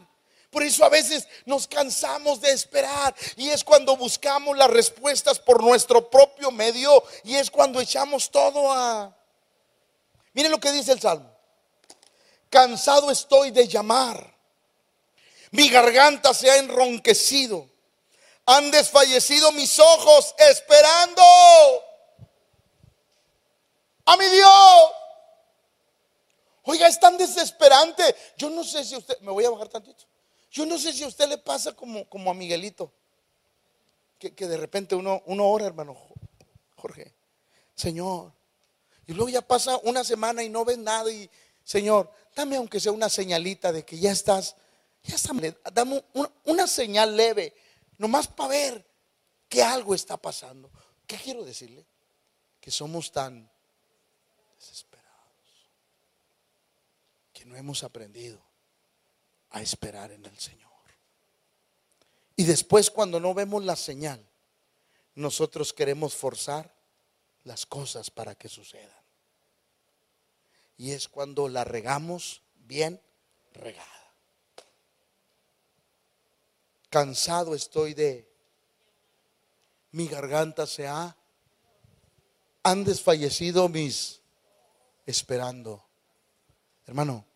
Por 0.50 0.62
eso 0.62 0.84
a 0.84 0.88
veces 0.88 1.28
nos 1.46 1.66
cansamos 1.66 2.40
de 2.40 2.50
esperar 2.50 3.14
y 3.36 3.50
es 3.50 3.62
cuando 3.62 3.96
buscamos 3.96 4.56
las 4.56 4.68
respuestas 4.68 5.38
por 5.38 5.62
nuestro 5.62 6.10
propio 6.10 6.50
medio 6.50 7.04
y 7.22 7.36
es 7.36 7.50
cuando 7.50 7.80
echamos 7.80 8.30
todo 8.30 8.72
a... 8.72 9.16
Miren 10.32 10.50
lo 10.50 10.58
que 10.58 10.72
dice 10.72 10.92
el 10.92 11.00
Salmo. 11.00 11.29
Cansado 12.50 13.10
estoy 13.12 13.52
de 13.52 13.66
llamar. 13.68 14.36
Mi 15.52 15.68
garganta 15.68 16.34
se 16.34 16.50
ha 16.50 16.56
enronquecido. 16.56 17.68
Han 18.46 18.70
desfallecido 18.72 19.52
mis 19.52 19.78
ojos 19.78 20.34
esperando 20.36 21.22
a 24.04 24.16
mi 24.16 24.26
Dios. 24.26 24.92
Oiga, 26.64 26.88
es 26.88 26.98
tan 26.98 27.16
desesperante. 27.16 28.02
Yo 28.36 28.50
no 28.50 28.64
sé 28.64 28.84
si 28.84 28.96
usted, 28.96 29.18
me 29.20 29.30
voy 29.30 29.44
a 29.44 29.50
bajar 29.50 29.68
tantito. 29.68 30.04
Yo 30.50 30.66
no 30.66 30.78
sé 30.78 30.92
si 30.92 31.04
a 31.04 31.08
usted 31.08 31.28
le 31.28 31.38
pasa 31.38 31.72
como, 31.74 32.08
como 32.08 32.30
a 32.30 32.34
Miguelito, 32.34 32.92
que, 34.18 34.34
que 34.34 34.48
de 34.48 34.56
repente 34.56 34.96
uno, 34.96 35.22
uno 35.26 35.48
ora, 35.48 35.66
hermano 35.66 35.96
Jorge, 36.74 37.14
Señor. 37.76 38.32
Y 39.06 39.12
luego 39.12 39.28
ya 39.28 39.42
pasa 39.42 39.78
una 39.84 40.02
semana 40.02 40.42
y 40.42 40.48
no 40.48 40.64
ves 40.64 40.78
nada 40.78 41.10
y, 41.10 41.30
Señor, 41.70 42.10
dame 42.34 42.56
aunque 42.56 42.80
sea 42.80 42.90
una 42.90 43.08
señalita 43.08 43.70
de 43.70 43.84
que 43.84 43.96
ya 43.96 44.10
estás, 44.10 44.56
ya 45.04 45.14
está, 45.14 45.32
dame 45.72 46.04
una, 46.14 46.32
una 46.46 46.66
señal 46.66 47.16
leve, 47.16 47.54
nomás 47.96 48.26
para 48.26 48.48
ver 48.48 48.84
que 49.48 49.62
algo 49.62 49.94
está 49.94 50.16
pasando. 50.16 50.68
¿Qué 51.06 51.16
quiero 51.16 51.44
decirle? 51.44 51.86
Que 52.60 52.72
somos 52.72 53.12
tan 53.12 53.48
desesperados 54.58 55.70
que 57.32 57.44
no 57.44 57.54
hemos 57.54 57.84
aprendido 57.84 58.42
a 59.50 59.62
esperar 59.62 60.10
en 60.10 60.26
el 60.26 60.36
Señor. 60.40 60.72
Y 62.34 62.46
después 62.46 62.90
cuando 62.90 63.20
no 63.20 63.32
vemos 63.32 63.64
la 63.64 63.76
señal, 63.76 64.28
nosotros 65.14 65.72
queremos 65.72 66.16
forzar 66.16 66.74
las 67.44 67.64
cosas 67.64 68.10
para 68.10 68.34
que 68.34 68.48
sucedan. 68.48 68.99
Y 70.80 70.92
es 70.92 71.08
cuando 71.10 71.46
la 71.50 71.62
regamos 71.62 72.40
bien 72.54 73.02
regada. 73.52 74.14
Cansado 76.88 77.54
estoy 77.54 77.92
de... 77.92 78.26
Mi 79.90 80.08
garganta 80.08 80.66
se 80.66 80.88
ha... 80.88 81.14
Han 82.62 82.84
desfallecido 82.84 83.68
mis... 83.68 84.22
Esperando. 85.04 85.84
Hermano, 86.86 87.26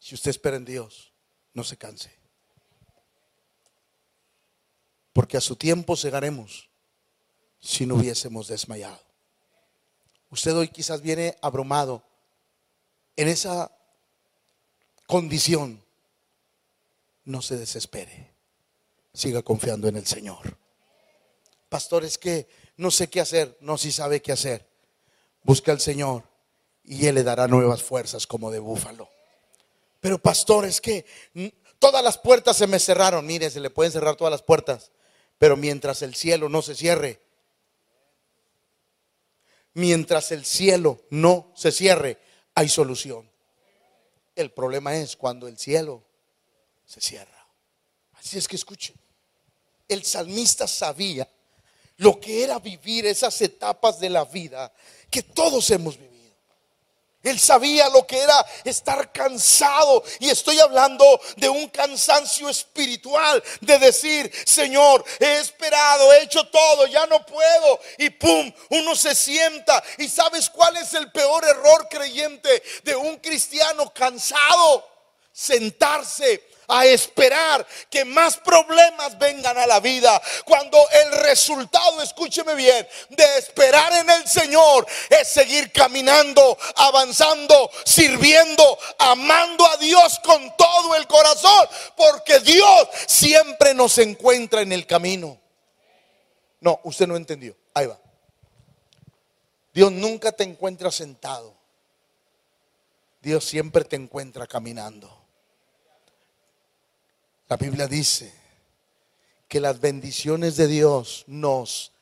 si 0.00 0.16
usted 0.16 0.32
espera 0.32 0.56
en 0.56 0.64
Dios, 0.64 1.12
no 1.54 1.62
se 1.62 1.76
canse. 1.76 2.12
Porque 5.12 5.36
a 5.36 5.40
su 5.40 5.54
tiempo 5.54 5.94
cegaremos 5.94 6.68
si 7.60 7.86
no 7.86 7.94
hubiésemos 7.94 8.48
desmayado. 8.48 9.06
Usted 10.30 10.56
hoy 10.56 10.66
quizás 10.66 11.00
viene 11.00 11.38
abrumado 11.40 12.07
en 13.18 13.26
esa 13.26 13.72
condición. 15.06 15.82
No 17.24 17.42
se 17.42 17.58
desespere. 17.58 18.32
Siga 19.12 19.42
confiando 19.42 19.88
en 19.88 19.96
el 19.96 20.06
Señor. 20.06 20.56
Pastor, 21.68 22.04
es 22.04 22.16
que 22.16 22.48
no 22.76 22.92
sé 22.92 23.08
qué 23.10 23.20
hacer. 23.20 23.58
No, 23.60 23.76
si 23.76 23.90
sabe 23.90 24.22
qué 24.22 24.30
hacer. 24.30 24.66
Busca 25.42 25.72
al 25.72 25.80
Señor 25.80 26.22
y 26.84 27.06
Él 27.06 27.16
le 27.16 27.24
dará 27.24 27.48
nuevas 27.48 27.82
fuerzas 27.82 28.26
como 28.26 28.52
de 28.52 28.60
búfalo. 28.60 29.10
Pero 30.00 30.18
pastor, 30.18 30.64
es 30.64 30.80
que 30.80 31.04
todas 31.80 32.04
las 32.04 32.18
puertas 32.18 32.56
se 32.56 32.68
me 32.68 32.78
cerraron. 32.78 33.26
Mire, 33.26 33.50
se 33.50 33.58
le 33.58 33.70
pueden 33.70 33.90
cerrar 33.90 34.14
todas 34.14 34.30
las 34.30 34.42
puertas. 34.42 34.92
Pero 35.38 35.56
mientras 35.56 36.02
el 36.02 36.14
cielo 36.14 36.48
no 36.48 36.62
se 36.62 36.76
cierre, 36.76 37.20
mientras 39.74 40.30
el 40.30 40.44
cielo 40.44 41.02
no 41.10 41.52
se 41.56 41.72
cierre, 41.72 42.18
hay 42.58 42.68
solución. 42.68 43.30
El 44.34 44.50
problema 44.50 44.96
es 44.96 45.16
cuando 45.16 45.46
el 45.46 45.56
cielo 45.56 46.02
se 46.84 47.00
cierra. 47.00 47.46
Así 48.14 48.36
es 48.36 48.48
que 48.48 48.56
escuchen. 48.56 48.96
El 49.86 50.04
salmista 50.04 50.66
sabía 50.66 51.28
lo 51.98 52.18
que 52.18 52.42
era 52.42 52.58
vivir 52.58 53.06
esas 53.06 53.40
etapas 53.42 54.00
de 54.00 54.10
la 54.10 54.24
vida 54.24 54.72
que 55.08 55.22
todos 55.22 55.70
hemos 55.70 55.96
vivido. 55.96 56.17
Él 57.22 57.40
sabía 57.40 57.88
lo 57.88 58.06
que 58.06 58.18
era 58.18 58.46
estar 58.64 59.10
cansado. 59.12 60.04
Y 60.20 60.30
estoy 60.30 60.60
hablando 60.60 61.20
de 61.36 61.48
un 61.48 61.68
cansancio 61.68 62.48
espiritual. 62.48 63.42
De 63.60 63.78
decir, 63.78 64.30
Señor, 64.46 65.04
he 65.18 65.38
esperado, 65.38 66.12
he 66.12 66.22
hecho 66.22 66.46
todo, 66.48 66.86
ya 66.86 67.06
no 67.06 67.24
puedo. 67.26 67.80
Y 67.98 68.10
pum, 68.10 68.52
uno 68.70 68.94
se 68.94 69.14
sienta. 69.14 69.82
¿Y 69.98 70.08
sabes 70.08 70.48
cuál 70.48 70.76
es 70.76 70.94
el 70.94 71.10
peor 71.10 71.44
error 71.44 71.88
creyente 71.90 72.62
de 72.84 72.94
un 72.94 73.16
cristiano 73.16 73.92
cansado? 73.92 74.88
Sentarse 75.32 76.42
a 76.68 76.84
esperar 76.86 77.66
que 77.90 78.04
más 78.04 78.36
problemas 78.36 79.18
vengan 79.18 79.56
a 79.58 79.66
la 79.66 79.80
vida. 79.80 80.20
Cuando 80.44 80.78
el 80.90 81.12
resultado, 81.22 82.02
escúcheme 82.02 82.54
bien, 82.54 82.86
de 83.08 83.38
esperar 83.38 83.92
en 83.94 84.10
el 84.10 84.28
Señor 84.28 84.86
es 85.08 85.28
seguir 85.28 85.72
caminando, 85.72 86.56
avanzando, 86.76 87.70
sirviendo, 87.84 88.78
amando 88.98 89.66
a 89.66 89.76
Dios 89.78 90.20
con 90.22 90.54
todo 90.56 90.94
el 90.94 91.06
corazón, 91.06 91.68
porque 91.96 92.38
Dios 92.40 92.88
siempre 93.06 93.74
nos 93.74 93.96
encuentra 93.98 94.60
en 94.60 94.72
el 94.72 94.86
camino. 94.86 95.40
No, 96.60 96.80
usted 96.84 97.06
no 97.06 97.16
entendió. 97.16 97.56
Ahí 97.72 97.86
va. 97.86 97.98
Dios 99.72 99.92
nunca 99.92 100.32
te 100.32 100.44
encuentra 100.44 100.90
sentado. 100.90 101.54
Dios 103.20 103.44
siempre 103.44 103.84
te 103.84 103.96
encuentra 103.96 104.46
caminando. 104.46 105.17
La 107.48 107.56
Biblia 107.56 107.86
dice 107.86 108.32
que 109.48 109.60
las 109.60 109.80
bendiciones 109.80 110.56
de 110.56 110.66
Dios 110.66 111.24
nos 111.26 111.92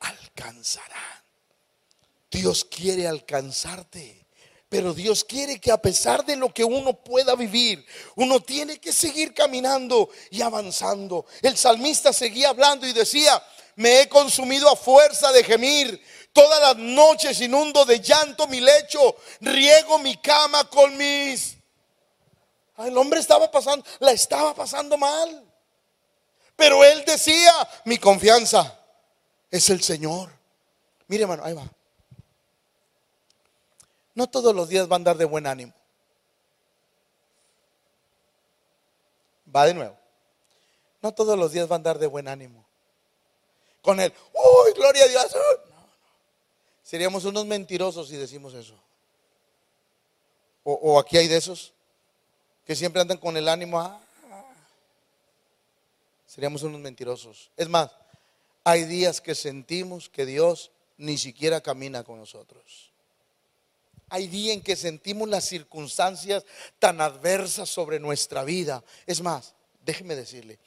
alcanzarán. 0.00 0.98
Dios 2.30 2.64
quiere 2.64 3.08
alcanzarte. 3.08 4.26
Pero 4.68 4.92
Dios 4.92 5.24
quiere 5.24 5.58
que 5.58 5.72
a 5.72 5.80
pesar 5.80 6.26
de 6.26 6.36
lo 6.36 6.52
que 6.52 6.62
uno 6.62 6.92
pueda 6.92 7.34
vivir, 7.34 7.86
uno 8.16 8.40
tiene 8.40 8.78
que 8.78 8.92
seguir 8.92 9.32
caminando 9.32 10.10
y 10.30 10.42
avanzando. 10.42 11.24
El 11.40 11.56
salmista 11.56 12.12
seguía 12.12 12.50
hablando 12.50 12.86
y 12.86 12.92
decía, 12.92 13.42
me 13.76 14.02
he 14.02 14.08
consumido 14.10 14.68
a 14.68 14.76
fuerza 14.76 15.32
de 15.32 15.42
gemir. 15.42 16.02
Todas 16.34 16.60
las 16.60 16.76
noches 16.76 17.40
inundo 17.40 17.86
de 17.86 18.00
llanto 18.00 18.46
mi 18.46 18.60
lecho, 18.60 19.16
riego 19.40 19.98
mi 20.00 20.18
cama 20.18 20.68
con 20.68 20.94
mis 20.98 21.57
el 22.86 22.96
hombre 22.96 23.18
estaba 23.20 23.50
pasando, 23.50 23.84
la 23.98 24.12
estaba 24.12 24.54
pasando 24.54 24.96
mal. 24.96 25.44
Pero 26.54 26.84
él 26.84 27.04
decía, 27.04 27.52
mi 27.84 27.98
confianza 27.98 28.78
es 29.50 29.70
el 29.70 29.82
Señor. 29.82 30.30
Mire, 31.08 31.22
hermano, 31.22 31.44
ahí 31.44 31.54
va. 31.54 31.68
No 34.14 34.28
todos 34.28 34.54
los 34.54 34.68
días 34.68 34.88
va 34.88 34.94
a 34.94 34.96
andar 34.96 35.16
de 35.16 35.24
buen 35.24 35.46
ánimo. 35.46 35.72
Va 39.54 39.66
de 39.66 39.74
nuevo. 39.74 39.96
No 41.00 41.14
todos 41.14 41.38
los 41.38 41.52
días 41.52 41.70
va 41.70 41.74
a 41.74 41.76
andar 41.76 41.98
de 41.98 42.06
buen 42.06 42.26
ánimo. 42.28 42.64
Con 43.80 44.00
él, 44.00 44.12
uy, 44.32 44.72
gloria 44.74 45.04
a 45.04 45.08
Dios. 45.08 45.34
No, 45.34 45.74
no. 45.76 45.88
Seríamos 46.82 47.24
unos 47.24 47.46
mentirosos 47.46 48.08
si 48.08 48.16
decimos 48.16 48.54
eso. 48.54 48.74
O 50.64 50.98
aquí 50.98 51.16
hay 51.16 51.28
de 51.28 51.36
esos 51.36 51.72
que 52.68 52.76
siempre 52.76 53.00
andan 53.00 53.16
con 53.16 53.34
el 53.34 53.48
ánimo, 53.48 53.80
ah, 53.80 53.98
seríamos 56.26 56.62
unos 56.64 56.78
mentirosos. 56.78 57.50
Es 57.56 57.66
más, 57.66 57.90
hay 58.62 58.84
días 58.84 59.22
que 59.22 59.34
sentimos 59.34 60.10
que 60.10 60.26
Dios 60.26 60.70
ni 60.98 61.16
siquiera 61.16 61.62
camina 61.62 62.04
con 62.04 62.18
nosotros. 62.18 62.92
Hay 64.10 64.26
días 64.28 64.54
en 64.54 64.62
que 64.62 64.76
sentimos 64.76 65.30
las 65.30 65.46
circunstancias 65.46 66.44
tan 66.78 67.00
adversas 67.00 67.70
sobre 67.70 68.00
nuestra 68.00 68.44
vida. 68.44 68.84
Es 69.06 69.22
más, 69.22 69.54
déjeme 69.86 70.14
decirle, 70.14 70.58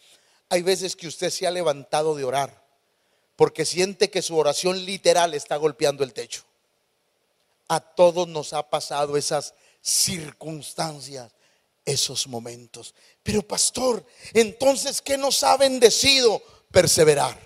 hay 0.49 0.63
veces 0.63 0.95
que 0.95 1.07
usted 1.07 1.29
se 1.29 1.45
ha 1.45 1.51
levantado 1.51 2.15
de 2.15 2.23
orar 2.23 2.65
porque 3.35 3.63
siente 3.63 4.09
que 4.09 4.23
su 4.23 4.35
oración 4.35 4.85
literal 4.85 5.35
está 5.35 5.55
golpeando 5.55 6.03
el 6.03 6.13
techo. 6.13 6.41
A 7.67 7.79
todos 7.79 8.27
nos 8.27 8.53
ha 8.53 8.71
pasado 8.71 9.17
esas 9.17 9.53
circunstancias, 9.83 11.31
esos 11.85 12.27
momentos. 12.27 12.93
Pero 13.23 13.41
pastor, 13.41 14.05
entonces, 14.33 15.01
¿qué 15.01 15.17
nos 15.17 15.43
ha 15.43 15.57
bendecido? 15.57 16.41
Perseverar. 16.71 17.37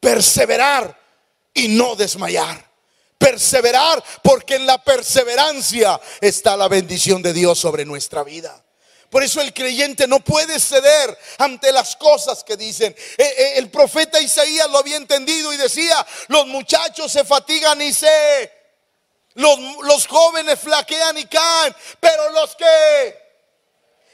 Perseverar 0.00 0.98
y 1.54 1.68
no 1.68 1.96
desmayar. 1.96 2.68
Perseverar 3.18 4.02
porque 4.22 4.56
en 4.56 4.66
la 4.66 4.82
perseverancia 4.82 6.00
está 6.20 6.56
la 6.56 6.68
bendición 6.68 7.20
de 7.22 7.32
Dios 7.32 7.58
sobre 7.58 7.84
nuestra 7.84 8.22
vida. 8.22 8.64
Por 9.10 9.22
eso 9.22 9.40
el 9.40 9.54
creyente 9.54 10.06
no 10.06 10.20
puede 10.20 10.60
ceder 10.60 11.18
ante 11.38 11.72
las 11.72 11.96
cosas 11.96 12.44
que 12.44 12.56
dicen. 12.56 12.94
Eh, 13.16 13.34
eh, 13.38 13.52
el 13.56 13.70
profeta 13.70 14.20
Isaías 14.20 14.70
lo 14.70 14.78
había 14.78 14.96
entendido 14.96 15.52
y 15.52 15.56
decía, 15.56 16.06
los 16.28 16.46
muchachos 16.46 17.10
se 17.10 17.24
fatigan 17.24 17.80
y 17.80 17.92
se... 17.92 18.57
Los, 19.34 19.58
los 19.82 20.06
jóvenes 20.06 20.58
flaquean 20.58 21.18
y 21.18 21.24
caen, 21.26 21.74
pero 22.00 22.30
los 22.30 22.56
que 22.56 23.28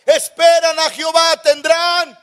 esperan 0.07 0.79
a 0.79 0.91
Jehová 0.91 1.37
tendrán. 1.43 2.19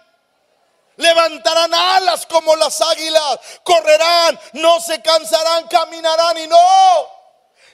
Levantarán 0.97 1.73
alas 1.73 2.25
como 2.27 2.55
las 2.55 2.79
águilas, 2.81 3.39
correrán, 3.63 4.39
no 4.53 4.79
se 4.81 5.01
cansarán, 5.01 5.67
caminarán 5.67 6.37
y 6.37 6.47
no 6.47 7.20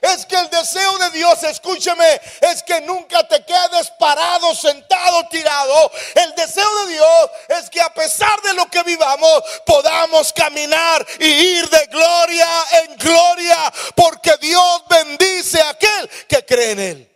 es 0.00 0.26
que 0.26 0.36
el 0.36 0.48
deseo 0.50 0.98
de 0.98 1.10
Dios, 1.10 1.42
escúcheme, 1.42 2.20
es 2.40 2.62
que 2.62 2.80
nunca 2.82 3.26
te 3.26 3.44
quedes 3.44 3.90
parado, 3.98 4.54
sentado, 4.54 5.28
tirado. 5.28 5.90
El 6.14 6.34
deseo 6.34 6.86
de 6.86 6.92
Dios 6.92 7.30
es 7.48 7.70
que 7.70 7.80
a 7.80 7.92
pesar 7.92 8.40
de 8.42 8.54
lo 8.54 8.66
que 8.66 8.82
vivamos, 8.82 9.42
podamos 9.66 10.32
caminar 10.32 11.06
y 11.18 11.26
ir 11.26 11.68
de 11.68 11.86
gloria 11.86 12.48
en 12.84 12.96
gloria, 12.96 13.72
porque 13.94 14.36
Dios 14.40 14.84
bendice 14.88 15.60
a 15.60 15.70
aquel 15.70 16.10
que 16.28 16.44
cree 16.44 16.70
en 16.72 16.80
Él. 16.80 17.08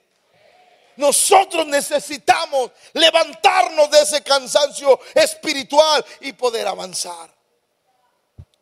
Nosotros 0.96 1.66
necesitamos 1.66 2.70
levantarnos 2.92 3.90
de 3.90 4.02
ese 4.02 4.22
cansancio 4.22 5.00
espiritual 5.14 6.04
y 6.20 6.32
poder 6.32 6.66
avanzar. 6.68 7.30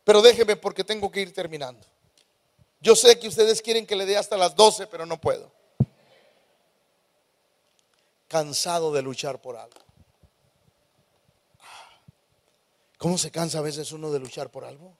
Pero 0.03 0.21
déjeme 0.21 0.55
porque 0.55 0.83
tengo 0.83 1.11
que 1.11 1.21
ir 1.21 1.33
terminando. 1.33 1.90
Yo 2.81 2.95
sé 2.95 3.19
que 3.19 3.27
ustedes 3.27 3.61
quieren 3.61 3.85
que 3.85 3.95
le 3.95 4.07
dé 4.07 4.17
hasta 4.17 4.35
las 4.37 4.55
12, 4.55 4.87
pero 4.87 5.05
no 5.05 5.21
puedo. 5.21 5.51
Cansado 8.27 8.91
de 8.91 9.03
luchar 9.03 9.39
por 9.39 9.55
algo. 9.55 9.79
¿Cómo 12.97 13.17
se 13.17 13.31
cansa 13.31 13.59
a 13.59 13.61
veces 13.61 13.91
uno 13.91 14.11
de 14.11 14.19
luchar 14.19 14.49
por 14.49 14.65
algo? 14.65 14.97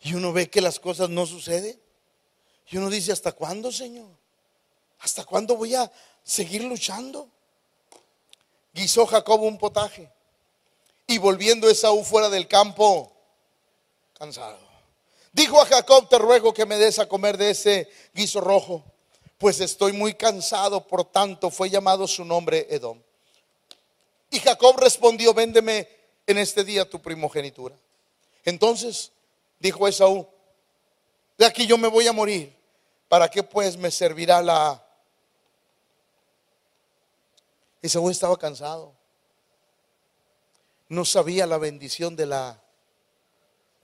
Y 0.00 0.14
uno 0.14 0.32
ve 0.32 0.50
que 0.50 0.60
las 0.60 0.80
cosas 0.80 1.08
no 1.08 1.24
suceden. 1.24 1.80
Y 2.68 2.76
uno 2.76 2.90
dice, 2.90 3.12
¿hasta 3.12 3.32
cuándo, 3.32 3.70
Señor? 3.70 4.10
¿Hasta 5.00 5.24
cuándo 5.24 5.56
voy 5.56 5.74
a 5.74 5.90
seguir 6.24 6.64
luchando? 6.64 7.28
Guisó 8.72 9.06
Jacob 9.06 9.42
un 9.42 9.58
potaje. 9.58 10.10
Y 11.06 11.18
volviendo 11.18 11.68
Esaú 11.68 12.02
fuera 12.04 12.28
del 12.28 12.48
campo, 12.48 13.12
cansado. 14.14 14.71
Dijo 15.32 15.60
a 15.60 15.66
Jacob, 15.66 16.08
te 16.08 16.18
ruego 16.18 16.52
que 16.52 16.66
me 16.66 16.76
des 16.76 16.98
a 16.98 17.08
comer 17.08 17.38
de 17.38 17.50
ese 17.50 17.90
guiso 18.12 18.40
rojo, 18.40 18.84
pues 19.38 19.60
estoy 19.60 19.92
muy 19.92 20.14
cansado, 20.14 20.86
por 20.86 21.06
tanto 21.06 21.50
fue 21.50 21.70
llamado 21.70 22.06
su 22.06 22.24
nombre 22.24 22.66
Edom. 22.68 23.00
Y 24.30 24.38
Jacob 24.40 24.78
respondió, 24.78 25.32
véndeme 25.32 25.88
en 26.26 26.38
este 26.38 26.64
día 26.64 26.88
tu 26.88 27.00
primogenitura. 27.00 27.74
Entonces 28.44 29.10
dijo 29.58 29.88
Esaú, 29.88 30.28
de 31.38 31.46
aquí 31.46 31.66
yo 31.66 31.78
me 31.78 31.88
voy 31.88 32.06
a 32.06 32.12
morir, 32.12 32.54
¿para 33.08 33.30
qué 33.30 33.42
pues 33.42 33.76
me 33.76 33.90
servirá 33.90 34.42
la... 34.42 34.86
Esaú 37.80 38.10
estaba 38.10 38.36
cansado, 38.36 38.92
no 40.88 41.04
sabía 41.04 41.46
la 41.46 41.58
bendición 41.58 42.14
de 42.16 42.26
la 42.26 42.61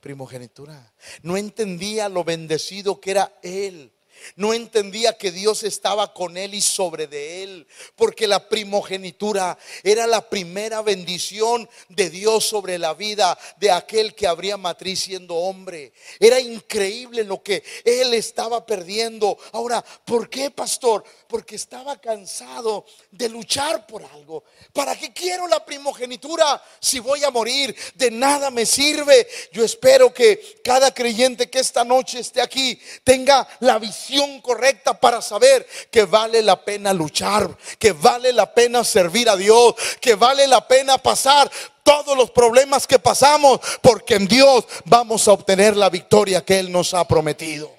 primogenitura. 0.01 0.92
No 1.22 1.36
entendía 1.36 2.09
lo 2.09 2.24
bendecido 2.24 3.01
que 3.01 3.11
era 3.12 3.38
él. 3.42 3.92
No 4.37 4.55
entendía 4.55 5.16
que 5.16 5.33
Dios 5.33 5.62
estaba 5.62 6.12
con 6.12 6.37
él 6.37 6.55
y 6.55 6.61
sobre 6.61 7.07
de 7.07 7.43
él, 7.43 7.66
porque 7.97 8.27
la 8.27 8.49
primogenitura 8.49 9.59
era 9.83 10.07
la 10.07 10.29
primera 10.29 10.83
bendición 10.83 11.69
de 11.89 12.11
Dios 12.11 12.45
sobre 12.45 12.79
la 12.79 12.95
vida 12.95 13.39
de 13.59 13.71
aquel 13.71 14.14
que 14.14 14.27
habría 14.27 14.57
matriz 14.57 15.01
siendo 15.01 15.35
hombre. 15.37 15.93
Era 16.19 16.41
increíble 16.41 17.25
lo 17.25 17.43
que 17.43 17.62
él 17.85 18.14
estaba 18.14 18.64
perdiendo. 18.64 19.39
Ahora, 19.53 19.85
¿por 20.05 20.29
qué, 20.29 20.51
pastor? 20.51 21.05
Porque 21.29 21.57
estaba 21.57 22.01
cansado 22.01 22.85
de 23.11 23.29
luchar 23.29 23.87
por 23.87 24.03
algo. 24.05 24.45
¿Para 24.73 24.99
qué 24.99 25.12
quiero 25.12 25.47
la 25.47 25.64
primogenitura 25.64 26.62
si 26.81 26.99
voy 26.99 27.23
a 27.25 27.31
morir? 27.31 27.75
De 27.95 28.11
nada 28.11 28.51
me 28.51 28.66
sirve. 28.66 29.29
Yo 29.53 29.64
espero 29.64 30.12
que 30.12 30.61
cada 30.64 30.93
creyente 30.93 31.49
que 31.51 31.61
esta 31.61 31.85
noche 31.85 32.21
esté 32.21 32.41
aquí 32.41 32.81
tenga 33.05 33.47
la 33.61 33.79
visión 33.79 34.07
correcta 34.42 34.98
para 34.98 35.20
saber 35.20 35.66
que 35.90 36.04
vale 36.04 36.42
la 36.42 36.64
pena 36.64 36.92
luchar, 36.92 37.56
que 37.78 37.92
vale 37.92 38.32
la 38.32 38.52
pena 38.52 38.84
servir 38.84 39.28
a 39.28 39.36
Dios, 39.36 39.74
que 40.00 40.14
vale 40.14 40.46
la 40.46 40.66
pena 40.66 40.98
pasar 40.98 41.50
todos 41.82 42.16
los 42.16 42.30
problemas 42.30 42.86
que 42.86 42.98
pasamos, 42.98 43.61
porque 43.82 44.14
en 44.14 44.26
Dios 44.26 44.66
vamos 44.84 45.26
a 45.28 45.32
obtener 45.32 45.76
la 45.76 45.90
victoria 45.90 46.44
que 46.44 46.59
Él 46.59 46.70
nos 46.70 46.94
ha 46.94 47.06
prometido. 47.06 47.70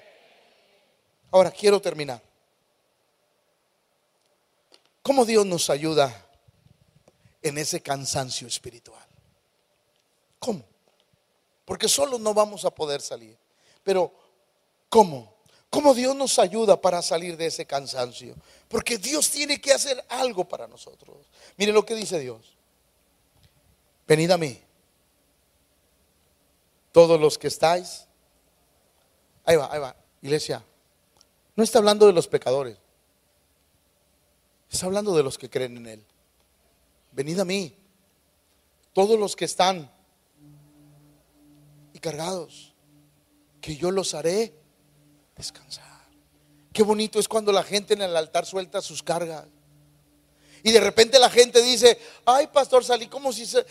Ahora 1.30 1.50
quiero 1.50 1.80
terminar. 1.80 2.20
¿Cómo 5.02 5.24
Dios 5.24 5.46
nos 5.46 5.70
ayuda 5.70 6.26
en 7.42 7.58
ese 7.58 7.80
cansancio 7.80 8.46
espiritual? 8.46 9.06
¿Cómo? 10.38 10.64
Porque 11.64 11.88
solo 11.88 12.18
no 12.18 12.34
vamos 12.34 12.64
a 12.64 12.70
poder 12.70 13.00
salir. 13.00 13.38
Pero, 13.82 14.12
¿cómo? 14.88 15.39
Cómo 15.70 15.94
Dios 15.94 16.14
nos 16.16 16.38
ayuda 16.38 16.80
para 16.80 17.00
salir 17.00 17.36
de 17.36 17.46
ese 17.46 17.64
cansancio. 17.64 18.34
Porque 18.68 18.98
Dios 18.98 19.30
tiene 19.30 19.60
que 19.60 19.72
hacer 19.72 20.04
algo 20.08 20.46
para 20.46 20.66
nosotros. 20.66 21.16
Mire 21.56 21.72
lo 21.72 21.86
que 21.86 21.94
dice 21.94 22.18
Dios. 22.18 22.56
Venid 24.06 24.30
a 24.32 24.36
mí. 24.36 24.60
Todos 26.92 27.18
los 27.20 27.38
que 27.38 27.46
estáis. 27.46 28.06
Ahí 29.44 29.56
va, 29.56 29.72
ahí 29.72 29.78
va. 29.78 29.96
Iglesia. 30.20 30.64
No 31.54 31.62
está 31.62 31.78
hablando 31.78 32.06
de 32.06 32.12
los 32.12 32.26
pecadores. 32.26 32.76
Está 34.68 34.86
hablando 34.86 35.16
de 35.16 35.22
los 35.22 35.38
que 35.38 35.48
creen 35.48 35.76
en 35.76 35.86
Él. 35.86 36.04
Venid 37.12 37.38
a 37.38 37.44
mí. 37.44 37.76
Todos 38.92 39.18
los 39.18 39.36
que 39.36 39.44
están 39.44 39.90
y 41.92 41.98
cargados. 42.00 42.74
Que 43.60 43.76
yo 43.76 43.90
los 43.90 44.14
haré 44.14 44.59
descansar. 45.40 45.84
Qué 46.72 46.82
bonito 46.82 47.18
es 47.18 47.26
cuando 47.26 47.50
la 47.50 47.62
gente 47.62 47.94
en 47.94 48.02
el 48.02 48.16
altar 48.16 48.46
suelta 48.46 48.80
sus 48.80 49.02
cargas. 49.02 49.46
Y 50.62 50.70
de 50.70 50.80
repente 50.80 51.18
la 51.18 51.30
gente 51.30 51.62
dice, 51.62 51.98
ay 52.24 52.46
pastor, 52.48 52.84
salí 52.84 53.08
como 53.08 53.32
si 53.32 53.46
se, 53.46 53.64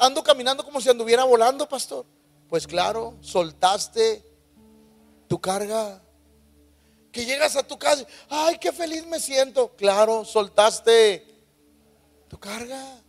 ando 0.00 0.22
caminando 0.22 0.64
como 0.64 0.80
si 0.80 0.88
anduviera 0.88 1.24
volando, 1.24 1.68
pastor. 1.68 2.04
Pues 2.48 2.66
claro, 2.66 3.16
soltaste 3.20 4.22
tu 5.26 5.40
carga. 5.40 6.02
Que 7.10 7.24
llegas 7.24 7.56
a 7.56 7.62
tu 7.62 7.78
casa, 7.78 8.06
ay, 8.28 8.58
qué 8.58 8.72
feliz 8.72 9.06
me 9.06 9.18
siento. 9.18 9.74
Claro, 9.74 10.24
soltaste 10.24 11.26
tu 12.28 12.38
carga. 12.38 13.02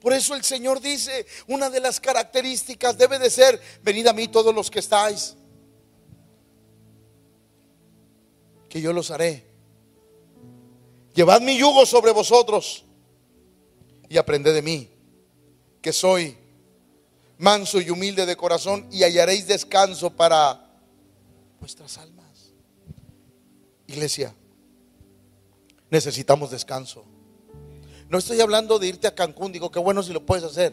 Por 0.00 0.12
eso 0.12 0.34
el 0.34 0.44
Señor 0.44 0.80
dice, 0.80 1.26
una 1.46 1.70
de 1.70 1.80
las 1.80 1.98
características 1.98 2.98
debe 2.98 3.18
de 3.18 3.30
ser, 3.30 3.60
venid 3.82 4.06
a 4.06 4.12
mí 4.12 4.28
todos 4.28 4.54
los 4.54 4.70
que 4.70 4.80
estáis 4.80 5.37
que 8.68 8.80
yo 8.80 8.92
los 8.92 9.10
haré. 9.10 9.44
Llevad 11.14 11.40
mi 11.40 11.58
yugo 11.58 11.86
sobre 11.86 12.12
vosotros 12.12 12.84
y 14.08 14.16
aprended 14.16 14.54
de 14.54 14.62
mí, 14.62 14.88
que 15.82 15.92
soy 15.92 16.36
manso 17.38 17.80
y 17.80 17.90
humilde 17.90 18.26
de 18.26 18.36
corazón, 18.36 18.86
y 18.90 19.02
hallaréis 19.02 19.46
descanso 19.46 20.10
para 20.10 20.80
vuestras 21.60 21.98
almas. 21.98 22.52
Iglesia, 23.86 24.34
necesitamos 25.90 26.50
descanso. 26.50 27.04
No 28.08 28.18
estoy 28.18 28.40
hablando 28.40 28.78
de 28.78 28.88
irte 28.88 29.06
a 29.06 29.14
Cancún, 29.14 29.52
digo 29.52 29.70
que 29.70 29.78
bueno 29.78 30.02
si 30.02 30.12
lo 30.12 30.24
puedes 30.24 30.44
hacer, 30.44 30.72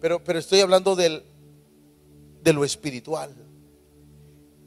pero, 0.00 0.22
pero 0.22 0.38
estoy 0.38 0.60
hablando 0.60 0.96
del, 0.96 1.22
de 2.42 2.52
lo 2.52 2.64
espiritual 2.64 3.45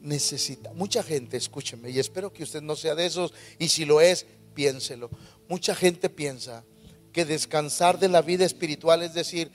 necesita. 0.02 0.72
Mucha 0.72 1.02
gente, 1.02 1.36
escúcheme, 1.36 1.90
y 1.90 1.98
espero 1.98 2.32
que 2.32 2.42
usted 2.42 2.62
no 2.62 2.76
sea 2.76 2.94
de 2.94 3.06
esos, 3.06 3.32
y 3.58 3.68
si 3.68 3.84
lo 3.84 4.00
es, 4.00 4.26
piénselo. 4.54 5.10
Mucha 5.48 5.74
gente 5.74 6.08
piensa 6.08 6.64
que 7.12 7.24
descansar 7.24 7.98
de 7.98 8.08
la 8.08 8.22
vida 8.22 8.44
espiritual 8.44 9.02
es 9.02 9.14
decir, 9.14 9.50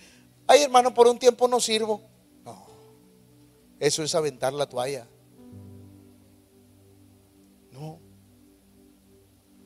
ay 0.47 0.63
hermano, 0.63 0.93
por 0.93 1.07
un 1.07 1.17
tiempo 1.17 1.47
no 1.47 1.59
sirvo. 1.59 2.01
No, 2.43 2.65
eso 3.79 4.03
es 4.03 4.13
aventar 4.15 4.53
la 4.53 4.67
toalla. 4.67 5.07
No. 7.71 7.99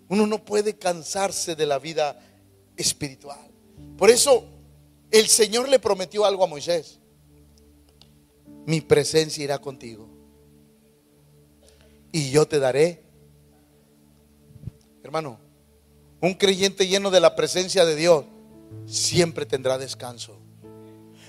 Uno 0.07 0.25
no 0.25 0.43
puede 0.43 0.77
cansarse 0.77 1.55
de 1.55 1.65
la 1.65 1.79
vida 1.79 2.19
espiritual. 2.75 3.51
Por 3.97 4.09
eso 4.09 4.45
el 5.11 5.27
Señor 5.27 5.69
le 5.69 5.79
prometió 5.79 6.25
algo 6.25 6.43
a 6.43 6.47
Moisés. 6.47 6.99
Mi 8.65 8.81
presencia 8.81 9.43
irá 9.43 9.59
contigo. 9.59 10.08
Y 12.11 12.31
yo 12.31 12.47
te 12.47 12.59
daré. 12.59 13.03
Hermano, 15.03 15.39
un 16.21 16.33
creyente 16.33 16.87
lleno 16.87 17.11
de 17.11 17.19
la 17.19 17.35
presencia 17.35 17.85
de 17.85 17.95
Dios 17.95 18.25
siempre 18.85 19.45
tendrá 19.45 19.77
descanso. 19.77 20.37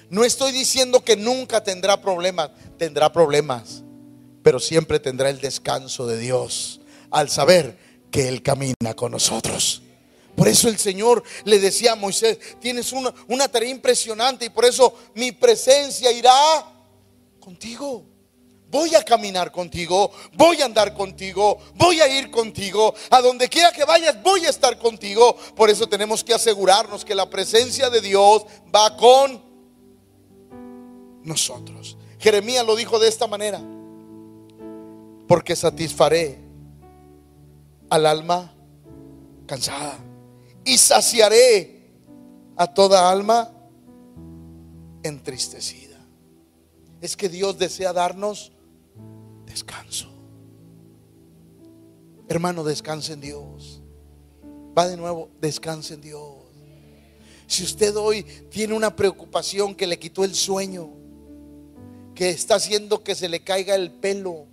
No 0.08 0.24
estoy 0.24 0.52
diciendo 0.52 1.04
que 1.04 1.16
nunca 1.16 1.62
tendrá 1.62 2.00
problemas, 2.00 2.50
tendrá 2.76 3.12
problemas, 3.12 3.84
pero 4.42 4.58
siempre 4.58 4.98
tendrá 4.98 5.30
el 5.30 5.40
descanso 5.40 6.06
de 6.06 6.18
Dios 6.18 6.80
al 7.10 7.28
saber 7.28 7.78
que 8.10 8.26
Él 8.26 8.42
camina 8.42 8.94
con 8.96 9.12
nosotros. 9.12 9.82
Por 10.34 10.48
eso 10.48 10.68
el 10.68 10.78
Señor 10.78 11.22
le 11.44 11.60
decía 11.60 11.92
a 11.92 11.96
Moisés, 11.96 12.38
tienes 12.60 12.92
una, 12.92 13.14
una 13.28 13.46
tarea 13.46 13.70
impresionante 13.70 14.46
y 14.46 14.50
por 14.50 14.64
eso 14.64 14.94
mi 15.14 15.32
presencia 15.32 16.10
irá 16.10 16.32
contigo. 17.38 18.09
Voy 18.70 18.94
a 18.94 19.02
caminar 19.02 19.50
contigo, 19.50 20.12
voy 20.34 20.62
a 20.62 20.64
andar 20.64 20.94
contigo, 20.94 21.58
voy 21.74 22.00
a 22.00 22.08
ir 22.08 22.30
contigo. 22.30 22.94
A 23.10 23.20
donde 23.20 23.48
quiera 23.48 23.72
que 23.72 23.84
vayas, 23.84 24.22
voy 24.22 24.46
a 24.46 24.50
estar 24.50 24.78
contigo. 24.78 25.36
Por 25.56 25.70
eso 25.70 25.88
tenemos 25.88 26.22
que 26.22 26.32
asegurarnos 26.32 27.04
que 27.04 27.16
la 27.16 27.28
presencia 27.28 27.90
de 27.90 28.00
Dios 28.00 28.46
va 28.74 28.96
con 28.96 29.42
nosotros. 31.24 31.96
Jeremías 32.20 32.64
lo 32.64 32.76
dijo 32.76 33.00
de 33.00 33.08
esta 33.08 33.26
manera. 33.26 33.60
Porque 35.26 35.56
satisfaré 35.56 36.38
al 37.88 38.06
alma 38.06 38.54
cansada 39.46 39.98
y 40.64 40.78
saciaré 40.78 41.90
a 42.56 42.68
toda 42.68 43.10
alma 43.10 43.52
entristecida. 45.02 45.98
Es 47.00 47.16
que 47.16 47.28
Dios 47.28 47.58
desea 47.58 47.92
darnos 47.92 48.52
descanso. 49.50 50.08
Hermano, 52.28 52.62
descanse 52.62 53.12
en 53.12 53.20
Dios. 53.20 53.82
Va 54.78 54.86
de 54.86 54.96
nuevo, 54.96 55.30
descanse 55.40 55.94
en 55.94 56.00
Dios. 56.00 56.34
Si 57.48 57.64
usted 57.64 57.96
hoy 57.96 58.22
tiene 58.48 58.74
una 58.74 58.94
preocupación 58.94 59.74
que 59.74 59.88
le 59.88 59.98
quitó 59.98 60.22
el 60.22 60.36
sueño, 60.36 60.90
que 62.14 62.30
está 62.30 62.54
haciendo 62.54 63.02
que 63.02 63.16
se 63.16 63.28
le 63.28 63.42
caiga 63.42 63.74
el 63.74 63.90
pelo, 63.90 64.46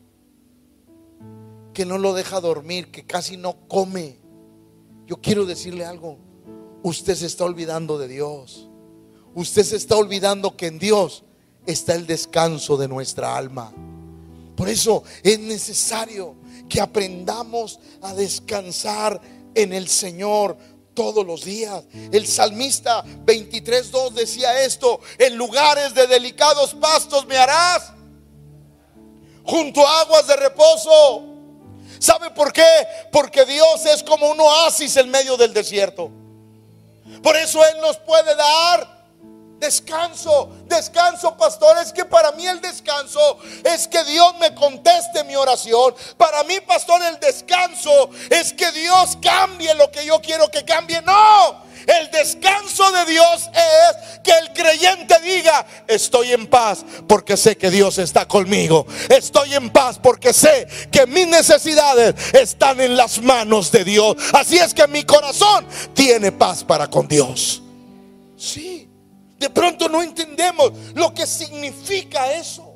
que 1.74 1.86
no 1.86 2.00
lo 2.00 2.14
deja 2.14 2.42
dormir, 2.42 2.90
que 2.90 3.06
casi 3.06 3.38
no 3.38 3.68
come, 3.68 4.18
yo 5.06 5.18
quiero 5.18 5.46
decirle 5.46 5.86
algo. 5.86 6.18
Usted 6.82 7.14
se 7.14 7.28
está 7.28 7.46
olvidando 7.46 8.00
de 8.00 8.08
Dios. 8.08 8.68
Usted 9.36 9.62
se 9.62 9.76
está 9.76 9.96
olvidando 9.96 10.58
que 10.58 10.66
en 10.66 10.80
Dios 10.80 11.24
está 11.68 11.94
el 11.94 12.08
descanso 12.08 12.78
de 12.78 12.88
nuestra 12.88 13.38
alma. 13.38 13.72
Por 14.58 14.68
eso 14.68 15.04
es 15.22 15.38
necesario 15.38 16.36
que 16.68 16.82
aprendamos 16.82 17.80
a 18.02 18.16
descansar 18.16 19.22
en 19.54 19.72
el 19.72 19.88
Señor 19.88 20.58
todos 20.96 21.24
los 21.24 21.46
días. 21.46 21.84
El 22.12 22.26
salmista 22.28 23.04
23.2 23.06 24.14
decía 24.14 24.64
esto, 24.64 25.00
en 25.20 25.38
lugares 25.38 25.94
de 25.94 26.08
delicados 26.08 26.74
pastos 26.74 27.28
me 27.28 27.38
harás, 27.38 27.94
junto 29.44 29.88
a 29.88 30.02
aguas 30.02 30.26
de 30.26 30.36
reposo. 30.38 31.24
¿Sabe 32.00 32.32
por 32.32 32.52
qué? 32.52 32.66
Porque 33.12 33.46
Dios 33.46 33.86
es 33.86 34.02
como 34.02 34.28
un 34.32 34.40
oasis 34.40 34.98
en 34.98 35.12
medio 35.12 35.38
del 35.38 35.54
desierto. 35.54 36.10
Por 37.22 37.38
eso 37.38 37.64
Él 37.64 37.80
nos 37.80 37.98
puede 37.98 38.36
dar 38.36 38.97
Descanso, 39.60 40.50
descanso, 40.66 41.36
pastor. 41.36 41.78
Es 41.82 41.92
que 41.92 42.06
para 42.06 42.32
mí 42.34 42.46
el 42.46 42.62
descanso 42.62 43.40
es 43.64 43.88
que 43.88 44.04
Dios 44.04 44.36
me 44.40 44.54
conteste 44.54 45.24
mi 45.24 45.36
oración. 45.36 45.96
Para 46.16 46.44
mí, 46.44 46.60
pastor, 46.62 47.02
el 47.02 47.20
descanso 47.20 48.12
es 48.30 48.54
que 48.54 48.72
Dios 48.72 49.18
cambie 49.20 49.74
lo 49.74 49.90
que 49.90 50.06
yo 50.06 50.22
quiero 50.22 50.50
que 50.52 50.64
cambie. 50.64 51.02
No, 51.02 51.64
el 51.88 52.12
descanso 52.12 52.92
de 52.92 53.06
Dios 53.06 53.50
es 53.52 54.20
que 54.20 54.32
el 54.32 54.54
creyente 54.54 55.20
diga, 55.24 55.66
estoy 55.88 56.34
en 56.34 56.46
paz 56.46 56.86
porque 57.08 57.36
sé 57.36 57.58
que 57.58 57.72
Dios 57.72 57.98
está 57.98 58.28
conmigo. 58.28 58.86
Estoy 59.10 59.56
en 59.56 59.72
paz 59.72 59.98
porque 59.98 60.34
sé 60.34 60.68
que 60.92 61.08
mis 61.08 61.26
necesidades 61.26 62.14
están 62.34 62.80
en 62.80 62.96
las 62.96 63.20
manos 63.24 63.72
de 63.72 63.84
Dios. 63.84 64.18
Así 64.34 64.60
es 64.60 64.76
que 64.76 64.86
mi 64.88 65.04
corazón 65.04 65.66
tiene 65.96 66.32
paz 66.32 66.64
para 66.64 66.88
con 66.88 67.08
Dios. 67.08 67.64
Sí. 68.38 68.87
De 69.38 69.50
pronto 69.50 69.88
no 69.88 70.02
entendemos 70.02 70.72
lo 70.96 71.14
que 71.14 71.28
significa 71.28 72.32
eso. 72.34 72.68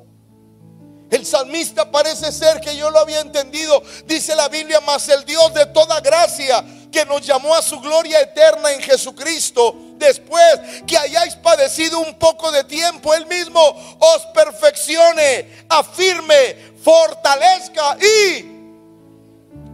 El 1.10 1.26
salmista 1.26 1.90
parece 1.90 2.32
ser 2.32 2.58
que 2.60 2.74
yo 2.74 2.90
lo 2.90 2.98
había 2.98 3.20
entendido. 3.20 3.82
Dice 4.06 4.34
la 4.34 4.48
Biblia, 4.48 4.80
más 4.80 5.06
el 5.10 5.24
Dios 5.26 5.52
de 5.52 5.66
toda 5.66 6.00
gracia 6.00 6.64
que 6.90 7.04
nos 7.04 7.20
llamó 7.20 7.54
a 7.54 7.60
su 7.60 7.80
gloria 7.80 8.20
eterna 8.20 8.72
en 8.72 8.80
Jesucristo, 8.80 9.76
después 9.96 10.60
que 10.86 10.96
hayáis 10.96 11.34
padecido 11.36 11.98
un 12.00 12.18
poco 12.18 12.50
de 12.50 12.64
tiempo, 12.64 13.12
Él 13.12 13.26
mismo 13.26 13.60
os 13.98 14.26
perfeccione, 14.32 15.66
afirme, 15.68 16.74
fortalezca 16.82 17.96
y... 17.98 18.50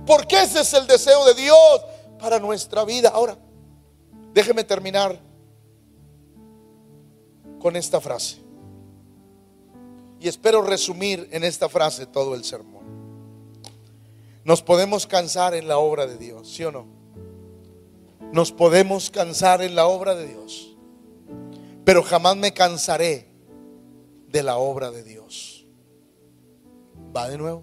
Porque 0.07 0.43
ese 0.43 0.63
es 0.63 0.73
el 0.73 0.87
deseo 0.87 1.25
de 1.27 1.35
Dios 1.35 1.85
para 2.19 2.39
nuestra 2.39 2.85
vida. 2.85 3.11
Ahora, 3.11 3.37
déjeme 4.33 4.65
terminar 4.65 5.28
con 7.59 7.77
esta 7.77 8.01
frase. 8.01 8.39
Y 10.21 10.29
espero 10.29 10.63
resumir 10.63 11.29
en 11.31 11.45
esta 11.45 11.69
frase 11.69 12.07
todo 12.07 12.35
el 12.35 12.45
sermón. 12.45 12.79
Nos 14.45 14.63
podemos 14.63 15.07
cansar 15.07 15.55
en 15.55 15.69
la 15.69 15.79
obra 15.79 16.07
de 16.07 16.17
Dios, 16.17 16.49
¿sí 16.49 16.65
o 16.65 16.73
no? 16.73 16.87
Nos 18.33 18.53
podemos 18.53 19.11
cansar 19.11 19.63
en 19.63 19.75
la 19.75 19.87
obra 19.87 20.15
de 20.15 20.27
Dios, 20.27 20.77
pero 21.85 22.03
jamás 22.03 22.37
me 22.37 22.53
cansaré 22.53 23.29
de 24.29 24.43
la 24.43 24.59
obra 24.59 24.91
de 24.91 25.03
Dios. 25.03 25.67
¿Va 27.15 27.29
de 27.29 27.39
nuevo? 27.39 27.63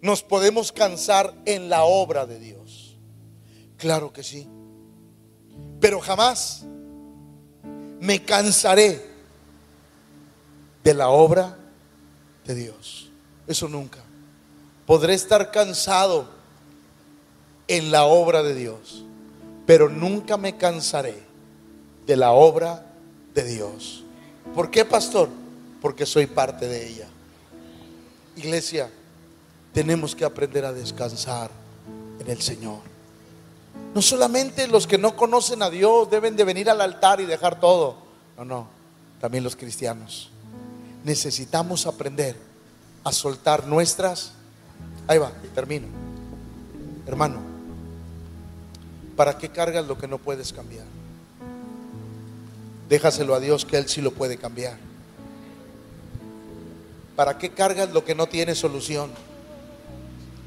Nos 0.00 0.22
podemos 0.22 0.72
cansar 0.72 1.34
en 1.44 1.68
la 1.68 1.84
obra 1.84 2.26
de 2.26 2.38
Dios. 2.38 2.98
Claro 3.76 4.12
que 4.12 4.22
sí. 4.22 4.48
Pero 5.80 6.00
jamás 6.00 6.66
me 8.00 8.24
cansaré 8.24 9.04
de 10.84 10.94
la 10.94 11.08
obra 11.08 11.56
de 12.46 12.54
Dios. 12.54 13.08
Eso 13.46 13.68
nunca. 13.68 13.98
Podré 14.86 15.14
estar 15.14 15.50
cansado 15.50 16.28
en 17.66 17.90
la 17.90 18.04
obra 18.04 18.42
de 18.42 18.54
Dios, 18.54 19.04
pero 19.66 19.88
nunca 19.88 20.36
me 20.36 20.56
cansaré 20.56 21.22
de 22.06 22.16
la 22.16 22.32
obra 22.32 22.86
de 23.34 23.44
Dios. 23.44 24.02
¿Por 24.54 24.70
qué, 24.70 24.84
pastor? 24.84 25.28
Porque 25.80 26.06
soy 26.06 26.26
parte 26.26 26.66
de 26.66 26.88
ella. 26.88 27.06
Iglesia, 28.36 28.90
tenemos 29.72 30.14
que 30.14 30.24
aprender 30.24 30.64
a 30.64 30.72
descansar 30.72 31.50
en 32.18 32.30
el 32.30 32.40
Señor. 32.40 32.80
No 33.98 34.02
solamente 34.02 34.68
los 34.68 34.86
que 34.86 34.96
no 34.96 35.16
conocen 35.16 35.60
a 35.60 35.70
Dios 35.70 36.08
deben 36.08 36.36
de 36.36 36.44
venir 36.44 36.70
al 36.70 36.80
altar 36.80 37.20
y 37.20 37.26
dejar 37.26 37.58
todo. 37.58 37.96
No, 38.36 38.44
no, 38.44 38.68
también 39.20 39.42
los 39.42 39.56
cristianos. 39.56 40.30
Necesitamos 41.02 41.84
aprender 41.84 42.36
a 43.02 43.10
soltar 43.10 43.66
nuestras... 43.66 44.34
Ahí 45.08 45.18
va, 45.18 45.32
termino. 45.52 45.88
Hermano, 47.08 47.40
¿para 49.16 49.36
qué 49.36 49.48
cargas 49.48 49.84
lo 49.84 49.98
que 49.98 50.06
no 50.06 50.18
puedes 50.18 50.52
cambiar? 50.52 50.86
Déjaselo 52.88 53.34
a 53.34 53.40
Dios 53.40 53.64
que 53.64 53.78
Él 53.78 53.88
sí 53.88 54.00
lo 54.00 54.12
puede 54.12 54.36
cambiar. 54.36 54.76
¿Para 57.16 57.36
qué 57.36 57.50
cargas 57.50 57.90
lo 57.90 58.04
que 58.04 58.14
no 58.14 58.28
tiene 58.28 58.54
solución? 58.54 59.10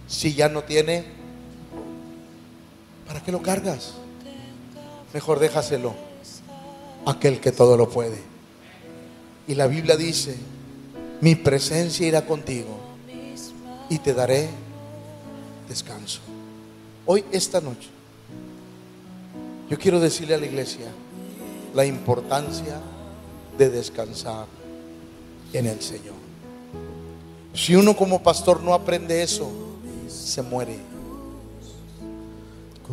Si 0.08 0.36
ya 0.36 0.48
no 0.48 0.64
tiene 0.64 1.20
¿Para 3.12 3.26
qué 3.26 3.34
lo 3.34 3.42
cargas? 3.42 3.96
Mejor 5.14 5.40
déjaselo 5.40 5.94
aquel 7.06 7.42
que 7.42 7.52
todo 7.52 7.76
lo 7.76 7.90
puede. 7.90 8.18
Y 9.50 9.56
la 9.56 9.68
Biblia 9.68 9.98
dice, 9.98 10.38
mi 11.20 11.36
presencia 11.36 12.08
irá 12.08 12.26
contigo 12.26 12.70
y 13.90 14.00
te 14.00 14.14
daré 14.14 14.48
descanso. 15.68 16.22
Hoy, 17.06 17.26
esta 17.34 17.60
noche, 17.60 17.90
Yo 19.70 19.78
quiero 19.78 20.00
decirle 20.00 20.36
a 20.36 20.38
la 20.38 20.46
iglesia 20.46 20.88
la 21.74 21.86
importancia 21.86 22.80
de 23.58 23.70
descansar 23.70 24.46
en 25.52 25.66
el 25.66 25.82
Señor. 25.82 26.16
Si 27.54 27.76
uno 27.76 27.94
como 27.94 28.24
pastor 28.24 28.64
no 28.64 28.74
aprende 28.74 29.22
eso, 29.22 29.52
se 30.08 30.42
muere. 30.42 30.91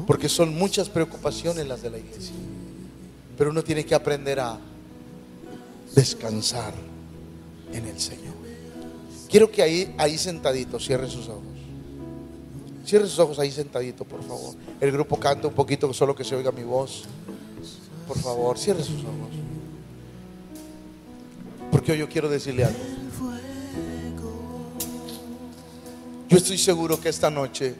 Porque 0.06 0.28
son 0.28 0.54
muchas 0.54 0.88
preocupaciones 0.88 1.66
las 1.66 1.82
de 1.82 1.90
la 1.90 1.98
iglesia. 1.98 2.34
Pero 3.36 3.50
uno 3.50 3.62
tiene 3.62 3.84
que 3.84 3.94
aprender 3.94 4.40
a 4.40 4.58
descansar 5.94 6.74
en 7.72 7.86
el 7.86 7.98
Señor. 8.00 8.34
Quiero 9.28 9.50
que 9.50 9.62
ahí, 9.62 9.94
ahí 9.98 10.16
sentadito, 10.16 10.80
cierre 10.80 11.08
sus 11.08 11.28
ojos. 11.28 11.42
Cierre 12.84 13.06
sus 13.06 13.18
ojos 13.18 13.38
ahí 13.38 13.50
sentadito, 13.50 14.04
por 14.04 14.22
favor. 14.22 14.54
El 14.80 14.90
grupo 14.92 15.18
canta 15.18 15.48
un 15.48 15.54
poquito, 15.54 15.92
solo 15.92 16.14
que 16.14 16.24
se 16.24 16.34
oiga 16.34 16.50
mi 16.50 16.62
voz. 16.62 17.04
Por 18.06 18.18
favor, 18.18 18.58
cierre 18.58 18.82
sus 18.82 19.00
ojos. 19.02 19.28
Porque 21.70 21.92
hoy 21.92 21.98
yo 21.98 22.08
quiero 22.08 22.30
decirle 22.30 22.64
algo. 22.64 22.78
Yo 26.28 26.36
estoy 26.36 26.58
seguro 26.58 27.00
que 27.00 27.08
esta 27.08 27.30
noche, 27.30 27.74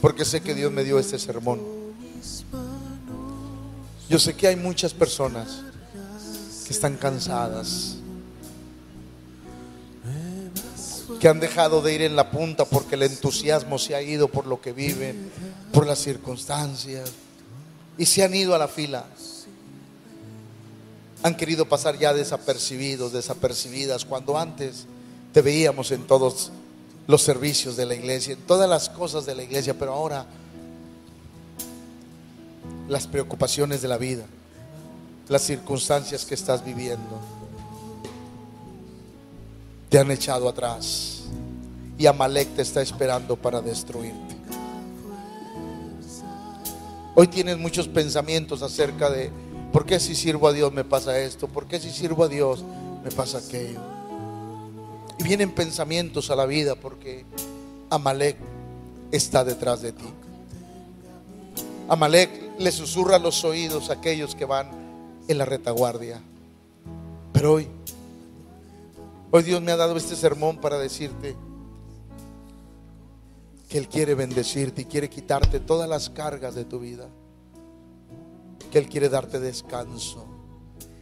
porque 0.00 0.24
sé 0.24 0.40
que 0.40 0.54
Dios 0.54 0.72
me 0.72 0.84
dio 0.84 0.98
este 0.98 1.18
sermón, 1.18 1.60
yo 4.08 4.18
sé 4.18 4.34
que 4.34 4.48
hay 4.48 4.56
muchas 4.56 4.94
personas 4.94 5.62
que 6.66 6.72
están 6.72 6.96
cansadas, 6.96 7.96
que 11.20 11.28
han 11.28 11.40
dejado 11.40 11.82
de 11.82 11.94
ir 11.94 12.02
en 12.02 12.16
la 12.16 12.30
punta 12.30 12.64
porque 12.64 12.94
el 12.94 13.02
entusiasmo 13.02 13.78
se 13.78 13.94
ha 13.94 14.02
ido 14.02 14.28
por 14.28 14.46
lo 14.46 14.60
que 14.60 14.72
viven, 14.72 15.30
por 15.72 15.86
las 15.86 15.98
circunstancias, 15.98 17.10
y 17.96 18.06
se 18.06 18.22
han 18.22 18.34
ido 18.34 18.54
a 18.54 18.58
la 18.58 18.68
fila. 18.68 19.04
Han 21.22 21.36
querido 21.36 21.68
pasar 21.68 21.98
ya 21.98 22.14
desapercibidos, 22.14 23.12
desapercibidas, 23.12 24.04
cuando 24.04 24.38
antes 24.38 24.86
te 25.32 25.42
veíamos 25.42 25.90
en 25.90 26.06
todos 26.06 26.52
los 27.08 27.22
servicios 27.22 27.74
de 27.74 27.86
la 27.86 27.94
iglesia, 27.94 28.36
todas 28.46 28.68
las 28.68 28.90
cosas 28.90 29.24
de 29.24 29.34
la 29.34 29.42
iglesia, 29.42 29.72
pero 29.72 29.94
ahora 29.94 30.26
las 32.86 33.06
preocupaciones 33.06 33.80
de 33.80 33.88
la 33.88 33.96
vida, 33.96 34.24
las 35.26 35.40
circunstancias 35.40 36.26
que 36.26 36.34
estás 36.34 36.62
viviendo, 36.62 37.18
te 39.88 39.98
han 39.98 40.10
echado 40.10 40.50
atrás 40.50 41.22
y 41.96 42.04
Amalek 42.04 42.54
te 42.54 42.60
está 42.60 42.82
esperando 42.82 43.36
para 43.36 43.62
destruirte. 43.62 44.36
Hoy 47.14 47.26
tienes 47.28 47.56
muchos 47.56 47.88
pensamientos 47.88 48.60
acerca 48.60 49.08
de 49.08 49.30
por 49.72 49.86
qué 49.86 49.98
si 49.98 50.14
sirvo 50.14 50.46
a 50.46 50.52
Dios 50.52 50.70
me 50.74 50.84
pasa 50.84 51.18
esto, 51.18 51.48
por 51.48 51.66
qué 51.66 51.80
si 51.80 51.90
sirvo 51.90 52.24
a 52.24 52.28
Dios 52.28 52.62
me 53.02 53.10
pasa 53.10 53.38
aquello. 53.38 53.97
Y 55.18 55.24
vienen 55.24 55.50
pensamientos 55.50 56.30
a 56.30 56.36
la 56.36 56.46
vida 56.46 56.74
porque 56.74 57.24
Amalek 57.90 58.36
está 59.10 59.44
detrás 59.44 59.82
de 59.82 59.92
ti. 59.92 60.08
Amalek 61.88 62.58
le 62.58 62.70
susurra 62.72 63.18
los 63.18 63.44
oídos 63.44 63.90
a 63.90 63.94
aquellos 63.94 64.34
que 64.34 64.44
van 64.44 64.70
en 65.26 65.38
la 65.38 65.44
retaguardia. 65.44 66.20
Pero 67.32 67.54
hoy 67.54 67.68
Hoy 69.30 69.42
Dios 69.42 69.60
me 69.60 69.72
ha 69.72 69.76
dado 69.76 69.94
este 69.98 70.16
sermón 70.16 70.56
para 70.56 70.78
decirte 70.78 71.36
que 73.68 73.76
Él 73.76 73.86
quiere 73.86 74.14
bendecirte 74.14 74.82
y 74.82 74.84
quiere 74.86 75.10
quitarte 75.10 75.60
todas 75.60 75.86
las 75.86 76.08
cargas 76.08 76.54
de 76.54 76.64
tu 76.64 76.80
vida. 76.80 77.06
Que 78.72 78.78
Él 78.78 78.88
quiere 78.88 79.10
darte 79.10 79.38
descanso. 79.38 80.24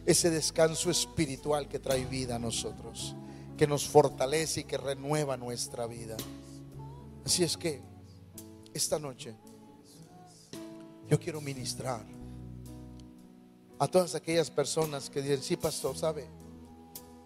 Ese 0.05 0.29
descanso 0.29 0.91
espiritual 0.91 1.69
que 1.69 1.79
trae 1.79 2.05
vida 2.05 2.35
a 2.35 2.39
nosotros. 2.39 3.15
Que 3.57 3.67
nos 3.67 3.87
fortalece 3.87 4.61
y 4.61 4.63
que 4.65 4.77
renueva 4.77 5.35
nuestra 5.35 5.87
vida. 5.87 6.15
Así 7.25 7.43
es 7.43 7.57
que 7.57 7.81
esta 8.73 8.99
noche 8.99 9.35
yo 11.09 11.19
quiero 11.19 11.41
ministrar 11.41 12.05
a 13.79 13.87
todas 13.87 14.15
aquellas 14.15 14.49
personas 14.49 15.09
que 15.09 15.21
dicen, 15.21 15.41
sí, 15.41 15.55
pastor, 15.55 15.97
¿sabe? 15.97 16.27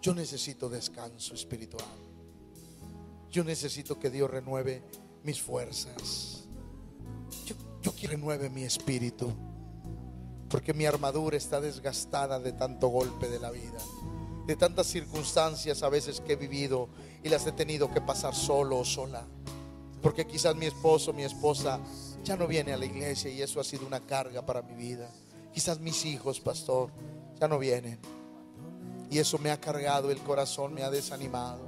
Yo 0.00 0.14
necesito 0.14 0.68
descanso 0.68 1.34
espiritual. 1.34 1.86
Yo 3.30 3.44
necesito 3.44 3.98
que 3.98 4.10
Dios 4.10 4.30
renueve 4.30 4.82
mis 5.24 5.40
fuerzas. 5.40 6.44
Yo, 7.46 7.56
quiero 7.80 7.96
que 7.96 8.06
renueve 8.08 8.50
mi 8.50 8.64
espíritu. 8.64 9.32
Porque 10.50 10.74
mi 10.74 10.84
armadura 10.84 11.36
está 11.36 11.60
desgastada 11.60 12.38
de 12.38 12.52
tanto 12.52 12.88
golpe 12.88 13.28
de 13.28 13.40
la 13.40 13.50
vida. 13.50 13.78
De 14.46 14.56
tantas 14.56 14.86
circunstancias 14.86 15.82
a 15.82 15.88
veces 15.88 16.20
que 16.20 16.32
he 16.32 16.36
vivido 16.36 16.88
y 17.22 17.28
las 17.28 17.46
he 17.46 17.52
tenido 17.52 17.90
que 17.92 18.00
pasar 18.00 18.34
solo 18.34 18.78
o 18.78 18.84
sola. 18.84 19.26
Porque 20.02 20.26
quizás 20.26 20.56
mi 20.56 20.66
esposo, 20.66 21.12
mi 21.12 21.22
esposa 21.22 21.78
ya 22.24 22.36
no 22.36 22.46
viene 22.46 22.72
a 22.72 22.76
la 22.76 22.86
iglesia 22.86 23.30
y 23.30 23.40
eso 23.40 23.60
ha 23.60 23.64
sido 23.64 23.86
una 23.86 24.00
carga 24.00 24.44
para 24.44 24.62
mi 24.62 24.74
vida. 24.74 25.08
Quizás 25.52 25.78
mis 25.78 26.04
hijos, 26.04 26.40
pastor, 26.40 26.90
ya 27.40 27.46
no 27.46 27.58
vienen 27.58 27.98
y 29.12 29.18
eso 29.18 29.36
me 29.36 29.50
ha 29.50 29.60
cargado 29.60 30.10
el 30.10 30.18
corazón, 30.22 30.72
me 30.72 30.82
ha 30.82 30.90
desanimado. 30.90 31.60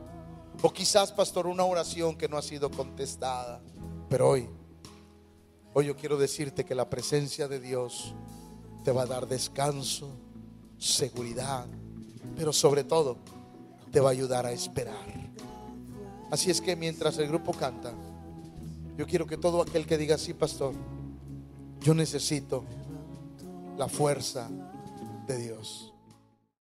O 0.62 0.72
quizás, 0.72 1.12
pastor, 1.12 1.46
una 1.46 1.64
oración 1.64 2.16
que 2.16 2.26
no 2.26 2.38
ha 2.38 2.42
sido 2.42 2.70
contestada. 2.70 3.60
Pero 4.08 4.30
hoy, 4.30 4.48
hoy 5.74 5.84
yo 5.84 5.94
quiero 5.94 6.16
decirte 6.16 6.64
que 6.64 6.74
la 6.74 6.88
presencia 6.88 7.46
de 7.46 7.60
Dios 7.60 8.14
te 8.82 8.92
va 8.92 9.02
a 9.02 9.06
dar 9.06 9.28
descanso, 9.28 10.16
seguridad, 10.78 11.66
pero 12.36 12.52
sobre 12.52 12.84
todo 12.84 13.16
te 13.90 14.00
va 14.00 14.08
a 14.08 14.12
ayudar 14.12 14.46
a 14.46 14.52
esperar. 14.52 14.94
Así 16.30 16.50
es 16.50 16.60
que 16.60 16.74
mientras 16.76 17.16
el 17.18 17.28
grupo 17.28 17.52
canta, 17.52 17.92
yo 18.98 19.06
quiero 19.06 19.26
que 19.26 19.36
todo 19.36 19.62
aquel 19.62 19.86
que 19.86 19.96
diga, 19.96 20.18
sí, 20.18 20.34
pastor, 20.34 20.74
yo 21.80 21.94
necesito 21.94 22.64
la 23.76 23.88
fuerza 23.88 24.48
de 25.26 25.38
Dios. 25.38 25.93